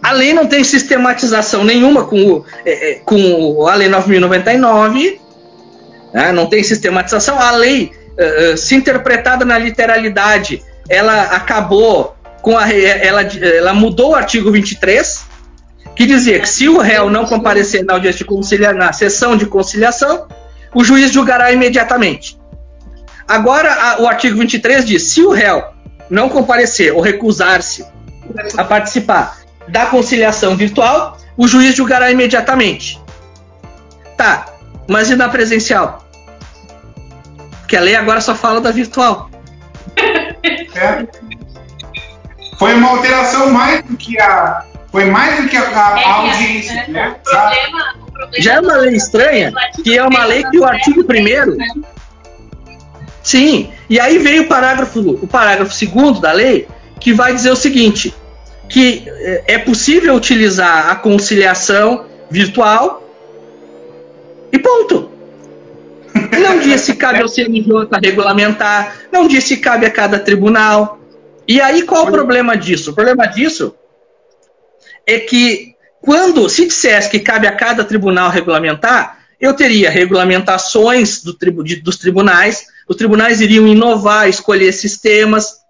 a 0.06 0.12
lei 0.12 0.34
não 0.34 0.46
tem 0.46 0.64
sistematização 0.64 1.64
nenhuma 1.64 2.06
com, 2.06 2.16
o, 2.18 2.46
é, 2.64 2.92
é 2.92 2.96
com 3.04 3.68
a 3.68 3.74
Lei 3.74 3.88
9099, 3.88 5.20
né? 6.14 6.32
não 6.32 6.46
tem 6.46 6.64
sistematização. 6.64 7.40
A 7.40 7.50
lei, 7.52 7.92
uh, 8.20 8.54
uh, 8.54 8.58
se 8.58 8.76
interpretada 8.76 9.44
na 9.44 9.58
literalidade, 9.58 10.64
ela 10.88 11.24
acabou 11.24 12.16
com 12.44 12.56
a. 12.56 12.72
Ela, 12.72 13.24
ela 13.24 13.74
mudou 13.74 14.12
o 14.12 14.16
artigo 14.16 14.52
23, 14.52 15.26
que 15.96 16.06
dizia 16.06 16.40
que 16.40 16.50
se 16.50 16.70
o 16.70 16.78
réu 16.78 17.10
não 17.10 17.26
comparecer 17.26 17.84
na 17.84 17.94
audiência 17.94 18.20
de 18.20 18.26
conciliação, 18.26 18.78
na 18.78 18.94
sessão 18.94 19.36
de 19.36 19.48
conciliação, 19.48 20.28
o 20.76 20.84
juiz 20.84 21.12
julgará 21.12 21.54
imediatamente. 21.54 22.38
Agora, 23.26 23.74
a, 23.74 24.02
o 24.02 24.08
artigo 24.08 24.38
23 24.38 24.86
diz: 24.86 25.04
se 25.04 25.22
o 25.24 25.32
réu 25.32 25.64
não 26.10 26.30
comparecer 26.30 26.94
ou 26.94 27.02
recusar-se 27.02 27.86
a 28.58 28.64
participar 28.64 29.38
da 29.70 29.86
conciliação 29.86 30.56
virtual, 30.56 31.18
o 31.38 31.48
juiz 31.48 31.74
julgará 31.74 32.12
imediatamente. 32.12 33.02
Tá, 34.18 34.46
mas 34.88 35.10
e 35.10 35.16
na 35.16 35.30
presencial? 35.30 36.06
Porque 37.62 37.78
a 37.78 37.82
lei 37.82 37.96
agora 37.96 38.22
só 38.22 38.36
fala 38.36 38.62
da 38.62 38.70
virtual. 38.70 39.32
É. 40.76 41.08
Foi 42.60 42.74
uma 42.76 42.90
alteração 42.90 43.50
mais 43.52 43.84
do 43.84 43.98
que 43.98 44.20
a. 44.22 44.66
Foi 44.92 45.06
mais 45.06 45.42
do 45.42 45.50
que 45.50 45.58
a, 45.58 45.62
a, 45.62 45.94
a 45.94 46.00
é, 46.00 46.06
audiência. 46.06 46.80
É, 46.80 46.92
né? 46.92 47.16
O 47.20 47.30
problema, 47.30 48.05
já 48.40 48.56
é 48.56 48.60
uma 48.60 48.78
lei 48.78 48.96
estranha, 48.96 49.54
que 49.84 49.98
é 49.98 50.04
uma 50.04 50.26
lei 50.26 50.44
que 50.44 50.60
o 50.60 50.66
artigo 50.66 51.02
1 51.02 51.86
Sim, 53.24 53.72
e 53.90 54.00
aí 54.00 54.20
veio 54.20 54.44
o 54.44 54.48
parágrafo, 54.48 55.00
o 55.00 55.28
parágrafo 55.28 55.74
2 55.86 56.20
da 56.20 56.32
lei, 56.32 56.68
que 57.00 57.12
vai 57.12 57.34
dizer 57.34 57.52
o 57.52 57.56
seguinte: 57.56 58.14
que 58.70 59.04
é, 59.08 59.56
é 59.56 59.58
possível 59.58 60.14
utilizar 60.16 60.90
a 60.90 60.96
conciliação 60.96 62.06
virtual 62.30 63.04
e 64.52 64.60
ponto. 64.60 65.12
Não 66.14 66.60
diz 66.60 66.82
se 66.82 66.96
cabe 66.96 67.22
ao 67.22 67.28
CNJ 67.28 67.88
regulamentar, 68.04 68.96
não 69.12 69.28
diz 69.28 69.44
se 69.44 69.58
cabe 69.58 69.86
a 69.86 69.92
cada 69.92 70.20
tribunal. 70.20 71.00
E 71.48 71.62
aí 71.62 71.84
qual 71.84 72.06
o 72.06 72.12
problema 72.12 72.56
disso? 72.56 72.92
O 72.92 72.94
problema 72.94 73.26
disso 73.26 73.76
é 75.06 75.20
que 75.20 75.75
quando 76.06 76.48
se 76.48 76.68
dissesse 76.68 77.10
que 77.10 77.20
cabe 77.20 77.48
a 77.48 77.52
cada 77.52 77.84
tribunal 77.84 78.30
regulamentar, 78.30 79.18
eu 79.42 79.54
teria 79.54 79.90
regulamentações 79.90 81.24
do 81.24 81.34
tribu, 81.34 81.64
de, 81.64 81.78
dos 81.78 81.98
tribunais, 81.98 82.68
os 82.88 82.96
tribunais 82.96 83.42
iriam 83.42 83.68
inovar, 83.68 84.30
escolher 84.30 84.72
sistemas, 84.72 85.66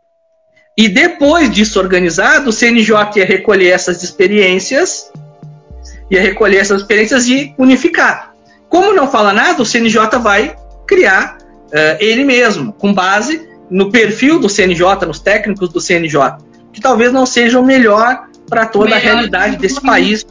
e 0.77 0.89
depois 0.89 1.49
disso 1.49 1.79
organizado, 1.79 2.49
o 2.49 2.53
CNJ 2.53 2.95
ia 3.15 3.25
recolher 3.25 3.69
essas 3.69 4.03
experiências, 4.03 5.09
ia 6.11 6.21
recolher 6.21 6.57
essas 6.57 6.81
experiências 6.81 7.27
e 7.27 7.55
unificar. 7.57 8.33
Como 8.67 8.93
não 8.93 9.09
fala 9.09 9.31
nada, 9.31 9.61
o 9.61 9.65
CNJ 9.65 10.19
vai 10.21 10.53
criar 10.85 11.37
uh, 11.39 11.97
ele 11.97 12.25
mesmo, 12.25 12.73
com 12.73 12.93
base 12.93 13.47
no 13.71 13.89
perfil 13.89 14.37
do 14.37 14.49
CNJ, 14.49 15.05
nos 15.07 15.19
técnicos 15.19 15.69
do 15.69 15.79
CNJ, 15.79 16.19
que 16.73 16.81
talvez 16.81 17.13
não 17.13 17.25
seja 17.25 17.57
o 17.57 17.65
melhor 17.65 18.27
para 18.49 18.65
toda 18.65 18.95
a 18.95 18.99
realidade 18.99 19.57
desse 19.57 19.81
país, 19.81 20.25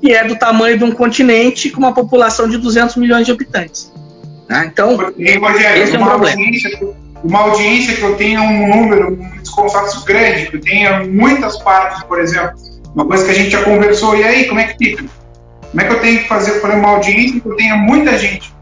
que 0.00 0.12
é 0.12 0.24
do 0.24 0.36
tamanho 0.36 0.78
de 0.78 0.84
um 0.84 0.92
continente 0.92 1.70
com 1.70 1.78
uma 1.80 1.92
população 1.94 2.48
de 2.48 2.56
200 2.58 2.96
milhões 2.96 3.26
de 3.26 3.32
habitantes. 3.32 3.92
Né? 4.48 4.70
Então, 4.72 4.96
Porque, 4.96 5.36
Rogério, 5.38 5.82
esse 5.82 5.94
é 5.94 5.98
um 5.98 6.02
uma 6.02 6.10
problema. 6.10 6.40
audiência, 6.40 6.88
uma 7.24 7.38
audiência 7.40 7.96
que 7.96 8.02
eu 8.02 8.14
tenha 8.16 8.40
um 8.42 8.68
número, 8.68 9.12
um 9.14 9.42
consórcio 9.54 10.04
grande, 10.04 10.46
que 10.46 10.56
eu 10.56 10.60
tenha 10.60 11.04
muitas 11.04 11.58
partes, 11.62 12.02
por 12.04 12.20
exemplo, 12.20 12.52
uma 12.94 13.06
coisa 13.06 13.24
que 13.24 13.30
a 13.30 13.34
gente 13.34 13.50
já 13.50 13.62
conversou, 13.64 14.16
e 14.16 14.22
aí, 14.24 14.44
como 14.46 14.60
é 14.60 14.64
que 14.68 14.78
fica? 14.78 15.04
Como 15.70 15.80
é 15.80 15.84
que 15.84 15.92
eu 15.92 16.00
tenho 16.00 16.18
que 16.20 16.28
fazer 16.28 16.60
para 16.60 16.76
uma 16.76 16.88
audiência 16.90 17.40
que 17.40 17.46
eu 17.48 17.56
tenha 17.56 17.76
muita 17.76 18.16
gente? 18.16 18.54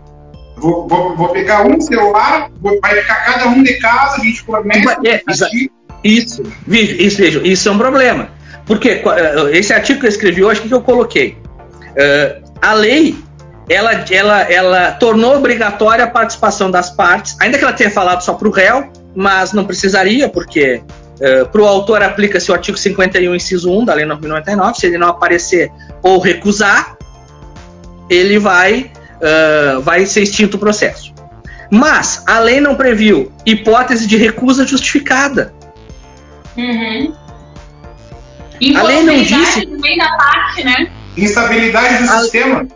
Vou, 0.57 0.89
vou, 0.89 1.15
vou 1.17 1.29
pegar 1.29 1.67
um 1.67 1.79
celular, 1.81 2.49
vou- 2.61 2.79
vai 2.81 2.95
ficar 3.03 3.17
cada 3.27 3.49
um 3.49 3.63
de 3.63 3.75
casa, 3.79 4.17
a 4.17 4.25
gente 4.25 4.41
fornece. 4.43 4.87
É, 5.05 5.23
Isso, 6.03 6.43
isso, 6.67 7.19
veja, 7.19 7.41
isso 7.45 7.69
é 7.69 7.73
um 7.73 7.79
problema. 7.79 8.29
Porque 8.67 8.89
eh, 8.91 9.03
esse 9.53 9.73
artigo 9.73 10.01
que 10.01 10.07
eu 10.07 10.11
escrevi 10.11 10.45
hoje, 10.45 10.61
o 10.61 10.69
que 10.69 10.75
eu 10.75 10.81
coloquei? 10.81 11.37
Eh, 11.97 12.41
a 12.61 12.75
lei, 12.75 13.17
ela, 13.69 13.93
ela, 14.11 14.41
ela 14.43 14.93
tornou 14.93 15.37
obrigatória 15.37 16.05
a 16.05 16.09
participação 16.09 16.71
das 16.71 16.91
partes, 16.91 17.37
ainda 17.41 17.59
que 17.59 17.65
ela 17.65 17.73
tenha 17.73 17.91
falado 17.91 18.23
só 18.23 18.35
para 18.35 18.49
o 18.49 18.51
réu, 18.51 18.91
mas 19.15 19.53
não 19.53 19.65
precisaria, 19.65 20.29
porque 20.29 20.83
para 21.53 21.63
o 21.63 21.65
autor 21.65 22.03
aplica-se 22.03 22.51
o 22.51 22.55
artigo 22.55 22.77
51, 22.77 23.35
inciso 23.37 23.71
1 23.71 23.85
da 23.85 23.95
Lei 23.95 24.05
999, 24.05 24.79
se 24.79 24.87
ele 24.87 24.99
não 24.99 25.09
aparecer 25.09 25.71
ou 26.03 26.19
recusar, 26.19 26.97
ele 28.09 28.39
vai, 28.39 28.91
eh, 29.21 29.79
vai 29.81 30.07
ser 30.07 30.23
extinto 30.23 30.57
o 30.57 30.61
processo. 30.61 31.13
Mas 31.71 32.23
a 32.27 32.39
lei 32.39 32.61
não 32.61 32.75
previu 32.75 33.33
hipótese 33.45 34.07
de 34.07 34.17
recusa 34.17 34.67
justificada. 34.67 35.53
Uhum. 36.57 37.15
A 38.77 38.83
lei 38.83 39.03
não 39.03 39.23
disse- 39.23 39.67
também 39.67 39.97
da 39.99 40.09
parte, 40.17 40.65
né? 40.65 40.91
Instabilidade 41.17 42.05
do 42.05 42.11
A- 42.13 42.21
sistema. 42.21 42.67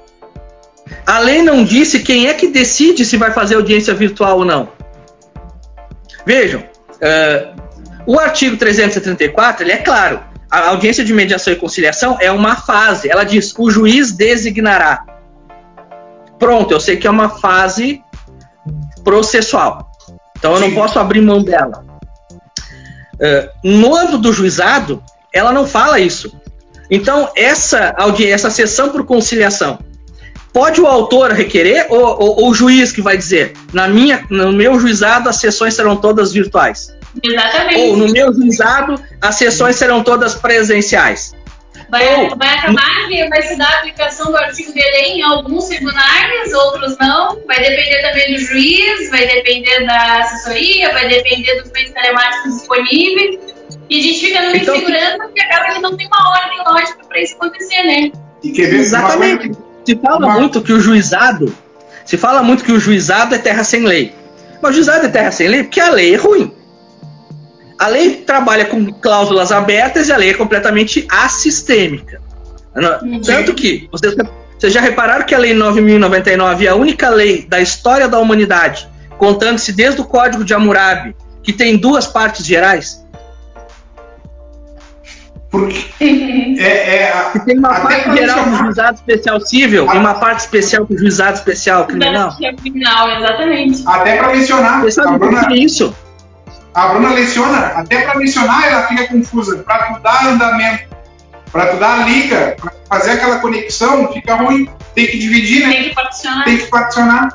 A 1.07 1.18
lei 1.18 1.43
não 1.43 1.64
disse 1.64 2.01
quem 2.01 2.26
é 2.29 2.35
que 2.35 2.49
decide 2.49 3.05
se 3.05 3.16
vai 3.16 3.31
fazer 3.33 3.55
audiência 3.57 3.95
virtual 3.95 4.39
ou 4.39 4.45
não. 4.45 4.68
Vejam, 6.26 6.62
eh, 7.01 7.49
o 8.07 8.18
artigo 8.18 8.57
334 8.57 9.64
ele 9.64 9.72
é 9.72 9.76
claro. 9.79 10.20
A 10.51 10.68
audiência 10.68 11.05
de 11.05 11.12
mediação 11.12 11.53
e 11.53 11.57
conciliação 11.57 12.16
é 12.20 12.31
uma 12.33 12.57
fase. 12.57 13.11
Ela 13.11 13.24
diz: 13.24 13.55
o 13.59 13.70
juiz 13.70 14.12
designará. 14.12 15.05
Pronto, 16.39 16.72
eu 16.72 16.81
sei 16.81 16.97
que 16.97 17.07
é 17.07 17.11
uma 17.11 17.29
fase 17.29 18.03
processual. 19.05 19.91
Então 20.39 20.55
eu 20.55 20.61
não 20.61 20.68
Sim. 20.68 20.74
posso 20.74 20.99
abrir 20.99 21.20
mão 21.20 21.43
dela. 21.43 21.85
Eh, 23.20 23.51
no 23.64 23.95
âmbito 23.97 24.18
do 24.18 24.33
juizado, 24.33 25.03
ela 25.33 25.53
não 25.53 25.66
fala 25.66 25.99
isso. 26.01 26.33
Então, 26.91 27.31
essa 27.37 27.95
audiência, 27.99 28.35
essa 28.35 28.51
sessão 28.51 28.89
por 28.91 29.05
conciliação, 29.05 29.79
pode 30.53 30.81
o 30.81 30.87
autor 30.87 31.33
requerer 31.33 31.87
ou, 31.91 32.01
ou- 32.01 32.41
ou 32.45 32.49
o 32.51 32.55
juiz 32.55 32.91
que 32.93 33.03
vai 33.03 33.16
dizer? 33.16 33.53
Na 33.72 33.87
minha, 33.89 34.24
no 34.31 34.53
meu 34.53 34.81
juizado, 34.81 35.29
as 35.29 35.37
sessões 35.37 35.74
serão 35.74 35.97
todas 35.97 36.33
virtuais. 36.33 36.97
Exatamente. 37.22 37.81
Ou 37.81 37.97
no 37.97 38.09
meu 38.11 38.33
juizado, 38.33 38.95
as 39.20 39.35
sessões 39.35 39.76
serão 39.76 40.03
todas 40.03 40.35
presenciais. 40.35 41.35
Vai, 41.91 42.07
Ou- 42.16 42.37
vai 42.37 42.49
acabar 42.59 43.09
que 43.09 43.29
vai 43.29 43.43
se 43.43 43.57
dar 43.57 43.66
a 43.66 43.79
aplicação 43.79 44.31
do 44.31 44.37
artigo 44.37 44.72
de 44.72 44.81
lei 44.81 45.12
em 45.18 45.22
alguns 45.22 45.68
tribunais, 45.68 46.53
outros 46.53 46.97
não. 46.99 47.39
Vai 47.47 47.59
depender 47.61 48.03
também 48.03 48.35
do 48.35 48.41
juiz, 48.41 49.11
vai 49.11 49.26
depender 49.26 49.87
da 49.87 50.18
assessoria, 50.18 50.93
vai 50.93 51.09
depender 51.09 51.62
dos 51.62 51.70
meios 51.72 51.91
telemáticos 51.93 52.55
disponíveis. 52.59 53.58
E 53.91 53.99
a 53.99 54.03
gente 54.03 54.20
fica 54.26 54.43
numa 54.43 54.57
Então- 54.57 54.76
insegurança 54.76 55.18
porque 55.18 55.41
acaba 55.41 55.74
que 55.74 55.80
não 55.80 55.97
tem 55.97 56.07
uma 56.07 56.30
ordem 56.30 56.59
lógica 56.66 57.05
para 57.09 57.20
isso 57.22 57.34
acontecer, 57.36 57.82
né? 57.84 58.12
Exatamente. 58.45 59.53
Se 59.84 59.97
fala 59.97 60.18
Uma- 60.26 60.39
muito 60.39 60.61
que 60.61 60.72
o 60.72 60.80
juizado, 60.80 61.53
se 62.05 62.16
fala 62.16 62.43
muito 62.43 62.64
que 62.64 62.72
o 62.72 62.78
juizado 62.78 63.34
é 63.34 63.39
terra 63.39 63.64
sem 63.64 63.82
lei. 63.84 64.12
Mas 64.61 64.72
o 64.72 64.74
juizado 64.74 65.07
é 65.07 65.09
terra 65.09 65.30
sem 65.30 65.49
lei 65.49 65.62
porque 65.62 65.80
a 65.80 65.91
lei 65.91 66.14
é 66.14 66.16
ruim. 66.18 66.53
A 67.78 67.86
lei 67.89 68.16
trabalha 68.16 68.64
com 68.64 68.93
cláusulas 68.93 69.53
abertas 69.53 70.09
e 70.09 70.12
a 70.12 70.16
lei 70.16 70.30
é 70.30 70.34
completamente 70.34 71.07
assistêmica. 71.09 72.20
Uhum. 73.03 73.20
Tanto 73.22 73.55
que 73.55 73.89
vocês, 73.91 74.14
vocês 74.59 74.72
já 74.72 74.80
repararam 74.80 75.24
que 75.24 75.34
a 75.34 75.39
lei 75.39 75.55
9099 75.55 76.66
é 76.66 76.70
a 76.70 76.74
única 76.74 77.09
lei 77.09 77.47
da 77.49 77.61
história 77.61 78.09
da 78.09 78.18
humanidade, 78.18 78.86
contando-se 79.16 79.72
desde 79.72 80.01
o 80.01 80.05
Código 80.05 80.45
de 80.45 80.53
Hammurabi, 80.53 81.14
que 81.43 81.53
tem 81.53 81.76
duas 81.76 82.07
partes 82.07 82.45
gerais? 82.45 83.05
Porque 85.51 85.86
é, 86.59 86.96
é, 86.96 87.12
a- 87.12 87.38
tem 87.40 87.59
uma 87.59 87.74
parte 87.80 88.16
geral 88.16 88.44
do 88.44 88.57
juizado 88.57 88.94
especial 88.96 89.40
civil 89.40 89.86
e 89.94 89.96
uma 89.96 90.14
parte 90.14 90.40
especial 90.40 90.84
do 90.84 90.96
juizado 90.99 91.34
especial 91.38 91.86
criminal. 91.86 92.36
Da 92.40 92.53
criminal, 92.55 93.11
exatamente. 93.12 93.82
até 93.86 94.16
para 94.16 94.28
mencionar, 94.32 94.80
Você 94.82 94.90
sabe 94.92 95.14
a 95.14 95.18
Bruna, 95.18 95.46
é 95.51 95.55
isso? 95.57 95.94
a 96.74 96.88
Bruna 96.88 97.12
leciona, 97.14 97.59
até 97.74 98.03
para 98.03 98.18
mencionar 98.18 98.68
ela 98.70 98.82
fica 98.86 99.09
confusa. 99.09 99.57
Para 99.59 99.94
tu 99.94 100.01
dar 100.03 100.26
andamento, 100.26 100.84
para 101.51 101.66
tu 101.68 101.76
dar 101.78 102.03
a 102.03 102.05
liga, 102.05 102.55
para 102.61 102.72
fazer 102.88 103.12
aquela 103.12 103.38
conexão, 103.38 104.12
fica 104.12 104.34
ruim. 104.34 104.68
Tem 104.94 105.07
que 105.07 105.18
dividir, 105.18 105.66
né? 105.66 105.72
Tem 105.72 105.88
que 105.88 105.94
particionar. 105.94 106.44
Tem 106.44 106.59
que 106.59 106.66
particionar. 106.66 107.28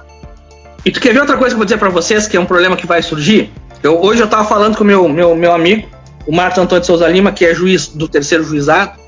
E 0.86 0.92
tu 0.92 1.00
quer 1.02 1.14
ver 1.14 1.22
outra 1.22 1.36
coisa 1.38 1.50
que 1.50 1.54
eu 1.56 1.58
vou 1.60 1.66
dizer 1.66 1.78
pra 1.78 1.90
vocês, 1.90 2.28
que 2.28 2.38
é 2.38 2.40
um 2.40 2.46
problema 2.46 2.76
que 2.78 2.86
vai 2.86 3.02
surgir? 3.02 3.52
Eu, 3.82 4.02
hoje 4.02 4.22
eu 4.22 4.28
tava 4.28 4.44
falando 4.46 4.78
com 4.78 4.84
o 4.84 4.88
meu, 4.88 5.08
meu, 5.10 5.36
meu 5.36 5.52
amigo, 5.54 5.88
o 6.26 6.36
Marcos 6.36 6.60
Antônio 6.60 6.82
de 6.82 6.88
Souza 6.88 7.08
Lima, 7.08 7.32
que 7.32 7.46
é 7.46 7.54
juiz 7.54 7.88
do 7.88 8.08
terceiro 8.08 8.44
juizado, 8.44 9.00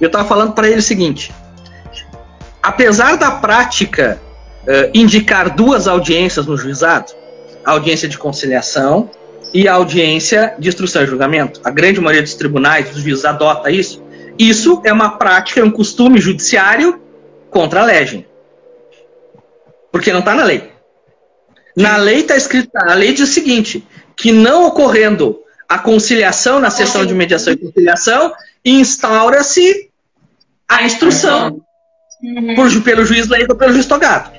eu 0.00 0.10
tava 0.10 0.28
falando 0.28 0.52
para 0.52 0.68
ele 0.68 0.78
o 0.78 0.82
seguinte: 0.82 1.32
apesar 2.62 3.16
da 3.16 3.30
prática 3.30 4.20
eh, 4.66 4.90
indicar 4.94 5.54
duas 5.54 5.86
audiências 5.86 6.46
no 6.46 6.56
juizado, 6.56 7.12
a 7.64 7.72
audiência 7.72 8.08
de 8.08 8.18
conciliação 8.18 9.10
e 9.52 9.68
a 9.68 9.74
audiência 9.74 10.54
de 10.58 10.68
instrução 10.68 11.02
e 11.02 11.06
julgamento, 11.06 11.60
a 11.64 11.70
grande 11.70 12.00
maioria 12.00 12.22
dos 12.22 12.34
tribunais, 12.34 12.90
dos 12.90 13.02
juízes 13.02 13.24
adota 13.24 13.70
isso. 13.70 14.02
Isso 14.38 14.82
é 14.84 14.92
uma 14.92 15.16
prática, 15.16 15.60
é 15.60 15.64
um 15.64 15.70
costume 15.70 16.20
judiciário 16.20 17.00
contra 17.50 17.82
a 17.82 17.84
legem. 17.84 18.26
Porque 19.92 20.12
não 20.12 20.18
está 20.20 20.34
na 20.34 20.42
lei. 20.42 20.72
Na 21.76 21.96
lei 21.96 22.20
está 22.20 22.36
escrito, 22.36 22.70
a 22.74 22.94
lei 22.94 23.12
diz 23.12 23.28
o 23.28 23.32
seguinte, 23.32 23.86
que 24.16 24.32
não 24.32 24.66
ocorrendo 24.66 25.38
a 25.68 25.78
conciliação 25.78 26.60
na 26.60 26.70
sessão 26.70 27.04
de 27.06 27.14
mediação 27.14 27.52
e 27.52 27.56
conciliação, 27.56 28.32
instaura-se 28.64 29.88
a 30.68 30.82
instrução 30.84 31.60
Uhum. 32.22 32.54
por, 32.54 32.82
pelo 32.82 33.04
juiz 33.04 33.28
leigo 33.28 33.52
ou 33.52 33.58
pelo 33.58 33.72
juiz 33.74 33.84
togado. 33.86 34.30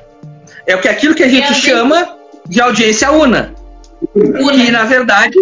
É 0.65 0.75
o 0.75 0.81
que 0.81 0.87
aquilo 0.87 1.13
que 1.13 1.23
a 1.23 1.27
gente 1.27 1.53
chama 1.53 2.15
de 2.47 2.59
audiência 2.59 3.11
una, 3.11 3.53
que 4.13 4.19
Une. 4.19 4.71
na 4.71 4.85
verdade 4.85 5.35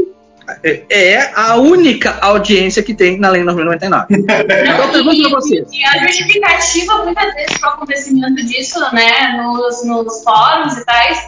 é- 0.62 0.84
é 0.90 1.32
a 1.36 1.56
única 1.56 2.18
audiência 2.20 2.84
que 2.84 2.94
tem 2.94 3.18
na 3.18 3.30
lei 3.30 3.44
999. 3.44 4.08
Então 4.28 4.86
eu 4.86 4.92
pergunto 4.92 5.22
pra 5.30 5.40
vocês. 5.40 5.66
E 5.72 5.86
a 5.86 6.06
justificativa, 6.06 7.06
muitas 7.06 7.34
vezes, 7.34 7.58
para 7.60 7.70
o 7.70 7.74
acontecimento 7.76 8.36
disso, 8.46 8.80
né, 8.94 9.42
nos, 9.42 9.86
nos 9.86 10.22
fóruns 10.24 10.76
e 10.78 10.86
tais, 10.86 11.20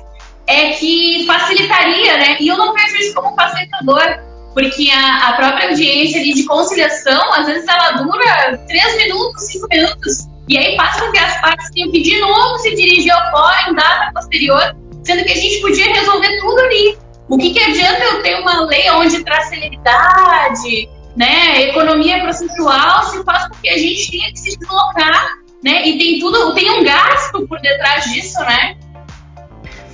é 0.48 0.72
que 0.72 1.24
facilitaria, 1.26 2.18
né? 2.18 2.38
E 2.42 2.48
eu 2.50 2.58
não 2.58 2.74
vejo 2.74 2.96
isso 2.98 3.14
como 3.14 3.34
facilitador, 3.36 4.20
porque 4.56 4.90
a, 4.90 5.30
a 5.30 5.34
própria 5.34 5.68
audiência 5.70 6.22
ali 6.22 6.34
de 6.34 6.46
conciliação, 6.46 7.22
às 7.34 7.46
vezes, 7.46 7.68
ela 7.68 7.92
dura 7.92 8.58
três 8.66 8.98
minutos, 8.98 9.44
cinco 9.48 9.68
minutos, 9.70 10.30
e 10.48 10.58
aí 10.58 10.78
com 10.78 11.12
que 11.12 11.18
as 11.20 11.42
partes 11.42 11.70
tenham 11.72 11.92
que 11.92 12.02
de 12.02 12.18
novo 12.20 12.58
se 12.60 12.74
dirigir 12.74 13.12
ao 13.12 13.32
fórum 13.32 13.72
em 13.72 13.76
data 13.76 14.12
posterior, 14.14 14.76
sendo 15.04 15.26
que 15.26 15.32
a 15.34 15.36
gente 15.36 15.60
podia 15.60 15.94
resolver 15.94 16.40
tudo 16.40 16.60
ali. 16.62 16.98
O 17.28 17.38
que, 17.38 17.52
que 17.52 17.60
adianta 17.60 18.02
eu 18.02 18.22
ter 18.22 18.36
uma 18.40 18.62
lei 18.62 18.90
onde 18.92 19.24
traz 19.24 19.50
celeridade, 19.50 20.90
né, 21.18 21.64
economia 21.64 22.22
processual 22.22 23.10
se 23.10 23.24
faz 23.24 23.48
com 23.48 23.56
que 23.56 23.70
a 23.70 23.78
gente 23.78 24.12
tenha 24.12 24.32
que 24.32 24.40
se 24.40 24.58
deslocar, 24.58 25.28
né, 25.64 25.86
e 25.86 25.98
tem 25.98 26.20
tudo, 26.20 26.54
tem 26.54 26.70
um 26.72 26.84
gasto 26.84 27.46
por 27.48 27.60
detrás 27.60 28.06
disso, 28.06 28.40
né? 28.42 28.78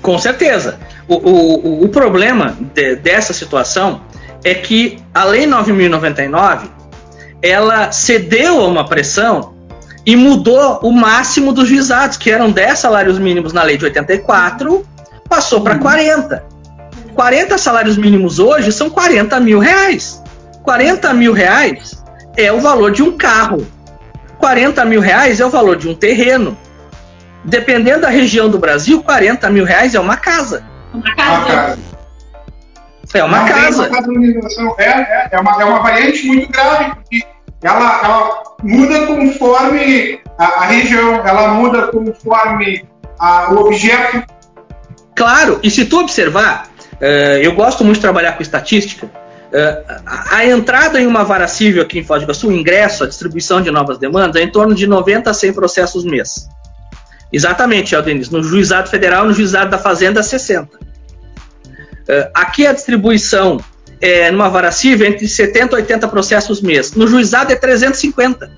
Com 0.02 0.20
certeza. 0.20 0.80
O, 1.08 1.16
o, 1.16 1.86
o 1.86 1.90
problema 1.90 2.58
de- 2.74 2.96
dessa 2.98 3.34
situação 3.34 4.02
é 4.44 4.54
que 4.54 5.00
a 5.14 5.24
Lei 5.24 5.46
9.099 5.46 6.70
ela 7.42 7.92
cedeu 7.92 8.62
a 8.62 8.68
uma 8.68 8.88
pressão 8.88 9.54
e 10.06 10.16
mudou 10.16 10.80
o 10.84 10.92
máximo 10.92 11.54
dos 11.54 11.68
juizados, 11.68 12.18
que 12.18 12.32
eram 12.32 12.52
10 12.52 12.78
salários 12.78 13.20
mínimos 13.20 13.54
na 13.54 13.64
lei 13.64 13.78
de 13.78 13.86
84, 13.86 14.86
passou 15.30 15.62
para 15.62 15.78
40. 15.78 16.44
40 17.14 17.58
salários 17.58 17.98
mínimos 17.98 18.40
hoje 18.40 18.72
são 18.72 18.90
40 18.90 19.40
mil 19.40 19.60
reais. 19.60 20.22
40 20.64 21.14
mil 21.14 21.34
reais 21.34 22.04
é 22.36 22.52
o 22.52 22.60
valor 22.60 22.92
de 22.92 23.04
um 23.04 23.18
carro. 23.18 23.66
40 24.40 24.84
mil 24.86 25.02
reais 25.02 25.40
é 25.40 25.46
o 25.46 25.50
valor 25.50 25.78
de 25.78 25.88
um 25.88 25.94
terreno. 25.96 26.58
Dependendo 27.44 28.02
da 28.02 28.10
região 28.10 28.50
do 28.50 28.60
Brasil, 28.60 29.02
40 29.04 29.50
mil 29.50 29.66
reais 29.66 29.94
é 29.96 30.00
uma 30.00 30.18
casa. 30.18 30.64
Uma 30.94 31.04
Ah, 31.18 31.46
casa. 31.46 31.80
É 33.14 33.24
uma 33.24 33.40
Não 33.40 33.46
tem 33.46 33.54
casa. 33.54 33.90
É, 34.78 34.84
é, 34.84 35.30
é, 35.32 35.40
uma, 35.40 35.62
é 35.62 35.66
uma 35.66 35.80
variante 35.80 36.26
muito 36.26 36.52
grave, 36.52 36.96
porque 36.96 37.26
ela, 37.62 38.02
ela 38.04 38.44
muda 38.64 39.06
conforme 39.08 40.20
a, 40.38 40.46
a 40.46 40.66
região, 40.66 41.16
ela 41.26 41.50
muda 41.50 41.88
conforme 41.88 42.86
a- 43.20 43.52
o 43.52 43.58
objeto. 43.66 44.24
Claro, 45.16 45.60
e 45.62 45.70
se 45.70 45.86
tu 45.86 46.00
observar, 46.00 46.68
uh, 46.94 47.06
eu 47.42 47.54
gosto 47.54 47.84
muito 47.84 47.98
de 47.98 48.02
trabalhar 48.02 48.34
com 48.34 48.42
estatística, 48.42 49.06
uh, 49.06 50.02
a, 50.06 50.38
a, 50.38 50.46
entrada 50.46 51.00
em 51.00 51.06
uma 51.06 51.24
vara 51.24 51.48
civil 51.48 51.82
aqui 51.84 52.00
em 52.00 52.04
Foz 52.04 52.22
do 52.22 52.26
Iguaçu, 52.26 52.48
o 52.48 52.52
ingresso, 52.54 53.04
a 53.04 53.08
distribuição 53.08 53.62
de 53.62 53.70
novas 53.70 53.98
demandas, 54.00 54.42
é 54.42 54.44
em 54.46 54.52
torno 54.52 54.74
de 54.74 54.88
90 54.88 55.30
a 55.30 55.34
100 55.34 55.54
processos 55.54 56.06
mês. 56.06 56.48
Exatamente, 57.32 57.96
Aldenis. 57.96 58.30
No 58.30 58.42
juizado 58.44 58.90
federal, 58.90 59.26
no 59.26 59.34
juizado 59.34 59.70
da 59.70 59.78
fazenda, 59.78 60.24
60. 60.24 60.91
Uh, 62.12 62.30
aqui 62.34 62.68
a 62.68 62.74
distribuição 62.74 63.58
é, 64.02 64.32
numa 64.32 64.50
vara 64.50 64.72
civil 64.72 65.08
entre 65.08 65.28
70 65.28 65.76
e 65.76 65.82
80 65.82 66.08
processos 66.10 66.62
mês. 66.62 66.92
No 66.94 67.08
juizado 67.08 67.54
é 67.54 67.56
350. 67.56 68.52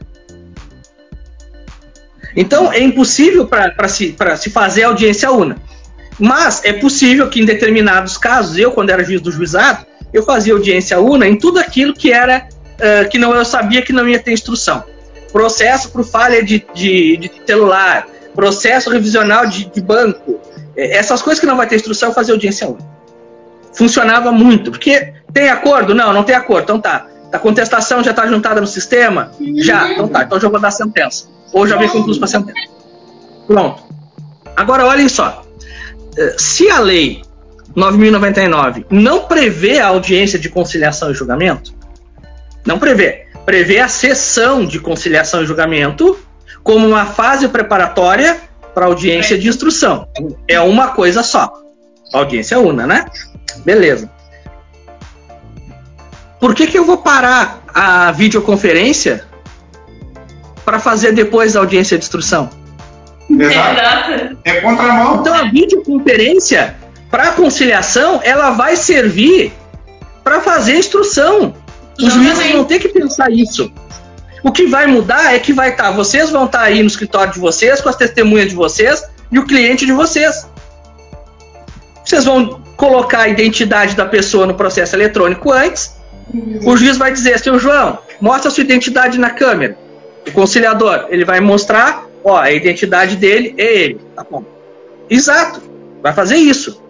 Então 2.36 2.72
é 2.72 2.80
impossível 2.80 3.46
para 3.46 3.88
se, 3.88 4.16
se 4.40 4.50
fazer 4.50 4.84
audiência 4.84 5.32
una. 5.32 5.58
Mas 6.18 6.64
é 6.64 6.74
possível 6.74 7.30
que 7.30 7.42
em 7.42 7.46
determinados 7.46 8.18
casos, 8.18 8.58
eu, 8.58 8.72
quando 8.72 8.90
era 8.90 9.04
juiz 9.04 9.22
do 9.22 9.32
juizado, 9.32 9.86
eu 10.14 10.24
fazia 10.24 10.54
audiência 10.54 11.00
una 11.00 11.28
em 11.28 11.36
tudo 11.36 11.60
aquilo 11.60 11.94
que 11.94 12.12
era 12.12 12.48
uh, 12.74 13.10
que 13.10 13.18
não 13.18 13.36
eu 13.36 13.44
sabia 13.46 13.82
que 13.82 13.92
não 13.92 14.08
ia 14.08 14.20
ter 14.20 14.32
instrução. 14.32 14.84
Processo 15.32 15.90
por 15.90 16.04
falha 16.06 16.44
de, 16.44 16.66
de, 16.74 17.18
de 17.18 17.32
celular, 17.46 18.08
processo 18.36 18.90
revisional 18.90 19.48
de, 19.48 19.66
de, 19.66 19.82
banco, 19.82 20.40
é, 20.76 20.98
essas 20.98 21.22
coisas 21.22 21.40
que 21.40 21.46
não 21.46 21.58
vai 21.58 21.68
ter 21.68 21.76
instrução, 21.76 22.10
eu 22.10 22.16
fazia 22.16 22.34
audiência 22.34 22.68
una. 22.68 23.03
Funcionava 23.74 24.32
muito, 24.32 24.72
porque 24.72 25.14
tem 25.34 25.50
acordo? 25.50 25.96
Não, 25.96 26.14
não 26.14 26.24
tem 26.24 26.36
acordo. 26.36 26.64
Então 26.64 26.80
tá. 26.80 27.08
A 27.32 27.40
contestação 27.40 28.04
já 28.04 28.12
está 28.12 28.28
juntada 28.28 28.62
no 28.62 28.68
sistema? 28.68 29.32
Já. 29.58 29.92
Então 29.92 30.08
tá. 30.08 30.24
Então 30.24 30.40
já 30.40 30.48
vou 30.48 30.60
dar 30.60 30.72
sentença. 30.72 31.28
Ou 31.52 31.68
já 31.68 31.76
vem 31.76 31.90
concluso 31.90 32.20
para 32.20 32.28
sentença. 32.28 32.70
Pronto. 33.48 33.84
Agora 34.56 34.86
olhem 34.86 35.10
só. 35.10 35.44
Eh, 36.18 36.36
se 36.38 36.70
a 36.70 36.80
lei 36.80 37.24
9.099 37.76 38.86
não 38.90 39.22
prevê 39.22 39.80
a 39.80 39.88
audiência 39.88 40.38
de 40.38 40.50
conciliação 40.50 41.12
e 41.12 41.14
julgamento, 41.14 41.74
não 42.66 42.78
prevê. 42.78 43.26
Prevê 43.46 43.80
a 43.80 43.88
sessão 43.88 44.66
de 44.66 44.80
conciliação 44.80 45.44
e 45.44 45.46
julgamento 45.46 46.18
como 46.64 46.88
uma 46.88 47.06
fase 47.06 47.48
preparatória 47.48 48.40
para 48.74 48.86
audiência 48.86 49.38
de 49.38 49.48
instrução. 49.48 50.08
É 50.48 50.60
uma 50.60 50.90
coisa 50.90 51.24
só. 51.24 51.52
Audiência 52.14 52.60
una, 52.60 52.88
né? 52.88 53.06
Beleza. 53.60 54.10
Por 56.40 56.54
que, 56.54 56.68
que 56.68 56.78
eu 56.78 56.86
vou 56.86 56.98
parar 56.98 57.64
a 57.74 58.12
videoconferência 58.12 59.26
para 60.66 60.80
fazer 60.80 61.14
depois 61.14 61.56
a 61.56 61.60
audiência 61.60 61.98
de 61.98 62.04
instrução? 62.04 62.50
Exato. 63.30 64.38
É 64.44 64.62
contramão. 64.62 65.22
Então 65.22 65.34
a 65.34 65.44
videoconferência 65.44 66.76
para 67.10 67.32
conciliação 67.32 68.20
ela 68.24 68.52
vai 68.52 68.76
servir 68.76 69.54
para 70.24 70.42
fazer 70.42 70.78
instrução. 70.78 71.56
Os 71.98 72.12
juízes 72.14 72.52
vão 72.52 72.66
ter 72.66 72.80
que 72.80 72.90
pensar 72.90 73.32
isso. 73.32 73.72
O 74.44 74.52
que 74.52 74.66
vai 74.66 74.88
mudar 74.88 75.34
é 75.34 75.40
que 75.40 75.54
vai 75.54 75.70
estar, 75.70 75.84
tá, 75.86 75.92
vocês 75.92 76.30
vão 76.30 76.46
estar 76.46 76.60
tá 76.60 76.66
aí 76.66 76.82
no 76.82 76.88
escritório 76.88 77.32
de 77.32 77.40
vocês, 77.40 77.80
com 77.80 77.88
as 77.88 77.96
testemunhas 77.96 78.50
de 78.50 78.56
vocês 78.56 79.02
e 79.32 79.40
o 79.40 79.46
cliente 79.46 79.86
de 79.86 79.94
vocês. 79.94 80.46
Vocês 82.04 82.26
vão 82.26 82.63
colocar 82.84 83.22
a 83.22 83.28
identidade 83.28 83.96
da 83.96 84.06
pessoa 84.06 84.46
no 84.46 84.56
processo 84.56 84.96
eletrônico 84.96 85.52
antes. 85.52 85.96
O 86.66 86.76
juiz 86.76 86.98
vai 86.98 87.12
dizer, 87.12 87.40
seu 87.40 87.60
João, 87.60 88.00
mostra 88.20 88.50
a 88.50 88.52
sua 88.52 88.64
identidade 88.64 89.20
na 89.20 89.30
câmera. 89.30 89.78
O 90.28 90.32
conciliador, 90.32 91.08
ele 91.10 91.26
vai 91.26 91.40
mostrar 91.40 92.06
Ó, 92.24 92.38
a 92.38 92.52
identidade 92.52 93.18
dele 93.18 93.54
é 93.58 93.76
ele. 93.76 94.00
Tá 94.16 94.26
bom. 94.30 94.46
Exato. 95.10 95.62
Vai 96.02 96.14
fazer 96.14 96.38
isso. 96.38 96.82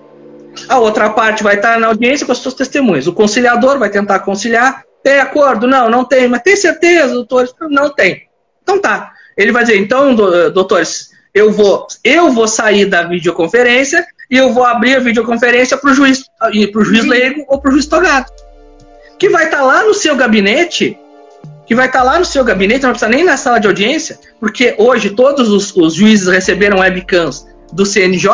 A 0.70 0.78
outra 0.78 1.10
parte 1.10 1.41
vai 1.41 1.56
estar 1.56 1.80
na 1.80 1.88
audiência 1.88 2.26
com 2.26 2.32
as 2.32 2.38
suas 2.38 2.54
testemunhas. 2.54 3.08
O 3.08 3.14
conciliador 3.14 3.80
vai 3.80 3.89
tentar 3.89 4.20
conciliar. 4.20 4.84
Tem 5.02 5.20
acordo? 5.20 5.68
Não, 5.68 5.89
não 5.89 6.06
tem. 6.06 6.28
Mas 6.28 6.44
tem 6.44 6.56
certeza, 6.56 7.14
doutores? 7.14 7.54
Não 7.70 7.89
tem. 7.89 8.28
Então 8.62 8.80
tá. 8.80 9.12
Ele 9.36 9.52
vai 9.52 9.64
dizer, 9.64 9.80
então, 9.80 10.14
doutores, 10.14 11.10
eu 11.34 11.52
vou, 11.52 11.88
eu 12.04 12.32
vou 12.32 12.48
sair 12.48 12.86
da 12.86 13.02
videoconferência 13.02 14.06
e 14.34 14.38
eu 14.38 14.52
vou 14.52 14.66
abrir 14.66 14.96
a 14.96 15.00
videoconferência 15.00 15.78
para 15.78 15.92
o 15.92 15.94
juiz, 15.94 16.24
para 16.40 16.82
o 16.82 16.84
juiz 16.84 17.06
leigo 17.06 17.46
ou 17.48 17.62
para 17.62 17.70
o 17.70 17.72
juiz 17.74 17.86
togado. 17.86 18.26
Que 19.20 19.30
vai 19.30 19.46
estar 19.46 19.62
lá 19.62 19.84
no 19.84 19.94
seu 19.94 20.16
gabinete 20.16 20.98
que 21.68 21.76
vai 21.76 21.86
estar 21.86 22.00
tá 22.00 22.06
lá 22.06 22.20
no 22.20 22.26
seu 22.26 22.44
gabinete, 22.44 22.82
não 22.82 22.90
precisa 22.90 23.10
nem 23.10 23.24
na 23.24 23.38
sala 23.38 23.60
de 23.60 23.68
audiência, 23.68 24.20
porque 24.40 24.76
hoje 24.78 25.12
todos 25.12 25.50
os, 25.50 25.74
os 25.78 25.94
juízes 25.94 26.28
receberam 26.28 26.80
webcams 26.80 27.46
do 27.72 27.86
CNJ 27.86 28.28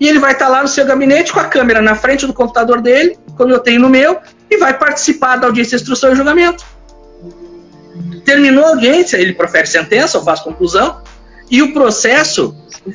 e 0.00 0.08
ele 0.08 0.18
vai 0.18 0.32
estar 0.32 0.46
tá 0.46 0.50
lá 0.50 0.62
no 0.62 0.68
seu 0.68 0.84
gabinete 0.84 1.32
com 1.32 1.38
a 1.38 1.44
câmera 1.44 1.80
na 1.80 1.94
frente 1.94 2.26
do 2.26 2.34
computador 2.34 2.82
dele, 2.82 3.16
como 3.36 3.52
eu 3.52 3.60
tenho 3.60 3.80
no 3.80 3.88
meu, 3.88 4.18
e 4.50 4.56
vai 4.58 4.76
participar 4.76 5.36
da 5.36 5.46
audiência, 5.46 5.76
instrução 5.76 6.12
e 6.12 6.16
julgamento. 6.16 6.64
Terminou 8.24 8.64
a 8.64 8.68
audiência, 8.70 9.16
ele 9.16 9.34
profere 9.34 9.68
sentença 9.68 10.18
ou 10.18 10.24
faz 10.24 10.40
conclusão, 10.40 11.00
e 11.48 11.62
o 11.62 11.72
processo 11.72 12.54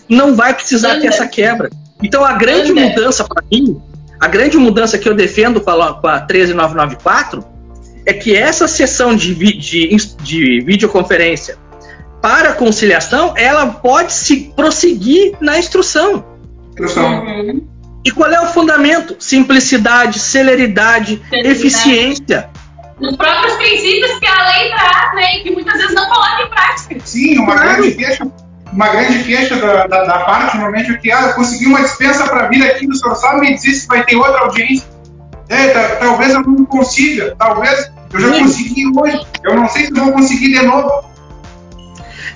não 0.10 0.36
vai 0.36 0.54
precisar 0.54 1.00
ter 1.00 1.08
essa 1.08 1.26
quebra. 1.26 1.70
Então 2.02 2.24
a 2.24 2.34
grande 2.34 2.74
mudança 2.74 3.24
para 3.24 3.44
mim, 3.52 3.82
a 4.20 4.28
grande 4.28 4.58
mudança 4.58 4.98
que 4.98 5.08
eu 5.08 5.16
defendo 5.16 5.62
com 5.62 5.70
a, 5.70 5.94
com 5.94 6.08
a 6.08 6.20
13994 6.20 7.44
é 8.06 8.14
que 8.14 8.36
essa 8.36 8.68
sessão 8.68 9.16
de, 9.16 9.34
de, 9.36 9.96
de 10.24 10.62
videoconferência 10.62 11.58
para 12.22 12.54
conciliação, 12.54 13.34
ela 13.36 13.66
pode 13.68 14.14
se 14.14 14.54
prosseguir 14.56 15.36
na 15.42 15.58
instrução. 15.58 16.24
Instrução. 16.70 17.26
Uhum. 17.26 17.68
E 18.06 18.12
qual 18.12 18.32
é 18.32 18.42
o 18.42 18.48
fundamento? 18.48 19.16
Simplicidade, 19.20 20.20
celeridade, 20.20 21.22
eficiência. 21.32 22.50
Os 23.00 23.16
próprios 23.16 23.56
princípios 23.56 24.20
que 24.20 24.28
a 24.28 24.52
lei 24.52 24.70
traz, 24.70 25.16
né, 25.16 25.38
e 25.38 25.44
que 25.44 25.52
muitas 25.52 25.74
vezes 25.74 25.96
não 25.96 26.08
coloca 26.08 26.44
em 26.44 26.50
prática. 26.50 26.96
Sim, 27.04 27.40
uma 27.40 27.54
claro. 27.54 27.82
grande 27.82 27.96
queixa, 27.96 28.32
uma 28.72 28.90
grande 28.90 29.24
queixa 29.24 29.56
da, 29.58 29.88
da, 29.88 30.04
da 30.04 30.20
parte, 30.20 30.56
normalmente, 30.56 30.92
é 30.92 30.98
que 30.98 31.12
ah, 31.12 31.28
eu 31.28 31.34
consegui 31.34 31.66
uma 31.66 31.82
dispensa 31.82 32.24
para 32.24 32.48
vir 32.48 32.64
aqui, 32.64 32.88
no 32.88 32.96
senhor 32.96 33.16
só 33.16 33.38
me 33.38 33.54
dizer 33.54 33.74
se 33.74 33.88
vai 33.88 34.04
ter 34.04 34.16
outra 34.16 34.40
audiência. 34.42 34.88
É, 35.50 35.68
talvez 36.00 36.34
eu 36.34 36.42
não 36.42 36.64
consiga, 36.66 37.36
talvez 37.38 37.92
eu 38.14 38.20
já 38.20 38.40
consegui 38.40 38.86
hoje, 38.98 39.22
eu 39.44 39.56
não 39.56 39.68
sei 39.68 39.86
se 39.86 39.94
vou 39.94 40.14
conseguir 40.14 40.54
de 40.54 40.66
novo. 40.66 41.04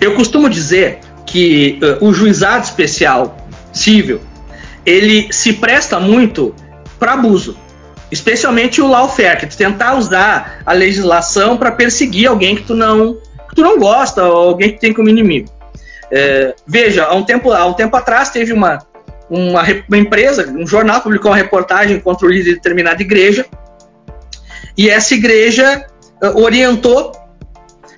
Eu 0.02 0.16
costumo 0.16 0.50
dizer 0.50 1.00
que 1.26 1.80
uh, 1.82 2.06
o 2.06 2.14
juizado 2.14 2.66
especial 2.66 3.38
civil 3.72 4.20
ele 4.86 5.32
se 5.32 5.54
presta 5.54 6.00
muito 6.00 6.54
para 7.00 7.14
abuso, 7.14 7.58
especialmente 8.12 8.82
o 8.82 8.88
lawfare, 8.88 9.40
que 9.40 9.48
tu 9.48 9.58
tentar 9.58 9.96
usar 9.96 10.62
a 10.66 10.74
legislação 10.74 11.58
para 11.58 11.72
perseguir 11.72 12.28
alguém 12.28 12.56
que 12.56 12.64
tu 12.64 12.76
não 12.76 13.16
que 13.50 13.56
tu 13.56 13.62
não 13.62 13.80
gosta 13.80 14.24
ou 14.26 14.50
alguém 14.50 14.74
que 14.74 14.80
tem 14.80 14.94
como 14.94 15.10
inimigo. 15.10 15.55
É, 16.18 16.56
veja, 16.66 17.04
há 17.04 17.14
um 17.14 17.24
tempo 17.24 17.52
há 17.52 17.66
um 17.66 17.74
tempo 17.74 17.94
atrás 17.98 18.30
teve 18.30 18.54
uma 18.54 18.80
uma, 19.30 19.64
uma 19.88 19.98
empresa, 19.98 20.50
um 20.50 20.66
jornal 20.66 21.02
publicou 21.02 21.32
uma 21.32 21.38
reportagem 21.38 22.00
contra 22.00 22.26
o 22.26 22.30
líder 22.30 22.52
de 22.52 22.56
determinada 22.56 23.02
igreja, 23.02 23.46
e 24.78 24.90
essa 24.90 25.14
igreja 25.14 25.86
uh, 26.24 26.40
orientou 26.42 27.12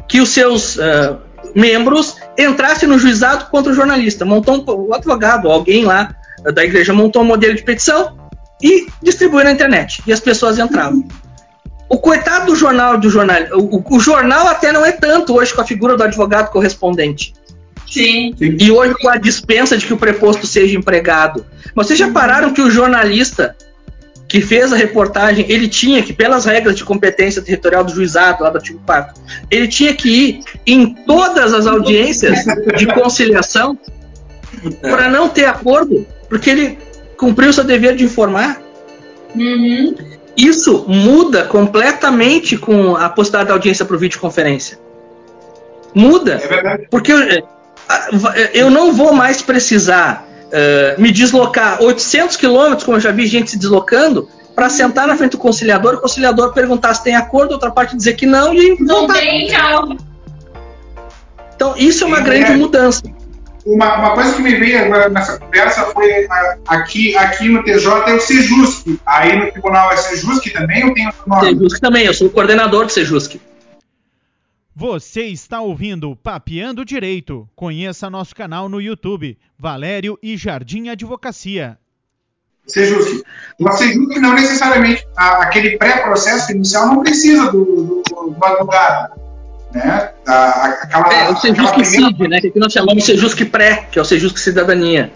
que 0.08 0.22
os 0.22 0.30
seus 0.30 0.78
uh, 0.78 1.18
membros 1.54 2.16
entrassem 2.38 2.88
no 2.88 2.98
juizado 2.98 3.46
contra 3.52 3.72
o 3.72 3.76
jornalista. 3.76 4.24
Montou 4.24 4.56
um, 4.56 4.88
o 4.88 4.94
advogado, 4.94 5.50
alguém 5.50 5.86
lá 5.86 6.16
uh, 6.40 6.52
da 6.52 6.64
igreja 6.64 6.94
montou 6.94 7.24
um 7.24 7.26
modelo 7.26 7.56
de 7.56 7.64
petição 7.64 8.18
e 8.62 8.88
distribuiu 9.02 9.44
na 9.44 9.52
internet. 9.52 10.02
E 10.08 10.14
as 10.14 10.20
pessoas 10.20 10.58
entravam. 10.58 11.08
O 11.90 11.98
coitado 11.98 12.48
do 12.48 12.56
jornal, 12.56 12.98
do 12.98 13.10
jornal, 13.10 13.38
o, 13.54 13.96
o 13.96 14.00
jornal 14.00 14.48
até 14.48 14.72
não 14.72 14.86
é 14.86 14.92
tanto 14.92 15.36
hoje 15.36 15.54
com 15.54 15.62
a 15.62 15.66
figura 15.66 15.96
do 15.96 16.04
advogado 16.04 16.52
correspondente. 16.52 17.34
Sim. 17.90 18.36
E 18.40 18.72
hoje 18.72 18.94
com 18.96 19.10
a 19.10 19.18
dispensa 19.18 19.78
de 19.78 19.86
que 19.86 19.94
o 19.94 19.98
preposto 19.98 20.46
seja 20.46 20.78
empregado. 20.78 21.46
Mas 21.74 21.88
vocês 21.88 22.00
já 22.00 22.12
pararam 22.12 22.54
que 22.54 22.62
o 22.62 22.70
jornalista 22.70 23.56
que 24.28 24.42
fez 24.42 24.74
a 24.74 24.76
reportagem, 24.76 25.46
ele 25.48 25.70
tinha 25.70 26.04
que, 26.04 26.12
pelas 26.12 26.44
regras 26.44 26.76
de 26.76 26.84
competência 26.84 27.42
territorial 27.42 27.84
do 27.84 27.94
juizado, 27.94 28.44
lá 28.44 28.50
do 28.50 28.58
artigo 28.58 28.82
4, 28.86 29.22
ele 29.50 29.68
tinha 29.70 29.94
que 29.94 30.10
ir 30.10 30.40
em 30.66 30.94
todas 30.94 31.54
as 31.54 31.66
audiências 31.66 32.44
de 32.78 32.88
conciliação 32.88 33.80
para 34.82 35.10
não 35.10 35.30
ter 35.30 35.46
acordo, 35.46 36.06
porque 36.28 36.50
ele 36.50 36.78
cumpriu 37.16 37.54
seu 37.54 37.64
dever 37.64 37.96
de 37.96 38.04
informar. 38.04 38.62
Uhum. 39.34 39.96
Isso 40.36 40.86
muda 40.88 41.46
completamente 41.46 42.58
com 42.58 42.96
a 42.96 43.10
possibilidade 43.10 43.48
da 43.48 43.54
audiência 43.54 43.86
por 43.86 43.98
videoconferência. 43.98 44.78
Muda. 45.96 46.34
É 46.34 46.78
porque 46.92 47.12
eu, 48.54 48.70
não 48.70 48.94
vou 48.94 49.14
mais 49.14 49.42
precisar 49.42 50.26
uh, 50.48 51.02
me 51.02 51.12
deslocar 51.12 51.82
800 51.82 52.36
quilômetros, 52.36 52.84
como 52.84 52.98
eu 52.98 53.02
já 53.02 53.12
vi 53.12 53.26
gente 53.26 53.52
se 53.52 53.58
deslocando, 53.58 54.28
para 54.56 54.70
sentar 54.70 55.08
na 55.08 55.16
frente 55.16 55.32
do 55.32 55.38
conciliador, 55.38 55.96
o 55.96 56.02
conciliador 56.02 56.52
perguntar 56.52 56.94
se 56.94 57.04
tem 57.04 57.16
acordo, 57.16 57.52
outra 57.52 57.72
parte 57.72 57.96
dizer 57.96 58.14
que 58.14 58.26
não 58.26 58.54
e 58.54 58.76
não 58.80 59.08
tem, 59.08 59.48
tchau. 59.48 59.96
Então, 61.56 61.76
isso 61.78 62.04
é 62.04 62.08
uma 62.08 62.22
grande 62.22 62.54
mudança. 62.54 63.04
uma, 63.66 63.98
uma 63.98 64.12
coisa 64.12 64.34
que 64.34 64.42
me 64.42 64.56
veio 64.56 64.86
agora 64.86 65.10
nessa 65.10 65.40
conversa 65.40 65.86
foi 65.94 66.28
aqui, 66.68 67.16
aqui 67.16 67.50
no 67.50 67.64
TJ 67.64 67.88
é 68.08 68.14
o 68.14 68.20
Sejusc. 68.20 69.00
Aí 69.06 69.38
no 69.38 69.52
tribunal 69.52 69.92
é 69.92 69.98
Sejusc 69.98 70.52
também 70.52 70.86
ou 70.86 70.94
tem 70.94 71.06
outro 71.08 71.24
nome? 71.28 71.50
Sejusc 71.50 71.80
também, 71.80 72.06
eu 72.06 72.14
sou 72.14 72.28
o 72.28 72.30
coordenador 72.30 72.86
do 72.86 72.92
Sejusc. 72.92 73.40
Você 74.80 75.24
está 75.24 75.60
ouvindo 75.60 76.16
Papeando 76.16 76.86
Direito. 76.86 77.50
Conheça 77.56 78.12
nosso 78.12 78.36
canal 78.36 78.70
no 78.70 78.80
YouTube, 78.80 79.36
Valério 79.58 80.20
e 80.22 80.38
Jardim 80.38 80.90
Advocacia. 80.90 81.80
Sejusc. 82.68 83.24
O 83.60 83.72
Sejusc 83.72 84.20
não 84.20 84.36
necessariamente, 84.36 85.04
aquele 85.16 85.80
pré-processo 85.80 86.52
inicial 86.52 86.90
não 86.90 87.02
precisa 87.02 87.52
do, 87.52 88.04
do, 88.08 88.30
do 88.30 88.46
advogado 88.46 89.20
né? 89.74 90.12
aquela, 90.28 91.12
é, 91.12 91.32
o 91.32 91.36
Sejusc 91.38 91.74
primeira... 91.74 92.08
CID, 92.10 92.28
né? 92.28 92.40
Que 92.40 92.60
nós 92.60 92.72
chamamos 92.72 93.04
de 93.04 93.14
Sejusc 93.14 93.46
Pré, 93.46 93.88
que 93.92 93.98
é 93.98 94.02
o 94.04 94.06
Sejusc 94.06 94.38
Cidadania. 94.38 95.12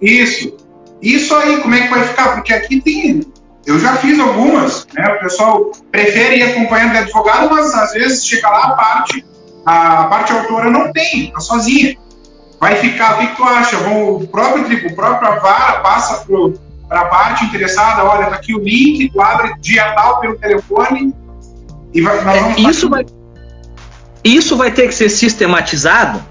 Isso. 0.00 0.56
Isso 1.02 1.34
aí, 1.34 1.60
como 1.60 1.74
é 1.74 1.82
que 1.82 1.88
vai 1.88 2.02
ficar? 2.02 2.36
Porque 2.36 2.54
aqui 2.54 2.80
tem. 2.80 3.20
Eu 3.66 3.80
já 3.80 3.96
fiz 3.96 4.18
algumas, 4.20 4.86
né? 4.94 5.16
O 5.16 5.20
pessoal 5.20 5.72
prefere 5.90 6.36
ir 6.36 6.42
acompanhando 6.44 6.92
de 6.92 6.98
advogado, 6.98 7.50
mas 7.50 7.74
às 7.74 7.92
vezes 7.92 8.24
chega 8.24 8.48
lá 8.48 8.64
a 8.64 8.70
parte, 8.70 9.24
a 9.64 10.04
parte 10.04 10.32
autora 10.32 10.70
não 10.70 10.92
tem, 10.92 11.32
tá 11.32 11.40
sozinha. 11.40 11.96
Vai 12.60 12.76
ficar, 12.76 13.14
o 13.14 13.18
que, 13.18 13.26
que 13.26 13.36
tu 13.36 13.44
acha? 13.44 13.76
Vão, 13.78 14.16
o 14.16 14.28
próprio 14.28 14.64
o 14.86 14.94
próprio 14.94 15.40
vara 15.40 15.80
passa 15.80 16.24
para 16.88 17.00
a 17.00 17.04
parte 17.06 17.44
interessada, 17.44 18.04
olha, 18.04 18.26
tá 18.26 18.36
aqui 18.36 18.54
o 18.54 18.60
link, 18.60 19.10
tu 19.10 19.20
abre 19.20 19.52
dia 19.60 19.92
tal 19.92 20.20
pelo 20.20 20.38
telefone 20.38 21.12
e 21.92 22.00
vai, 22.00 22.22
nós 22.22 22.40
vamos 22.40 22.56
é, 22.56 22.70
isso 22.70 22.88
vai 22.88 23.04
isso 24.26 24.56
vai 24.56 24.72
ter 24.72 24.88
que 24.88 24.94
ser 24.94 25.08
sistematizado, 25.08 26.22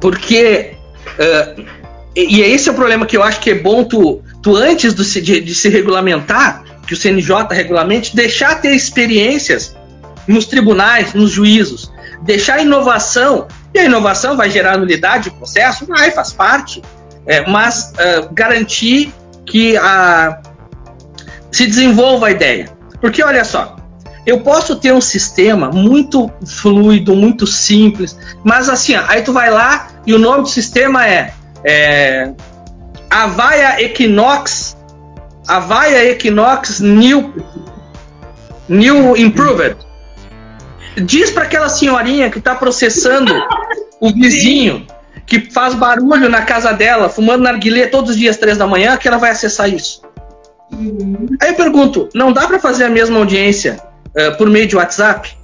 porque. 0.00 0.74
Uh, 1.18 1.66
e 2.14 2.40
esse 2.40 2.68
é 2.68 2.72
o 2.72 2.74
problema 2.74 3.06
que 3.06 3.16
eu 3.16 3.22
acho 3.22 3.40
que 3.40 3.50
é 3.50 3.54
bom 3.54 3.84
tu, 3.84 4.22
antes 4.56 4.94
do, 4.94 5.04
de, 5.04 5.40
de 5.40 5.54
se 5.54 5.68
regulamentar, 5.68 6.64
que 6.86 6.94
o 6.94 6.96
CNJ 6.96 7.46
regulamente, 7.50 8.16
deixar 8.16 8.60
ter 8.60 8.74
experiências 8.74 9.76
nos 10.26 10.46
tribunais, 10.46 11.14
nos 11.14 11.30
juízos, 11.30 11.92
deixar 12.22 12.60
inovação, 12.60 13.46
e 13.74 13.78
a 13.78 13.84
inovação 13.84 14.36
vai 14.36 14.50
gerar 14.50 14.78
nulidade 14.78 15.30
do 15.30 15.36
processo, 15.36 15.86
vai, 15.86 16.10
faz 16.10 16.32
parte, 16.32 16.82
é, 17.26 17.48
mas 17.48 17.92
uh, 17.92 18.32
garantir 18.32 19.12
que 19.44 19.76
a, 19.76 20.40
se 21.52 21.66
desenvolva 21.66 22.28
a 22.28 22.30
ideia. 22.30 22.70
Porque 23.00 23.22
olha 23.22 23.44
só, 23.44 23.76
eu 24.26 24.40
posso 24.40 24.76
ter 24.76 24.92
um 24.92 25.00
sistema 25.00 25.70
muito 25.70 26.30
fluido, 26.46 27.14
muito 27.14 27.46
simples, 27.46 28.18
mas 28.44 28.68
assim, 28.68 28.94
aí 28.94 29.22
tu 29.22 29.32
vai 29.32 29.50
lá 29.50 29.88
e 30.06 30.12
o 30.12 30.18
nome 30.18 30.42
do 30.42 30.48
sistema 30.48 31.06
é, 31.06 31.32
é 31.64 32.32
Avaya 33.10 33.80
Equinox, 33.80 34.76
Avaya 35.46 36.04
Equinox 36.04 36.80
New, 36.80 37.34
New 38.68 39.16
Improved. 39.16 39.76
Diz 40.96 41.30
para 41.30 41.44
aquela 41.44 41.68
senhorinha 41.68 42.30
que 42.30 42.38
está 42.38 42.54
processando 42.54 43.32
o 44.00 44.12
vizinho 44.12 44.86
que 45.26 45.50
faz 45.50 45.74
barulho 45.74 46.28
na 46.28 46.42
casa 46.42 46.72
dela, 46.72 47.08
fumando 47.08 47.42
narguilé 47.42 47.86
todos 47.86 48.10
os 48.12 48.16
dias 48.16 48.36
três 48.38 48.56
da 48.56 48.66
manhã, 48.66 48.96
que 48.96 49.06
ela 49.06 49.18
vai 49.18 49.30
acessar 49.30 49.68
isso. 49.68 50.02
Uhum. 50.72 51.36
Aí 51.40 51.50
eu 51.50 51.54
pergunto, 51.54 52.08
não 52.14 52.32
dá 52.32 52.46
para 52.46 52.58
fazer 52.58 52.84
a 52.84 52.90
mesma 52.90 53.18
audiência 53.18 53.78
uh, 54.08 54.36
por 54.36 54.48
meio 54.48 54.66
de 54.66 54.76
WhatsApp, 54.76 55.37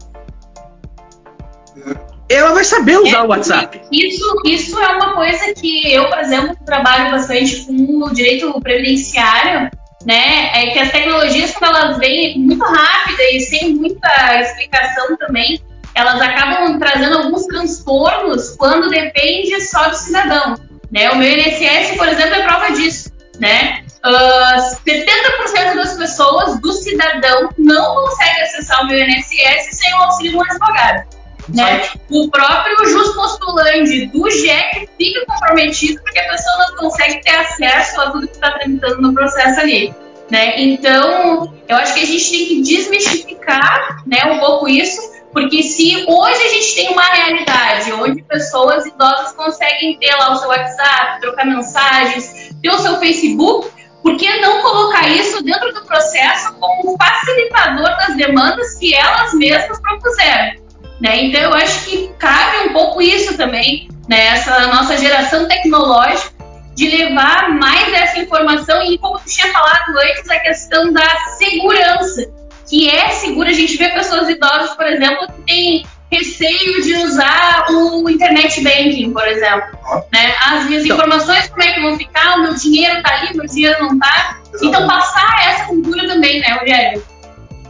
ela 2.28 2.54
vai 2.54 2.64
saber 2.64 2.98
usar 2.98 3.18
é, 3.18 3.22
o 3.22 3.28
WhatsApp. 3.28 3.80
Isso, 3.92 4.42
isso 4.44 4.78
é 4.78 4.88
uma 4.96 5.14
coisa 5.14 5.52
que 5.54 5.92
eu, 5.92 6.08
por 6.08 6.18
exemplo, 6.18 6.56
trabalho 6.64 7.10
bastante 7.10 7.64
com 7.66 8.04
o 8.04 8.14
direito 8.14 8.60
previdenciário, 8.60 9.70
né? 10.06 10.50
É 10.54 10.70
que 10.70 10.78
as 10.78 10.90
tecnologias, 10.90 11.52
quando 11.52 11.76
elas 11.76 11.98
vêm 11.98 12.38
muito 12.38 12.64
rápida 12.64 13.22
e 13.32 13.40
sem 13.40 13.74
muita 13.74 14.40
explicação 14.40 15.16
também, 15.16 15.60
elas 15.94 16.20
acabam 16.20 16.78
trazendo 16.78 17.18
alguns 17.18 17.46
transtornos 17.46 18.56
quando 18.56 18.90
depende 18.90 19.60
só 19.62 19.88
do 19.88 19.96
cidadão. 19.96 20.56
Né? 20.90 21.10
O 21.10 21.16
meu 21.16 21.28
INSS, 21.28 21.96
por 21.96 22.08
exemplo, 22.08 22.34
é 22.34 22.42
prova 22.42 22.72
disso. 22.72 23.10
Né? 23.38 23.84
Uh, 24.04 24.08
ah, 24.08 24.76
70% 24.86 25.74
das 25.74 25.94
pessoas, 25.94 26.60
do 26.60 26.72
cidadão, 26.72 27.48
não 27.58 27.94
consegue 27.94 28.40
acessar 28.42 28.82
o 28.82 28.86
meu 28.86 28.98
INSS 28.98 29.76
sem 29.76 29.94
o 29.94 29.96
auxílio 29.98 30.32
de 30.32 30.36
um 30.36 30.42
advogado. 30.42 31.13
Né? 31.49 31.88
O 32.11 32.30
próprio 32.30 32.86
jus 32.86 33.14
postulante 33.14 34.07
do 34.07 34.30
GEC 34.30 34.88
fica 34.97 35.26
comprometido 35.26 36.01
porque 36.03 36.18
a 36.18 36.28
pessoa 36.30 36.68
não 36.68 36.76
consegue 36.76 37.22
ter 37.22 37.36
acesso 37.36 38.01
a 38.01 38.11
tudo 38.11 38.26
que 38.26 38.34
está 38.34 38.53
tramitando 38.53 39.03
no 39.03 39.12
processo 39.12 39.61
ali. 39.61 39.95
Né? 40.30 40.59
Então, 40.59 41.53
eu 41.68 41.76
acho 41.76 41.95
que 41.95 42.01
a 42.01 42.07
gente 42.07 42.30
tem 42.30 42.47
que 42.47 42.62
desmistificar 42.62 44.03
né, 44.07 44.24
um 44.32 44.38
pouco 44.38 44.66
isso, 44.66 45.01
porque 45.32 45.62
se 45.62 46.05
hoje 46.09 46.42
a 46.42 46.49
gente 46.49 46.74
tem 46.74 46.88
uma 46.90 47.03
realidade 47.03 47.92
onde 47.92 48.22
pessoas 48.22 48.86
idosas 48.86 49.32
conseguem 49.32 49.99
ter 49.99 50.14
lá 50.16 50.32
o 50.32 50.36
seu 50.36 50.49
WhatsApp, 50.49 51.20
trocar 51.20 51.45
mensagens, 51.45 52.55
ter 52.62 52.70
o 52.70 52.78
seu 52.78 52.97
Facebook, 52.99 53.68
por 54.03 54.16
que 54.16 54.40
não 54.40 54.62
colocar 54.62 55.09
isso 55.09 55.42
dentro 55.42 55.72
do 55.74 55.84
processo 55.84 56.55
como 56.55 56.97
facilitador 56.97 57.97
das 57.97 58.16
demandas 58.16 58.74
que 58.76 58.95
elas 58.95 59.34
mesmas 59.34 59.80
propuseram? 59.80 60.63
Né? 61.05 61.26
Então, 61.26 61.42
eu 61.42 61.52
acho 61.52 61.84
que 61.84 62.09
cabe 62.18 62.66
um 62.66 62.72
pouco 62.72 63.02
isso 63.02 63.36
também, 63.36 63.90
né? 64.09 64.28
essa 64.28 64.68
nossa 64.68 64.96
geração 64.96 65.46
tecnológica, 65.46 66.32
de 66.74 66.88
levar 66.88 67.50
mais 67.50 67.92
essa 67.92 68.20
informação 68.20 68.82
e, 68.82 68.96
como 68.96 69.18
tu 69.18 69.26
tinha 69.26 69.52
falado 69.52 69.98
antes, 69.98 70.30
a 70.30 70.40
questão 70.40 70.90
da 70.94 71.07
segurança, 71.36 72.26
que 72.66 72.88
é 72.88 73.11
segura. 73.11 73.50
A 73.50 73.52
gente 73.52 73.76
vê 73.76 73.90
pessoas 73.90 74.30
idosas, 74.30 74.74
por 74.74 74.86
exemplo, 74.86 75.26
que 75.26 75.42
têm 75.42 75.86
receio 76.11 76.82
de 76.82 76.94
usar 76.94 77.66
o 77.68 78.09
internet 78.09 78.62
banking, 78.62 79.12
por 79.12 79.28
exemplo. 79.28 79.78
Né? 80.11 80.34
As 80.40 80.64
minhas 80.64 80.86
então, 80.86 80.96
informações, 80.96 81.48
como 81.48 81.62
é 81.62 81.72
que 81.72 81.80
vão 81.82 81.98
ficar? 81.98 82.38
O 82.38 82.42
meu 82.44 82.55
dinheiro 82.55 82.96
está 82.96 83.14
ali, 83.14 83.36
meu 83.36 83.46
dinheiro 83.46 83.76
não 83.82 83.92
está. 83.92 84.38
Então, 84.62 84.86
passar 84.86 85.50
essa 85.50 85.64
cultura 85.66 86.09
também, 86.09 86.40
né, 86.40 86.57
Rogério? 86.59 87.02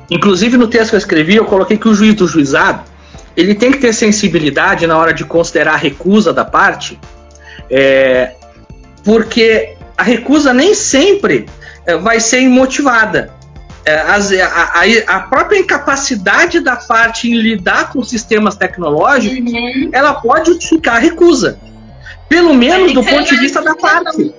Inclusive, 0.09 0.57
no 0.57 0.69
texto 0.69 0.91
que 0.91 0.95
eu 0.95 0.99
escrevi, 0.99 1.35
eu 1.35 1.45
coloquei 1.45 1.77
que 1.77 1.89
o 1.89 1.95
juiz 1.95 2.15
do 2.15 2.29
juizado 2.29 2.94
ele 3.37 3.55
tem 3.55 3.73
que 3.73 3.79
ter 3.79 3.93
sensibilidade 3.93 4.87
na 4.87 4.97
hora 4.97 5.13
de 5.13 5.25
considerar 5.25 5.75
a 5.75 5.77
recusa 5.77 6.33
da 6.33 6.45
parte, 6.45 6.99
é, 7.71 8.35
porque 9.05 9.77
a 9.97 10.03
recusa 10.03 10.53
nem 10.53 10.75
sempre 10.75 11.47
é, 11.87 11.97
vai 11.97 12.21
ser 12.21 12.41
imotivada. 12.41 13.33
É, 13.87 13.97
a, 13.97 14.17
a, 14.17 15.17
a, 15.17 15.21
própria 15.21 15.59
incapacidade 15.59 16.59
da 16.61 16.75
parte 16.75 17.31
em 17.31 17.35
lidar 17.35 17.93
com 17.93 18.03
sistemas 18.03 18.57
tecnológicos, 18.57 19.53
uhum. 19.53 19.91
ela 19.93 20.15
pode 20.15 20.53
justificar 20.53 20.97
a 20.97 20.99
recusa. 20.99 21.59
Pelo 22.27 22.55
menos 22.55 22.93
do 22.93 23.05
ponto 23.05 23.29
de 23.29 23.37
vista 23.37 23.61
da 23.61 23.75
parte. 23.75 24.35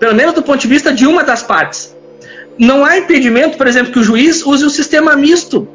Pelo 0.00 0.14
menos 0.14 0.34
do 0.34 0.42
ponto 0.42 0.60
de 0.60 0.66
vista 0.66 0.92
de 0.92 1.06
uma 1.06 1.22
das 1.22 1.42
partes. 1.42 1.94
Não 2.58 2.84
há 2.84 2.98
impedimento, 2.98 3.56
por 3.56 3.66
exemplo, 3.66 3.92
que 3.92 3.98
o 3.98 4.02
juiz 4.02 4.44
use 4.44 4.64
o 4.64 4.70
sistema 4.70 5.14
misto. 5.14 5.68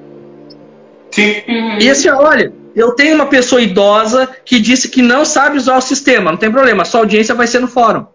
Sim. 1.12 1.43
Uhum. 1.47 1.78
E 1.80 1.89
assim, 1.89 2.09
olha, 2.09 2.53
eu 2.76 2.91
tenho 2.93 3.16
uma 3.16 3.26
pessoa 3.26 3.62
idosa 3.62 4.30
que 4.45 4.59
disse 4.59 4.89
que 4.89 5.01
não 5.01 5.26
sabe 5.26 5.57
usar 5.57 5.78
o 5.78 5.82
sistema, 5.82 6.32
não 6.32 6.38
tem 6.38 6.51
problema, 6.51 6.86
sua 6.86 7.01
audiência 7.01 7.36
vai 7.36 7.47
ser 7.47 7.59
no 7.59 7.68
fórum. 7.68 8.05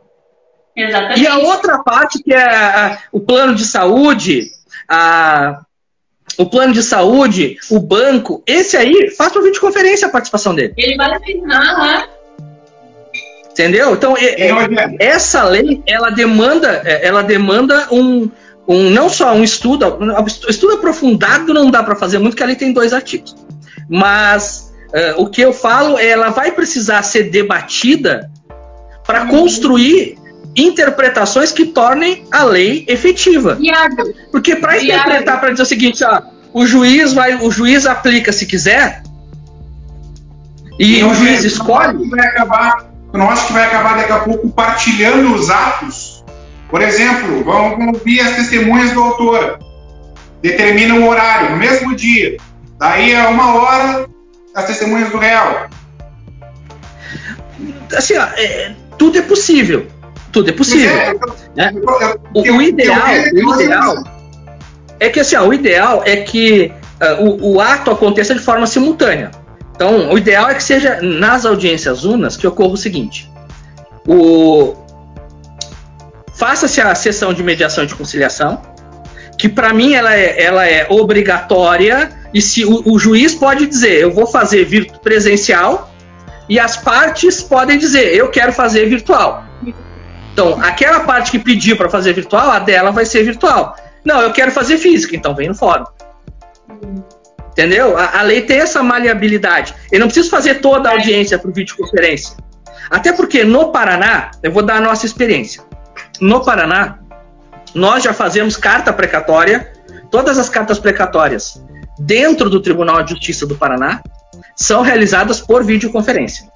Exatamente. 0.75 1.21
E 1.21 1.27
a 1.27 1.39
outra 1.39 1.79
parte, 1.79 2.23
que 2.23 2.35
é 2.35 2.43
a, 2.43 2.99
o 3.13 3.21
plano 3.21 3.55
de 3.55 3.65
saúde, 3.65 4.51
a, 4.89 5.63
o 6.37 6.47
plano 6.47 6.73
de 6.73 6.83
saúde, 6.83 7.57
o 7.71 7.79
banco, 7.79 8.43
esse 8.47 8.77
aí, 8.77 9.11
faz 9.17 9.33
por 9.33 9.43
videoconferência 9.43 10.09
a 10.09 10.11
participação 10.11 10.55
dele. 10.55 10.75
Ele 10.77 10.97
vai 10.97 11.15
assinar, 11.15 12.09
Entendeu? 13.51 13.95
Então, 13.95 14.15
é, 14.19 14.51
essa 15.01 15.45
lei, 15.45 15.83
ela 15.87 16.11
demanda, 16.11 16.83
é, 16.85 17.07
ela 17.07 17.23
demanda 17.23 17.89
um, 17.91 18.31
um, 18.69 18.91
não 18.91 19.09
só 19.09 19.33
um 19.33 19.45
estudo, 19.45 19.99
estudo 20.49 20.75
aprofundado 20.75 21.55
não 21.55 21.71
dá 21.71 21.83
para 21.83 21.95
fazer 21.95 22.19
muito, 22.19 22.33
porque 22.33 22.43
ali 22.43 22.57
tem 22.57 22.73
dois 22.73 22.93
artigos. 22.93 23.35
Mas 23.89 24.73
uh, 24.89 25.23
o 25.23 25.29
que 25.29 25.41
eu 25.41 25.53
falo 25.53 25.99
é 25.99 26.09
ela 26.09 26.31
vai 26.31 26.51
precisar 26.51 27.03
ser 27.03 27.31
debatida 27.31 28.31
para 29.07 29.23
uhum. 29.23 29.29
construir 29.29 30.19
interpretações 30.57 31.53
que 31.53 31.67
tornem 31.67 32.25
a 32.33 32.43
lei 32.43 32.85
efetiva. 32.89 33.57
Porque 34.33 34.57
para 34.57 34.83
interpretar, 34.83 35.39
para 35.39 35.51
dizer 35.51 35.63
o 35.63 35.67
seguinte, 35.67 36.03
ó, 36.03 36.23
o 36.53 36.67
juiz 36.67 37.13
vai, 37.13 37.37
o 37.37 37.51
juiz 37.51 37.87
aplica 37.87 38.33
se 38.33 38.47
quiser, 38.47 39.03
e, 40.79 40.99
e 40.99 41.05
o 41.05 41.15
juiz 41.15 41.45
escolhe. 41.45 42.09
Vai 42.09 42.27
acabar, 42.27 42.91
não 43.13 43.31
acho 43.31 43.47
que 43.47 43.53
vai 43.53 43.65
acabar 43.65 43.97
daqui 43.97 44.13
a 44.13 44.19
pouco 44.21 44.49
partilhando 44.51 45.35
os 45.35 45.51
atos 45.51 46.06
por 46.69 46.83
exemplo, 46.83 47.45
vamos 47.45 47.99
ouvir 47.99 48.21
as 48.21 48.37
testemunhas 48.37 48.93
do 48.93 49.03
autor. 49.03 49.59
Determina 50.43 50.95
um 50.95 51.09
horário, 51.09 51.51
no 51.51 51.57
mesmo 51.57 51.95
dia. 51.95 52.37
Daí 52.79 53.15
a 53.15 53.29
uma 53.29 53.55
hora, 53.55 54.07
as 54.55 54.67
testemunhas 54.67 55.11
do 55.11 55.19
réu. 55.19 55.69
assim, 57.97 58.17
ó, 58.17 58.25
é, 58.37 58.75
tudo 58.99 59.19
é 59.19 59.23
possível. 59.23 59.87
Tudo 60.33 60.51
é 60.51 60.53
possível. 60.53 60.91
É, 60.91 61.15
né? 61.55 61.73
o, 62.35 62.41
o, 62.41 62.63
ideal, 62.63 63.07
o 63.33 63.63
ideal 63.63 64.05
é 65.01 65.09
que 65.09 65.21
assim, 65.21 65.37
ó, 65.37 65.47
o 65.47 65.55
ideal 65.55 66.03
é 66.05 66.17
que 66.17 66.73
uh, 67.01 67.25
o, 67.25 67.55
o 67.55 67.61
ato 67.61 67.91
aconteça 67.91 68.35
de 68.35 68.41
forma 68.41 68.67
simultânea. 68.67 69.31
Então, 69.75 70.11
o 70.11 70.19
ideal 70.19 70.49
é 70.49 70.55
que 70.55 70.63
seja 70.63 71.01
nas 71.03 71.45
audiências 71.45 72.05
unas 72.05 72.37
que 72.37 72.47
ocorra 72.47 72.73
o 72.73 72.77
seguinte: 72.77 73.31
o 74.07 74.75
faça-se 76.37 76.81
a 76.81 76.95
sessão 76.95 77.33
de 77.33 77.43
mediação 77.43 77.85
e 77.85 77.87
de 77.87 77.95
conciliação, 77.95 78.61
que 79.39 79.49
para 79.49 79.73
mim 79.73 79.95
ela 79.95 80.15
é, 80.15 80.43
ela 80.43 80.67
é 80.67 80.87
obrigatória 80.89 82.11
e 82.33 82.41
se 82.41 82.65
o, 82.65 82.83
o, 82.85 82.99
juiz 82.99 83.35
pode 83.35 83.67
dizer 83.67 84.01
eu 84.01 84.11
vou 84.11 84.27
fazer 84.27 84.67
presencial 85.03 85.93
e 86.49 86.59
as 86.61 86.77
partes 86.77 87.43
podem 87.43 87.79
dizer 87.79 88.15
eu 88.15 88.31
quero 88.31 88.53
fazer 88.53 88.87
virtual. 88.87 89.45
Então, 90.33 90.61
aquela 90.63 91.01
parte 91.01 91.31
que 91.31 91.39
pediu 91.39 91.79
para 91.79 91.89
fazer 91.89 92.13
virtual, 92.13 92.51
a 92.51 92.59
dela 92.59 92.91
vai 92.91 93.07
ser 93.07 93.25
virtual. 93.25 93.75
Não, 94.05 94.21
eu 94.21 94.31
quero 94.33 94.53
fazer 94.53 94.77
física, 94.77 95.17
então 95.17 95.35
vem 95.35 95.49
no 95.49 95.55
fórum. 95.55 95.87
Entendeu? 97.53 97.97
A, 97.97 98.21
a 98.21 98.23
lei 98.23 98.43
tem 98.43 98.59
essa 98.59 98.83
maleabilidade. 98.83 99.75
Eu 99.91 99.99
não 99.99 100.09
preciso 100.09 100.29
fazer 100.29 100.57
toda 100.57 100.91
a 100.91 100.93
audiência 100.93 101.39
por 101.39 101.51
videoconferência. 101.53 102.37
Até 102.91 103.13
porque 103.15 103.45
no 103.45 103.73
Paraná, 103.73 104.31
eu 104.43 104.53
vou 104.53 104.63
dar 104.63 104.77
a 104.77 104.81
nossa 104.81 105.07
experiência. 105.07 105.66
No 106.21 106.45
Paraná, 106.45 106.99
nós 107.75 108.03
já 108.03 108.13
fazemos 108.13 108.57
carta 108.57 108.93
precatória, 108.93 109.73
todas 110.11 110.39
as 110.39 110.49
cartas 110.49 110.79
precatórias 110.79 111.63
dentro 111.99 112.49
do 112.51 112.61
Tribunal 112.61 113.03
de 113.03 113.11
Justiça 113.11 113.47
do 113.47 113.55
Paraná 113.55 114.03
são 114.55 114.83
realizadas 114.83 115.41
por 115.41 115.65
videoconferência. 115.65 116.47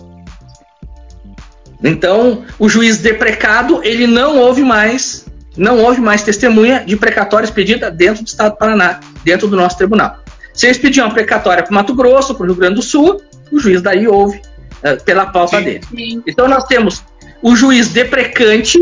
Então, 1.83 2.45
o 2.59 2.69
juiz 2.69 2.99
deprecado, 2.99 3.81
ele 3.83 4.07
não 4.07 4.39
ouve 4.39 4.63
mais, 4.63 5.27
não 5.57 5.79
ouve 5.79 6.01
mais 6.01 6.23
testemunha 6.23 6.85
de 6.85 6.97
precatória 6.97 7.45
expedida 7.45 7.91
dentro 7.91 8.23
do 8.23 8.27
Estado 8.27 8.53
do 8.53 8.59
Paraná, 8.59 9.01
dentro 9.25 9.49
do 9.49 9.57
nosso 9.57 9.77
tribunal. 9.77 10.19
Se 10.53 10.67
eles 10.67 10.79
pediam 10.79 11.07
uma 11.07 11.15
precatória 11.15 11.63
para 11.63 11.73
Mato 11.73 11.95
Grosso, 11.95 12.35
para 12.35 12.45
o 12.45 12.47
Rio 12.47 12.57
Grande 12.57 12.75
do 12.75 12.83
Sul, 12.83 13.23
o 13.51 13.59
juiz 13.59 13.81
daí 13.81 14.07
ouve 14.07 14.41
uh, 14.85 15.03
pela 15.05 15.27
pauta 15.27 15.59
Sim. 15.59 15.65
dele. 15.65 15.81
Sim. 15.89 16.23
Então 16.27 16.49
nós 16.49 16.65
temos 16.65 17.03
o 17.43 17.57
juiz 17.57 17.89
deprecante. 17.89 18.79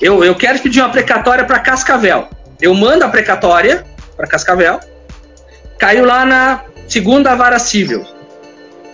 Eu, 0.00 0.22
eu 0.24 0.34
quero 0.34 0.58
pedir 0.60 0.80
uma 0.80 0.90
precatória 0.90 1.44
para 1.44 1.58
Cascavel. 1.58 2.28
Eu 2.60 2.74
mando 2.74 3.04
a 3.04 3.08
precatória 3.08 3.84
para 4.16 4.26
Cascavel. 4.26 4.80
Caiu 5.78 6.04
lá 6.04 6.24
na 6.24 6.62
segunda 6.86 7.34
vara 7.34 7.58
civil. 7.58 8.04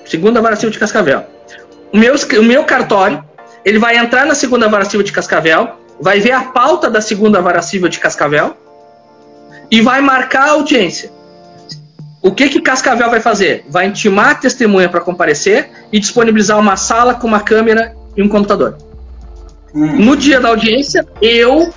Segunda 0.06 0.40
vara 0.40 0.56
civil 0.56 0.70
de 0.70 0.78
Cascavel. 0.78 1.24
O 1.92 1.96
meu, 1.96 2.14
o 2.14 2.42
meu 2.42 2.64
cartório, 2.64 3.24
ele 3.64 3.78
vai 3.78 3.96
entrar 3.96 4.26
na 4.26 4.34
segunda 4.34 4.68
vara 4.68 4.84
civil 4.84 5.02
de 5.02 5.12
Cascavel, 5.12 5.78
vai 6.00 6.20
ver 6.20 6.32
a 6.32 6.42
pauta 6.42 6.90
da 6.90 7.00
segunda 7.00 7.40
vara 7.40 7.62
civil 7.62 7.88
de 7.88 8.00
Cascavel 8.00 8.56
e 9.70 9.80
vai 9.80 10.00
marcar 10.00 10.48
a 10.48 10.52
audiência. 10.52 11.10
O 12.20 12.32
que 12.32 12.48
que 12.48 12.60
Cascavel 12.60 13.10
vai 13.10 13.20
fazer? 13.20 13.64
Vai 13.68 13.86
intimar 13.86 14.30
a 14.30 14.34
testemunha 14.34 14.88
para 14.88 15.00
comparecer 15.00 15.70
e 15.92 16.00
disponibilizar 16.00 16.58
uma 16.58 16.76
sala 16.76 17.14
com 17.14 17.26
uma 17.26 17.40
câmera 17.40 17.94
e 18.16 18.22
um 18.22 18.28
computador. 18.28 18.78
Hum. 19.74 20.04
No 20.04 20.16
dia 20.16 20.40
da 20.40 20.48
audiência, 20.48 21.06
eu, 21.20 21.72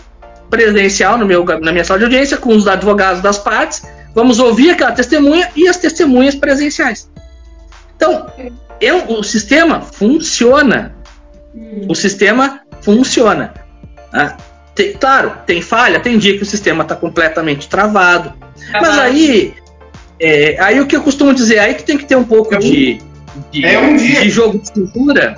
presencial, 0.50 1.18
no 1.18 1.26
meu, 1.26 1.44
na 1.44 1.72
minha 1.72 1.84
sala 1.84 2.00
de 2.00 2.06
audiência, 2.06 2.38
com 2.38 2.56
os 2.56 2.68
advogados 2.68 3.22
das 3.22 3.38
partes, 3.38 3.84
vamos 4.14 4.40
ouvir 4.40 4.72
aquela 4.72 4.92
testemunha 4.92 5.50
e 5.56 5.68
as 5.68 5.78
testemunhas 5.78 6.36
presenciais. 6.36 7.10
Então, 7.96 8.28
eu, 8.80 9.06
o 9.08 9.24
sistema 9.24 9.82
funciona. 9.82 10.96
O 11.90 11.96
sistema 11.96 12.62
funciona. 12.82 13.54
Ah, 14.14 14.38
tem, 14.76 14.94
claro, 14.94 15.34
tem 15.46 15.62
falha, 15.62 16.00
tem 16.00 16.18
dia 16.20 16.38
que 16.38 16.44
o 16.44 16.46
sistema 16.46 16.84
está 16.84 16.96
completamente 16.96 17.68
travado. 17.68 18.34
Mas 18.72 19.00
aí 19.00 19.56
é, 20.20 20.56
aí 20.60 20.80
o 20.80 20.88
que 20.88 20.96
eu 20.96 21.02
costumo 21.02 21.34
dizer, 21.34 21.60
aí 21.60 21.76
que 21.76 21.84
tem 21.84 21.98
que 21.98 22.06
ter 22.06 22.16
um 22.16 22.24
pouco 22.24 22.54
é 22.54 22.58
um, 22.58 22.62
de, 22.62 23.00
de, 23.52 23.66
é 23.66 23.80
um 23.80 23.96
de, 23.96 24.30
jogo 24.30 24.60
de 24.60 24.68
cintura. 24.68 25.38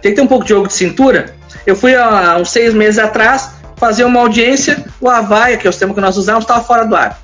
Tem 0.00 0.12
que 0.12 0.16
ter 0.16 0.22
um 0.22 0.26
pouco 0.26 0.44
de 0.44 0.50
jogo 0.50 0.66
de 0.66 0.72
cintura. 0.72 1.34
Eu 1.66 1.76
fui 1.76 1.94
há 1.94 2.36
uns 2.36 2.50
seis 2.50 2.74
meses 2.74 2.98
atrás 2.98 3.50
fazer 3.76 4.04
uma 4.04 4.20
audiência, 4.20 4.84
o 5.00 5.08
Havaia, 5.08 5.56
que 5.56 5.66
é 5.66 5.70
o 5.70 5.72
sistema 5.72 5.94
que 5.94 6.00
nós 6.00 6.16
usamos, 6.16 6.44
estava 6.44 6.62
fora 6.62 6.84
do 6.84 6.94
ar. 6.94 7.18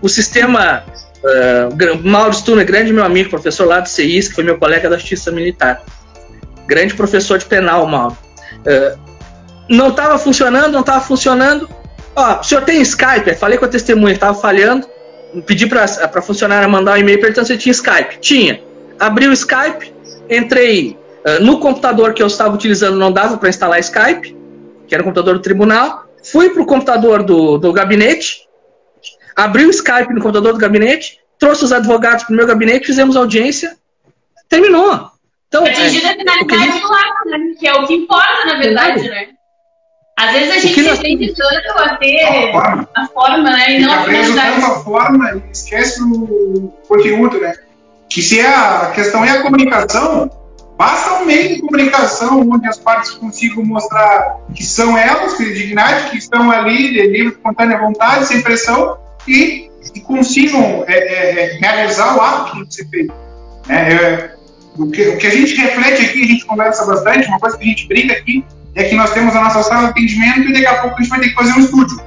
O 0.00 0.08
sistema. 0.08 0.84
Uh, 1.22 2.08
Mauro 2.08 2.32
Stuna, 2.32 2.64
grande 2.64 2.92
meu 2.92 3.04
amigo, 3.04 3.28
professor 3.28 3.66
lá 3.66 3.80
do 3.80 3.88
CIS, 3.88 4.28
que 4.28 4.34
foi 4.36 4.44
meu 4.44 4.56
colega 4.56 4.88
da 4.88 4.96
Justiça 4.96 5.30
Militar. 5.30 5.82
Grande 6.66 6.94
professor 6.94 7.38
de 7.38 7.44
penal, 7.44 7.86
Mauro. 7.86 8.16
Uh, 8.60 8.98
não 9.68 9.88
estava 9.88 10.18
funcionando, 10.18 10.72
não 10.72 10.80
estava 10.80 11.00
funcionando. 11.00 11.68
Ó, 12.16 12.40
o 12.40 12.42
senhor 12.42 12.62
tem 12.62 12.80
Skype? 12.80 13.34
Falei 13.34 13.58
com 13.58 13.66
a 13.66 13.68
testemunha, 13.68 14.14
estava 14.14 14.34
falhando 14.34 14.86
pedi 15.46 15.66
para 15.66 16.22
funcionária 16.22 16.66
mandar 16.66 16.94
um 16.94 16.96
e-mail 16.96 17.20
perguntando 17.20 17.46
se 17.46 17.56
tinha 17.56 17.72
Skype. 17.72 18.18
Tinha. 18.20 18.60
Abri 18.98 19.28
o 19.28 19.32
Skype, 19.32 19.92
entrei 20.28 20.98
no 21.40 21.58
computador 21.60 22.14
que 22.14 22.22
eu 22.22 22.26
estava 22.26 22.54
utilizando, 22.54 22.96
não 22.96 23.12
dava 23.12 23.36
para 23.36 23.48
instalar 23.48 23.78
Skype, 23.80 24.36
que 24.86 24.94
era 24.94 25.02
o 25.02 25.04
computador 25.04 25.34
do 25.34 25.42
tribunal. 25.42 26.06
Fui 26.24 26.50
para 26.50 26.62
o 26.62 26.66
computador 26.66 27.22
do, 27.22 27.58
do 27.58 27.72
gabinete, 27.72 28.48
abri 29.34 29.64
o 29.64 29.70
Skype 29.70 30.12
no 30.12 30.20
computador 30.20 30.52
do 30.52 30.58
gabinete, 30.58 31.18
trouxe 31.38 31.64
os 31.64 31.72
advogados 31.72 32.24
para 32.24 32.32
o 32.32 32.36
meu 32.36 32.46
gabinete, 32.46 32.86
fizemos 32.86 33.16
audiência, 33.16 33.76
terminou. 34.48 35.10
Então, 35.48 35.64
Atingida 35.64 36.08
é, 36.08 36.10
a 36.10 36.16
finalidade 36.16 36.72
gente... 36.72 36.80
do 36.82 36.92
ato, 36.92 37.28
né? 37.28 37.38
Que 37.58 37.66
é 37.66 37.74
o 37.74 37.86
que 37.86 37.94
importa, 37.94 38.46
na 38.46 38.58
verdade, 38.58 39.08
né? 39.08 39.28
Às 40.16 40.32
vezes 40.32 40.50
a 40.50 40.58
gente 40.58 40.82
nós... 40.82 40.98
tende 40.98 41.34
tanto 41.34 41.78
a 41.78 41.96
ter 41.96 42.22
a, 42.22 42.86
a 42.94 43.06
forma, 43.08 43.50
né? 43.50 43.72
E, 43.72 43.80
não 43.80 43.92
a 43.92 44.04
finalidade. 44.04 44.62
a 44.62 44.70
forma 44.80 45.32
e 45.32 45.50
esquece 45.50 46.02
o 46.02 46.72
conteúdo, 46.86 47.40
né? 47.40 47.54
Que 48.08 48.20
se 48.20 48.38
é 48.38 48.46
a 48.46 48.92
questão 48.94 49.24
é 49.24 49.30
a 49.30 49.42
comunicação, 49.42 50.30
basta 50.80 51.12
um 51.16 51.26
meio 51.26 51.56
de 51.56 51.60
comunicação 51.60 52.40
onde 52.40 52.66
as 52.66 52.78
partes 52.78 53.10
consigam 53.10 53.62
mostrar 53.62 54.38
que 54.54 54.64
são 54.64 54.96
elas, 54.96 55.34
que 55.34 55.52
dignidade, 55.52 56.08
que 56.08 56.16
estão 56.16 56.50
ali 56.50 56.94
de 56.94 57.06
livre, 57.06 57.34
espontânea 57.34 57.78
vontade, 57.78 58.24
sem 58.24 58.40
pressão, 58.40 58.96
e, 59.28 59.70
e 59.94 60.00
consigam 60.00 60.82
é, 60.88 60.94
é, 60.94 61.40
é 61.40 61.58
realizar 61.58 62.16
o 62.16 62.22
ato 62.22 62.44
que 62.44 62.56
tem 62.56 62.66
que 62.66 62.74
ser 62.74 62.88
feito. 62.88 63.14
É, 63.68 63.74
é, 63.74 64.34
o, 64.78 64.90
que, 64.90 65.06
o 65.08 65.18
que 65.18 65.26
a 65.26 65.30
gente 65.30 65.54
reflete 65.54 66.02
aqui, 66.02 66.24
a 66.24 66.26
gente 66.26 66.46
conversa 66.46 66.86
bastante, 66.86 67.28
uma 67.28 67.38
coisa 67.38 67.58
que 67.58 67.64
a 67.64 67.68
gente 67.68 67.86
brinca 67.86 68.14
aqui, 68.14 68.42
é 68.74 68.84
que 68.84 68.94
nós 68.94 69.12
temos 69.12 69.36
a 69.36 69.42
nossa 69.42 69.62
sala 69.62 69.82
de 69.82 69.90
atendimento 69.90 70.48
e 70.48 70.52
daqui 70.54 70.66
a 70.66 70.80
pouco 70.80 70.96
a 70.96 71.02
gente 71.02 71.10
vai 71.10 71.20
ter 71.20 71.28
que 71.28 71.34
fazer 71.34 71.52
um 71.52 71.60
estúdio 71.60 72.00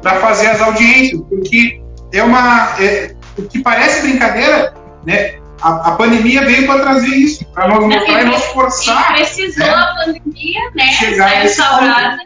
para 0.00 0.20
fazer 0.20 0.46
as 0.46 0.60
audiências, 0.60 1.20
porque 1.28 1.82
é 2.12 2.22
uma. 2.22 2.76
É, 2.78 3.12
o 3.36 3.42
que 3.42 3.58
parece 3.58 4.02
brincadeira, 4.02 4.72
né? 5.04 5.39
A, 5.62 5.88
a 5.88 5.96
pandemia 5.96 6.44
veio 6.44 6.66
para 6.66 6.80
trazer 6.80 7.14
isso, 7.14 7.44
para 7.46 7.68
nos 7.68 7.84
mostrar 7.84 8.22
e 8.22 8.24
nos 8.24 8.44
forçar. 8.46 9.14
precisou 9.14 9.66
né, 9.66 9.74
a 9.74 9.94
pandemia, 9.94 10.60
né? 10.74 10.92
Chegar 10.92 11.44
instaurada 11.44 12.18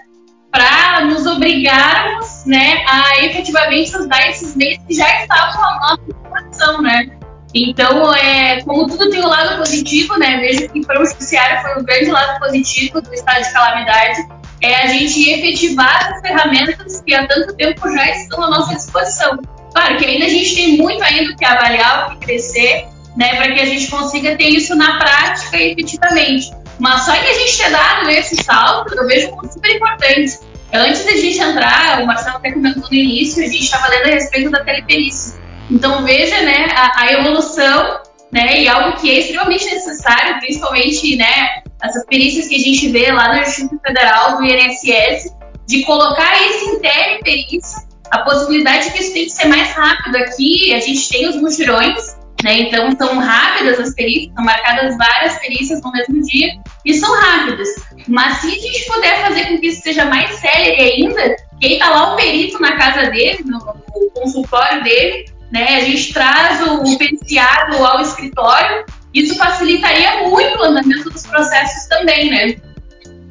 para 0.51 1.05
nos 1.07 1.27
obrigarmos, 1.27 2.45
né, 2.47 2.85
a 2.89 3.25
efetivamente 3.25 3.97
usar 3.97 4.31
esses 4.31 4.55
meios 4.55 4.79
que 4.87 4.95
já 4.95 5.23
estavam 5.23 5.65
à 5.65 5.81
nossa 5.81 6.03
disposição, 6.07 6.81
né? 6.81 7.09
Então, 7.53 8.15
é, 8.15 8.63
como 8.63 8.87
tudo 8.87 9.11
tem 9.11 9.21
o 9.21 9.27
um 9.27 9.29
lado 9.29 9.59
positivo, 9.59 10.17
né? 10.17 10.39
Vejo 10.39 10.69
que 10.69 10.85
para 10.87 11.01
o 11.01 11.05
judiciário 11.05 11.61
foi 11.63 11.83
um 11.83 11.85
grande 11.85 12.11
lado 12.11 12.39
positivo 12.39 13.01
do 13.01 13.13
estado 13.13 13.43
de 13.43 13.53
calamidade, 13.53 14.29
é 14.61 14.83
a 14.83 14.87
gente 14.87 15.31
efetivar 15.31 16.13
as 16.13 16.21
ferramentas 16.21 17.01
que 17.01 17.15
há 17.15 17.27
tanto 17.27 17.55
tempo 17.55 17.93
já 17.93 18.11
estão 18.11 18.43
à 18.45 18.51
nossa 18.51 18.75
disposição. 18.75 19.39
Claro 19.73 19.97
que 19.99 20.05
ainda 20.05 20.27
a 20.27 20.29
gente 20.29 20.55
tem 20.55 20.79
muito 20.79 21.03
ainda 21.03 21.35
que 21.37 21.45
avaliar, 21.45 22.07
o 22.07 22.11
que 22.13 22.27
crescer, 22.27 22.87
né, 23.17 23.37
para 23.37 23.53
que 23.53 23.61
a 23.61 23.65
gente 23.65 23.89
consiga 23.89 24.37
ter 24.37 24.49
isso 24.49 24.75
na 24.75 24.99
prática 24.99 25.57
efetivamente. 25.61 26.51
Mas 26.79 27.05
só 27.05 27.13
que 27.13 27.27
a 27.27 27.35
gente 27.35 27.57
ter 27.57 27.71
dado 27.71 28.11
esse 28.11 28.43
salto, 28.43 28.95
eu 28.95 29.07
vejo 29.07 29.31
como 29.31 29.51
super 29.51 29.75
importante. 29.75 30.39
Antes 30.73 31.05
da 31.05 31.13
gente 31.13 31.39
entrar, 31.39 32.03
o 32.03 32.07
Marcelo 32.07 32.37
até 32.37 32.51
comentou 32.51 32.83
no 32.83 32.95
início, 32.95 33.45
a 33.45 33.47
gente 33.47 33.63
estava 33.63 33.89
lendo 33.89 34.07
a 34.07 34.11
respeito 34.11 34.51
da 34.51 34.65
teleperícia. 34.65 35.39
Então 35.71 36.05
veja, 36.05 36.43
né, 36.43 36.69
a, 36.77 37.03
a, 37.03 37.13
evolução, 37.13 38.01
né, 38.33 38.61
e 38.61 38.69
algo 38.69 38.99
que 38.99 39.09
é 39.11 39.21
extremamente 39.21 39.65
necessário, 39.67 40.41
principalmente, 40.41 41.17
né, 41.17 41.63
essas 41.83 42.05
perícias 42.07 42.49
que 42.49 42.57
a 42.57 42.59
gente 42.59 42.89
vê 42.89 43.13
lá 43.13 43.35
no 43.35 43.43
Instituto 43.43 43.81
Federal 43.81 44.37
do 44.37 44.45
INSS, 44.45 45.33
de 45.67 45.85
colocar 45.85 46.43
esse 46.43 46.65
em 46.65 46.81
teleperícia, 46.81 47.85
a 48.11 48.19
possibilidade 48.19 48.87
de 48.87 48.91
que 48.93 49.03
isso 49.03 49.15
tem 49.15 49.25
que 49.25 49.31
ser 49.31 49.49
mais 49.49 49.71
rápido. 49.71 50.17
Aqui 50.17 50.75
a 50.75 50.81
gente 50.81 51.09
tem 51.09 51.29
os 51.29 51.37
mutirões, 51.37 52.17
né, 52.45 52.61
então 52.61 52.95
são 52.99 53.19
rápidas 53.19 53.81
as 53.81 53.95
perícias, 53.95 54.35
são 54.35 54.45
marcadas 54.45 54.99
várias 54.99 55.39
perícias 55.39 55.81
no 55.81 55.91
mesmo 55.91 56.21
dia 56.21 56.53
e 56.85 56.93
são 56.93 57.11
rápidas. 57.19 57.69
Mas 58.07 58.37
se 58.37 58.49
a 58.49 58.51
gente 58.51 58.85
puder 58.85 59.23
fazer 59.23 59.45
com 59.47 59.59
que 59.59 59.69
isso 59.69 59.81
seja 59.81 60.05
mais 60.05 60.31
sério 60.41 60.79
ainda, 60.79 61.37
quem 61.59 61.73
está 61.73 61.89
lá 61.89 62.13
o 62.13 62.17
perito 62.17 62.61
na 62.61 62.77
casa 62.77 63.11
dele, 63.11 63.39
no, 63.47 63.59
no 63.59 64.11
consultório 64.11 64.85
dele, 64.85 65.25
né? 65.51 65.77
A 65.77 65.81
gente 65.85 66.13
traz 66.13 66.61
o, 66.69 66.83
o 66.83 66.99
periciado 66.99 67.83
ao 67.83 68.03
escritório, 68.03 68.85
isso 69.15 69.35
facilitaria 69.37 70.29
muito 70.29 70.59
o 70.59 70.65
andamento 70.65 71.09
dos 71.09 71.27
processos 71.27 71.89
também, 71.89 72.31
né? 72.31 72.57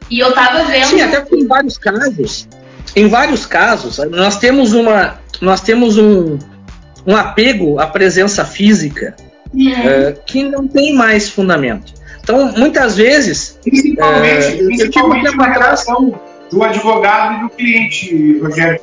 E 0.09 0.17
eu 0.17 0.33
tava 0.33 0.63
vendo. 0.63 0.87
Sim, 0.87 1.01
até 1.01 1.21
porque 1.21 1.35
em 1.35 1.45
vários 1.47 1.77
casos, 1.77 2.47
em 2.95 3.07
vários 3.07 3.45
casos, 3.45 3.99
nós 4.09 4.39
temos 4.39 4.73
uma. 4.73 5.21
Nós 5.39 5.61
temos 5.61 5.97
um, 5.99 6.39
um 7.05 7.15
apego 7.15 7.79
à 7.79 7.87
presença 7.87 8.45
física 8.45 9.15
uh, 9.53 10.19
que 10.25 10.43
não 10.43 10.67
tem 10.67 10.93
mais 10.93 11.29
fundamento. 11.29 11.93
Então, 12.21 12.53
muitas 12.57 12.95
vezes. 12.95 13.59
Principalmente, 13.61 14.63
uh, 14.63 14.65
principalmente 14.65 15.35
na 15.35 15.51
relação 15.51 16.19
do 16.51 16.63
advogado 16.63 17.37
e 17.37 17.41
do 17.41 17.49
cliente, 17.49 18.39
Rogério. 18.39 18.79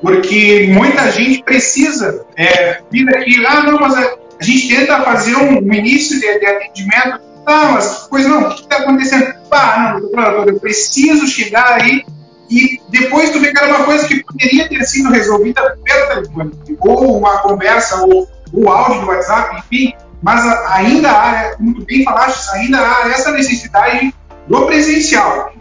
Porque 0.00 0.70
muita 0.72 1.10
gente 1.12 1.42
precisa 1.42 2.24
é, 2.34 2.80
vir 2.90 3.06
aqui, 3.14 3.44
ah, 3.46 3.62
não, 3.64 3.78
mas 3.78 3.94
a, 3.94 4.14
a 4.40 4.42
gente 4.42 4.74
tenta 4.74 5.02
fazer 5.02 5.36
um, 5.36 5.58
um 5.58 5.72
início 5.74 6.18
de, 6.18 6.38
de, 6.38 6.46
atendimento, 6.46 7.20
ah, 7.44 7.72
mas, 7.74 8.06
pois 8.08 8.26
não, 8.26 8.48
o 8.48 8.54
que 8.54 8.62
está 8.62 8.78
acontecendo? 8.78 9.34
Ah, 9.50 10.00
não, 10.12 10.46
eu 10.46 10.58
preciso 10.58 11.26
chegar 11.26 11.82
aí 11.82 12.02
e 12.50 12.80
depois 12.88 13.30
tu 13.30 13.40
vê 13.40 13.52
que 13.52 13.58
era 13.58 13.76
uma 13.76 13.84
coisa 13.84 14.06
que 14.08 14.24
poderia 14.24 14.68
ter 14.68 14.84
sido 14.84 15.10
resolvida 15.10 15.78
pelo 15.84 16.06
telefone, 16.08 16.52
ou 16.80 17.18
uma 17.18 17.38
conversa, 17.38 18.04
ou 18.04 18.28
o 18.52 18.68
áudio 18.68 19.02
do 19.02 19.06
WhatsApp, 19.06 19.56
enfim, 19.58 19.94
mas 20.20 20.44
ainda 20.68 21.10
há, 21.10 21.56
como 21.56 21.74
tu 21.74 21.84
bem 21.84 22.02
falaste, 22.02 22.50
ainda 22.56 22.78
há 22.78 23.08
essa 23.08 23.30
necessidade 23.30 24.12
do 24.48 24.66
presencial. 24.66 25.52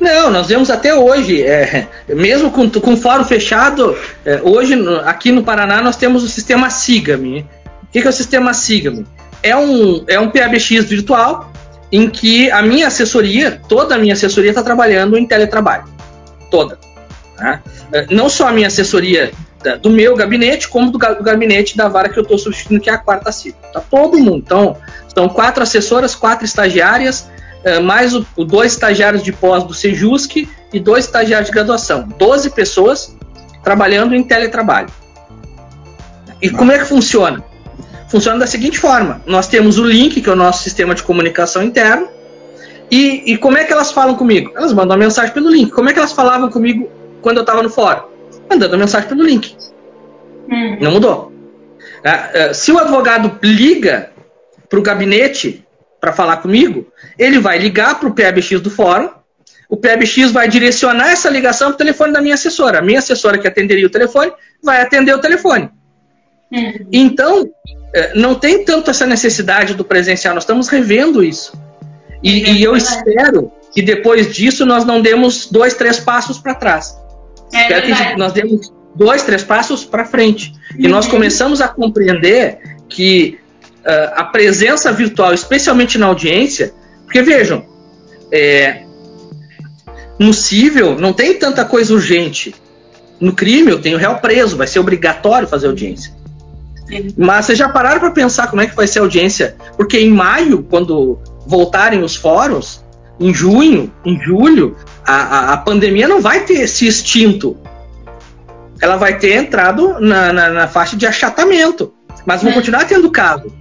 Não, 0.00 0.30
nós 0.30 0.46
vemos 0.46 0.70
até 0.70 0.94
hoje, 0.94 1.42
é, 1.42 1.88
mesmo 2.08 2.52
com, 2.52 2.70
com 2.70 2.96
fórum 2.96 3.24
fechado, 3.24 3.96
é, 4.24 4.40
hoje 4.42 4.74
aqui 5.04 5.32
no 5.32 5.42
Paraná 5.42 5.82
nós 5.82 5.96
temos 5.96 6.22
o 6.22 6.28
sistema 6.28 6.70
SIGAME. 6.70 7.44
O 7.82 7.86
que, 7.90 8.00
que 8.00 8.06
é 8.06 8.10
o 8.10 8.12
sistema 8.12 8.54
SIGAME? 8.54 9.04
É 9.42 9.56
um, 9.56 10.04
é 10.06 10.20
um 10.20 10.30
PABX 10.30 10.84
virtual 10.84 11.47
em 11.90 12.08
que 12.08 12.50
a 12.50 12.62
minha 12.62 12.86
assessoria, 12.86 13.60
toda 13.68 13.94
a 13.94 13.98
minha 13.98 14.12
assessoria 14.12 14.50
está 14.50 14.62
trabalhando 14.62 15.16
em 15.16 15.26
teletrabalho. 15.26 15.84
Toda. 16.50 16.78
Tá? 17.36 17.62
É, 17.92 18.06
não 18.10 18.28
só 18.28 18.48
a 18.48 18.52
minha 18.52 18.66
assessoria 18.66 19.32
do 19.82 19.90
meu 19.90 20.14
gabinete, 20.14 20.68
como 20.68 20.90
do, 20.90 20.98
gabinete 20.98 21.76
da 21.76 21.88
vara 21.88 22.08
que 22.08 22.18
eu 22.18 22.22
estou 22.22 22.38
substituindo, 22.38 22.82
que 22.82 22.90
é 22.90 22.92
a 22.92 22.98
quarta 22.98 23.32
sigla. 23.32 23.58
Tá 23.72 23.80
todo 23.80 24.18
mundo. 24.18 24.38
Então, 24.38 24.76
são 25.12 25.28
quatro 25.28 25.62
assessoras, 25.62 26.14
quatro 26.14 26.44
estagiárias, 26.44 27.28
é, 27.64 27.80
mais 27.80 28.14
o, 28.14 28.24
dois 28.44 28.72
estagiários 28.72 29.22
de 29.22 29.32
pós 29.32 29.64
do 29.64 29.74
Sejusc 29.74 30.48
e 30.72 30.80
dois 30.80 31.06
estagiários 31.06 31.48
de 31.48 31.54
graduação. 31.54 32.08
Doze 32.18 32.50
pessoas 32.50 33.16
trabalhando 33.64 34.14
em 34.14 34.22
teletrabalho. 34.22 34.88
E 36.40 36.50
como 36.50 36.70
é 36.70 36.78
que 36.78 36.84
funciona? 36.84 37.42
Funciona 38.08 38.38
da 38.38 38.46
seguinte 38.46 38.78
forma: 38.78 39.22
nós 39.26 39.48
temos 39.48 39.78
o 39.78 39.84
link, 39.84 40.20
que 40.20 40.28
é 40.28 40.32
o 40.32 40.36
nosso 40.36 40.62
sistema 40.62 40.94
de 40.94 41.02
comunicação 41.02 41.62
interno, 41.62 42.08
e, 42.90 43.32
e 43.32 43.36
como 43.36 43.58
é 43.58 43.64
que 43.64 43.72
elas 43.72 43.92
falam 43.92 44.14
comigo? 44.14 44.52
Elas 44.56 44.72
mandam 44.72 44.96
uma 44.96 45.04
mensagem 45.04 45.32
pelo 45.32 45.50
link. 45.50 45.70
Como 45.70 45.88
é 45.88 45.92
que 45.92 45.98
elas 45.98 46.12
falavam 46.12 46.50
comigo 46.50 46.90
quando 47.20 47.36
eu 47.36 47.42
estava 47.42 47.62
no 47.62 47.70
fórum? 47.70 48.02
Mandando 48.48 48.78
mensagem 48.78 49.08
pelo 49.08 49.22
link. 49.22 49.54
Hum. 50.50 50.78
Não 50.80 50.92
mudou. 50.92 51.32
É, 52.02 52.48
é, 52.48 52.54
se 52.54 52.72
o 52.72 52.78
advogado 52.78 53.38
liga 53.42 54.10
para 54.68 54.78
o 54.78 54.82
gabinete 54.82 55.64
para 56.00 56.12
falar 56.12 56.38
comigo, 56.38 56.86
ele 57.18 57.38
vai 57.38 57.58
ligar 57.58 57.98
para 57.98 58.08
o 58.08 58.14
PBX 58.14 58.60
do 58.60 58.70
fórum, 58.70 59.10
o 59.68 59.76
PBX 59.76 60.30
vai 60.30 60.48
direcionar 60.48 61.10
essa 61.10 61.28
ligação 61.28 61.68
para 61.68 61.74
o 61.74 61.78
telefone 61.78 62.12
da 62.12 62.22
minha 62.22 62.34
assessora. 62.34 62.78
A 62.78 62.82
minha 62.82 63.00
assessora 63.00 63.36
que 63.36 63.46
atenderia 63.46 63.86
o 63.86 63.90
telefone 63.90 64.32
vai 64.62 64.80
atender 64.80 65.14
o 65.14 65.20
telefone. 65.20 65.68
Uhum. 66.50 66.86
Então, 66.92 67.48
é, 67.94 68.14
não 68.14 68.34
tem 68.34 68.64
tanto 68.64 68.90
essa 68.90 69.06
necessidade 69.06 69.74
do 69.74 69.84
presencial, 69.84 70.34
nós 70.34 70.44
estamos 70.44 70.68
revendo 70.68 71.22
isso. 71.22 71.52
E, 72.22 72.44
é 72.44 72.52
e 72.52 72.62
eu 72.62 72.76
espero 72.76 73.52
que 73.72 73.82
depois 73.82 74.34
disso 74.34 74.66
nós 74.66 74.84
não 74.84 75.00
demos 75.00 75.46
dois, 75.50 75.74
três 75.74 75.98
passos 76.00 76.38
para 76.38 76.54
trás. 76.54 76.98
É 77.52 77.62
espero 77.62 77.86
verdade. 77.86 78.12
que 78.12 78.18
nós 78.18 78.32
demos 78.32 78.72
dois, 78.94 79.22
três 79.22 79.42
passos 79.42 79.84
para 79.84 80.04
frente. 80.04 80.52
Uhum. 80.74 80.84
E 80.84 80.88
nós 80.88 81.04
uhum. 81.06 81.12
começamos 81.12 81.60
a 81.60 81.68
compreender 81.68 82.58
que 82.88 83.38
uh, 83.80 84.12
a 84.14 84.24
presença 84.24 84.92
virtual, 84.92 85.32
especialmente 85.32 85.98
na 85.98 86.06
audiência, 86.06 86.72
porque 87.04 87.22
vejam, 87.22 87.64
é, 88.32 88.82
no 90.18 90.34
cível 90.34 90.98
não 90.98 91.12
tem 91.12 91.34
tanta 91.38 91.64
coisa 91.64 91.94
urgente. 91.94 92.54
No 93.20 93.32
crime 93.32 93.70
eu 93.70 93.80
tenho 93.80 93.98
réu 93.98 94.16
preso, 94.16 94.56
vai 94.56 94.66
ser 94.66 94.78
obrigatório 94.78 95.48
fazer 95.48 95.68
audiência. 95.68 96.12
Sim. 96.88 97.14
Mas 97.16 97.46
vocês 97.46 97.58
já 97.58 97.68
pararam 97.68 98.00
para 98.00 98.10
pensar 98.10 98.48
como 98.48 98.62
é 98.62 98.66
que 98.66 98.74
vai 98.74 98.86
ser 98.86 99.00
a 99.00 99.02
audiência? 99.02 99.56
Porque 99.76 99.98
em 99.98 100.10
maio, 100.10 100.62
quando 100.62 101.18
voltarem 101.46 102.02
os 102.02 102.16
fóruns, 102.16 102.82
em 103.20 103.32
junho, 103.34 103.92
em 104.04 104.20
julho, 104.20 104.76
a, 105.04 105.14
a, 105.14 105.52
a 105.52 105.56
pandemia 105.58 106.08
não 106.08 106.20
vai 106.20 106.40
ter 106.40 106.66
se 106.66 106.86
extinto. 106.86 107.56
Ela 108.80 108.96
vai 108.96 109.18
ter 109.18 109.34
entrado 109.34 110.00
na, 110.00 110.32
na, 110.32 110.50
na 110.50 110.68
faixa 110.68 110.96
de 110.96 111.06
achatamento. 111.06 111.92
Mas 112.24 112.42
vão 112.42 112.52
continuar 112.52 112.84
tendo 112.84 113.10
caso. 113.10 113.52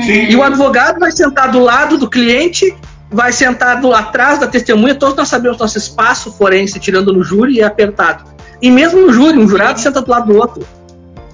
Sim. 0.00 0.30
E 0.30 0.36
o 0.36 0.42
advogado 0.42 0.98
vai 0.98 1.10
sentar 1.10 1.50
do 1.50 1.60
lado 1.60 1.98
do 1.98 2.08
cliente, 2.08 2.74
vai 3.10 3.32
sentar 3.32 3.80
do, 3.80 3.92
atrás 3.94 4.38
da 4.38 4.46
testemunha. 4.46 4.94
Todos 4.94 5.16
nós 5.16 5.28
sabemos 5.28 5.58
nosso 5.58 5.78
espaço 5.78 6.32
forense, 6.32 6.78
tirando 6.78 7.12
no 7.12 7.22
júri, 7.22 7.60
é 7.60 7.64
apertado. 7.64 8.24
E 8.60 8.70
mesmo 8.70 9.00
no 9.00 9.12
júri, 9.12 9.38
um 9.38 9.48
jurado 9.48 9.80
senta 9.80 10.00
do 10.00 10.10
lado 10.10 10.32
do 10.32 10.38
outro. 10.38 10.66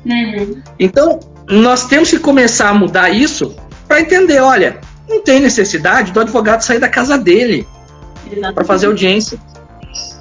Uhum. 0.08 0.62
Então, 0.78 1.20
nós 1.48 1.86
temos 1.86 2.10
que 2.10 2.18
começar 2.18 2.70
a 2.70 2.74
mudar 2.74 3.10
isso 3.10 3.54
para 3.86 4.00
entender: 4.00 4.40
olha, 4.40 4.80
não 5.08 5.22
tem 5.22 5.40
necessidade 5.40 6.12
do 6.12 6.20
advogado 6.20 6.62
sair 6.62 6.78
da 6.78 6.88
casa 6.88 7.18
dele 7.18 7.66
para 8.54 8.64
fazer 8.64 8.86
audiência. 8.86 9.38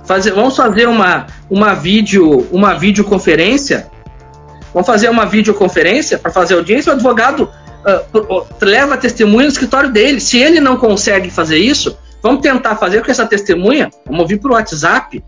Fazer, 0.05 0.31
vamos 0.31 0.55
fazer 0.55 0.87
uma, 0.87 1.27
uma, 1.49 1.73
vídeo, 1.73 2.47
uma 2.51 2.73
videoconferência. 2.73 3.87
Vamos 4.73 4.87
fazer 4.87 5.09
uma 5.09 5.25
videoconferência 5.25 6.17
para 6.17 6.31
fazer 6.31 6.53
audiência. 6.53 6.91
O 6.91 6.95
advogado 6.95 7.49
uh, 8.13 8.45
leva 8.61 8.93
a 8.93 8.97
testemunha 8.97 9.43
no 9.43 9.51
escritório 9.51 9.91
dele. 9.91 10.21
Se 10.21 10.37
ele 10.37 10.61
não 10.61 10.77
consegue 10.77 11.29
fazer 11.29 11.57
isso, 11.57 11.97
vamos 12.21 12.41
tentar 12.41 12.75
fazer 12.75 13.03
com 13.03 13.11
essa 13.11 13.25
testemunha. 13.25 13.89
Vamos 14.05 14.27
vir 14.27 14.39
para 14.39 14.51
o 14.51 14.53
WhatsApp. 14.53 15.23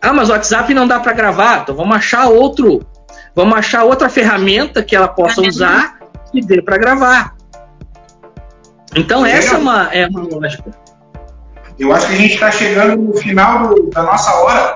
Ah, 0.00 0.12
mas 0.12 0.28
o 0.28 0.32
WhatsApp 0.32 0.72
não 0.74 0.86
dá 0.86 1.00
para 1.00 1.12
gravar. 1.12 1.62
Então 1.62 1.74
vamos 1.74 1.96
achar 1.96 2.28
outro, 2.28 2.86
vamos 3.34 3.56
achar 3.56 3.84
outra 3.84 4.08
ferramenta 4.08 4.82
que 4.82 4.94
ela 4.94 5.08
possa 5.08 5.40
usar 5.40 5.98
e 6.32 6.40
dê 6.40 6.62
para 6.62 6.78
gravar. 6.78 7.34
Então 8.94 9.24
essa 9.24 9.54
é 9.54 9.58
uma, 9.58 9.88
é 9.92 10.06
uma 10.06 10.22
lógica. 10.22 10.70
Eu 11.78 11.92
acho 11.92 12.06
que 12.06 12.12
a 12.12 12.16
gente 12.16 12.34
está 12.34 12.50
chegando 12.50 13.02
no 13.02 13.14
final 13.14 13.68
do, 13.68 13.90
da 13.90 14.02
nossa 14.02 14.32
hora, 14.34 14.74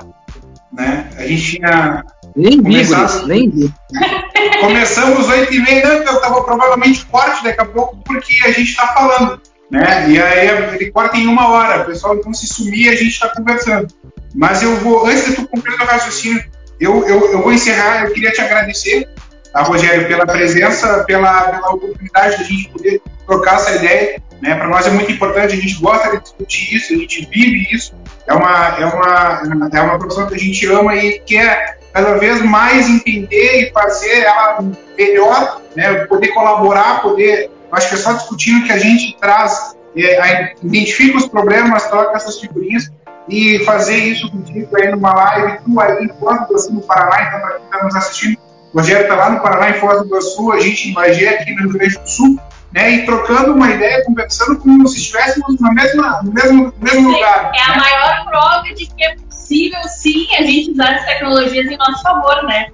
né? 0.73 1.09
A 1.17 1.27
gente 1.27 1.57
tinha 1.57 2.03
nem 2.35 2.61
vi, 2.61 2.83
nem 3.25 3.49
vi. 3.49 3.73
Começamos 4.61 5.27
8 5.27 5.53
e 5.53 5.59
meia, 5.59 5.99
né? 5.99 6.05
Eu 6.07 6.19
tava 6.19 6.43
provavelmente 6.43 7.05
corte 7.05 7.43
daqui 7.43 7.61
a 7.61 7.65
pouco, 7.65 7.97
porque 8.03 8.39
a 8.43 8.51
gente 8.51 8.69
está 8.69 8.87
falando, 8.87 9.41
né? 9.69 10.09
E 10.09 10.21
aí 10.21 10.75
ele 10.75 10.91
corta 10.91 11.17
em 11.17 11.27
uma 11.27 11.49
hora, 11.49 11.83
o 11.83 11.85
pessoal 11.85 12.15
então 12.15 12.33
se 12.33 12.47
sumir 12.47 12.89
a 12.89 12.95
gente 12.95 13.11
está 13.11 13.29
conversando. 13.29 13.87
Mas 14.35 14.61
eu 14.61 14.75
vou, 14.77 15.05
antes 15.07 15.25
de 15.25 15.35
tu 15.35 15.47
concluir 15.47 15.79
o 15.81 15.85
raciocínio, 15.85 16.43
eu, 16.79 17.07
eu, 17.07 17.31
eu 17.31 17.41
vou 17.41 17.51
encerrar, 17.51 18.05
eu 18.05 18.13
queria 18.13 18.31
te 18.31 18.41
agradecer, 18.41 19.07
a 19.53 19.63
tá, 19.63 19.69
Rogério, 19.69 20.07
pela 20.07 20.25
presença, 20.25 21.03
pela, 21.05 21.51
pela 21.51 21.71
oportunidade 21.71 22.37
de 22.37 22.43
a 22.43 22.45
gente 22.45 22.69
poder 22.69 23.01
trocar 23.25 23.55
essa 23.55 23.75
ideia. 23.75 24.21
Né? 24.41 24.53
Para 24.55 24.67
nós 24.67 24.85
é 24.85 24.91
muito 24.91 25.11
importante, 25.11 25.55
a 25.55 25.59
gente 25.59 25.79
gosta 25.81 26.11
de 26.11 26.21
discutir 26.21 26.75
isso, 26.75 26.93
a 26.93 26.97
gente 26.97 27.27
vive 27.31 27.67
isso. 27.73 27.93
É 28.27 28.33
uma, 28.33 28.77
é 28.77 28.85
uma, 28.85 29.69
é 29.73 29.81
uma 29.81 29.97
profissão 29.97 30.27
que 30.27 30.35
a 30.35 30.39
gente 30.39 30.65
ama 30.67 30.95
e 30.95 31.19
quer 31.19 31.79
cada 31.93 32.17
vez 32.17 32.41
mais 32.41 32.87
entender 32.87 33.61
e 33.61 33.71
fazer 33.71 34.19
ela 34.19 34.59
melhor, 34.97 35.61
né? 35.75 36.05
poder 36.05 36.27
colaborar, 36.29 37.01
poder. 37.01 37.49
Acho 37.71 37.89
que 37.89 37.95
é 37.95 37.97
só 37.97 38.13
discutindo 38.13 38.65
que 38.65 38.71
a 38.71 38.77
gente 38.77 39.17
traz, 39.19 39.75
é, 39.95 40.53
identifica 40.63 41.17
os 41.17 41.27
problemas, 41.27 41.87
troca 41.87 42.15
essas 42.15 42.39
figurinhas 42.39 42.91
e 43.29 43.59
fazer 43.65 43.97
isso 43.97 44.29
contigo 44.31 44.75
aí 44.77 44.89
numa 44.91 45.13
live, 45.13 45.59
tu 45.63 45.79
aí 45.79 46.05
em 46.05 46.09
Foz 46.19 46.39
do 46.39 46.45
Iguaçu, 46.45 46.73
no 46.73 46.81
Paraná, 46.81 47.27
então 47.27 47.41
para 47.41 47.51
quem 47.55 47.65
está 47.65 47.83
nos 47.83 47.95
assistindo, 47.95 48.37
o 48.73 48.77
Rogério 48.77 49.03
está 49.03 49.15
lá 49.15 49.29
no 49.29 49.41
Paraná, 49.41 49.69
em 49.69 49.79
Foz 49.79 49.99
do 49.99 50.05
Iguaçu, 50.07 50.51
a 50.51 50.59
gente 50.59 50.89
em 50.89 50.93
Bagé, 50.93 51.29
aqui 51.29 51.53
no 51.53 51.63
Rio 51.63 51.73
Grande 51.73 51.97
do 51.97 52.09
Sul, 52.09 52.39
né, 52.71 52.91
e 52.91 53.05
trocando 53.05 53.53
uma 53.53 53.69
ideia, 53.71 54.03
conversando 54.05 54.59
como 54.59 54.87
se 54.87 54.97
estivéssemos 54.97 55.59
na 55.59 55.73
mesma, 55.73 56.21
no 56.23 56.31
mesmo, 56.31 56.65
no 56.65 56.73
mesmo 56.79 57.11
lugar. 57.11 57.51
É 57.55 57.61
a 57.61 57.77
maior 57.77 58.25
prova 58.25 58.63
de 58.75 58.85
que 58.85 59.03
é 59.03 59.15
possível, 59.15 59.79
sim, 59.87 60.27
a 60.37 60.43
gente 60.43 60.71
usar 60.71 60.95
as 60.95 61.05
tecnologias 61.05 61.65
em 61.65 61.77
nosso 61.77 62.01
favor, 62.01 62.43
né? 62.43 62.67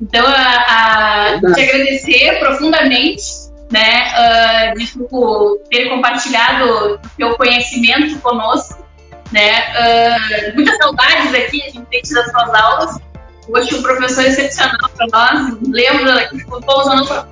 Então, 0.00 0.24
a, 0.26 1.34
a 1.34 1.54
te 1.54 1.60
agradecer 1.60 2.38
profundamente, 2.40 3.22
né, 3.70 4.72
uh, 4.72 4.78
de 4.78 4.86
tipo, 4.86 5.58
ter 5.70 5.88
compartilhado 5.88 6.94
o 6.94 6.98
teu 7.16 7.36
conhecimento 7.36 8.18
conosco, 8.20 8.81
né? 9.32 9.64
Uh, 9.72 10.54
muitas 10.54 10.76
saudades 10.76 11.34
aqui, 11.34 11.62
a 11.62 11.70
gente 11.70 11.86
tem 11.86 12.02
tido 12.02 12.20
as 12.20 12.30
suas 12.30 12.54
aulas. 12.54 12.98
Hoje, 13.48 13.74
um 13.74 13.82
professor 13.82 14.24
excepcional 14.24 14.90
para 14.96 15.06
nós. 15.12 15.58
Lembra 15.66 16.28
que 16.28 16.40
fomos 16.44 16.88
a 16.88 16.96
nossa 16.96 17.28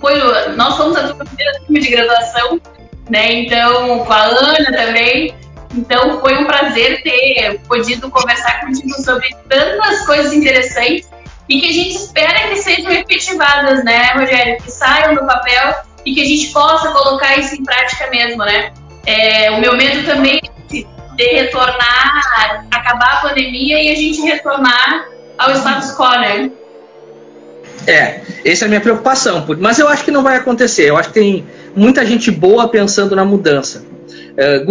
foi, 0.00 0.14
nós 0.54 0.76
fomos 0.76 0.96
a 0.96 1.08
tua 1.08 1.24
primeira 1.24 1.58
turma 1.60 1.80
de 1.80 1.90
graduação, 1.90 2.60
né? 3.10 3.32
Então, 3.32 4.04
com 4.04 4.12
a 4.12 4.22
Ana 4.24 4.72
também. 4.72 5.34
Então, 5.74 6.20
foi 6.20 6.36
um 6.36 6.44
prazer 6.44 7.02
ter 7.02 7.58
podido 7.66 8.10
conversar 8.10 8.60
contigo 8.60 8.92
sobre 9.02 9.34
tantas 9.48 10.04
coisas 10.04 10.32
interessantes 10.32 11.08
e 11.48 11.60
que 11.60 11.68
a 11.68 11.72
gente 11.72 11.96
espera 11.96 12.48
que 12.48 12.56
sejam 12.56 12.92
efetivadas, 12.92 13.82
né, 13.82 14.12
Rogério? 14.12 14.62
Que 14.62 14.70
saiam 14.70 15.14
do 15.14 15.26
papel 15.26 15.74
e 16.04 16.14
que 16.14 16.20
a 16.20 16.24
gente 16.24 16.52
possa 16.52 16.90
colocar 16.92 17.36
isso 17.38 17.54
em 17.54 17.64
prática 17.64 18.08
mesmo, 18.10 18.44
né? 18.44 18.72
É, 19.06 19.50
o 19.50 19.60
meu 19.60 19.76
medo 19.76 20.04
também 20.04 20.40
é 20.44 20.61
de 21.16 21.24
retornar, 21.24 22.20
acabar 22.70 23.18
a 23.18 23.28
pandemia 23.28 23.82
e 23.82 23.90
a 23.90 23.94
gente 23.94 24.20
retornar 24.22 25.08
ao 25.38 25.52
status 25.52 25.94
quo, 25.96 26.10
né? 26.18 26.50
É, 27.86 28.20
essa 28.44 28.64
é 28.64 28.66
a 28.66 28.68
minha 28.68 28.80
preocupação. 28.80 29.44
Mas 29.58 29.78
eu 29.78 29.88
acho 29.88 30.04
que 30.04 30.10
não 30.10 30.22
vai 30.22 30.36
acontecer. 30.36 30.88
Eu 30.88 30.96
acho 30.96 31.08
que 31.08 31.14
tem 31.14 31.46
muita 31.74 32.04
gente 32.06 32.30
boa 32.30 32.68
pensando 32.68 33.16
na 33.16 33.24
mudança. 33.24 33.84
Uh, 34.32 34.64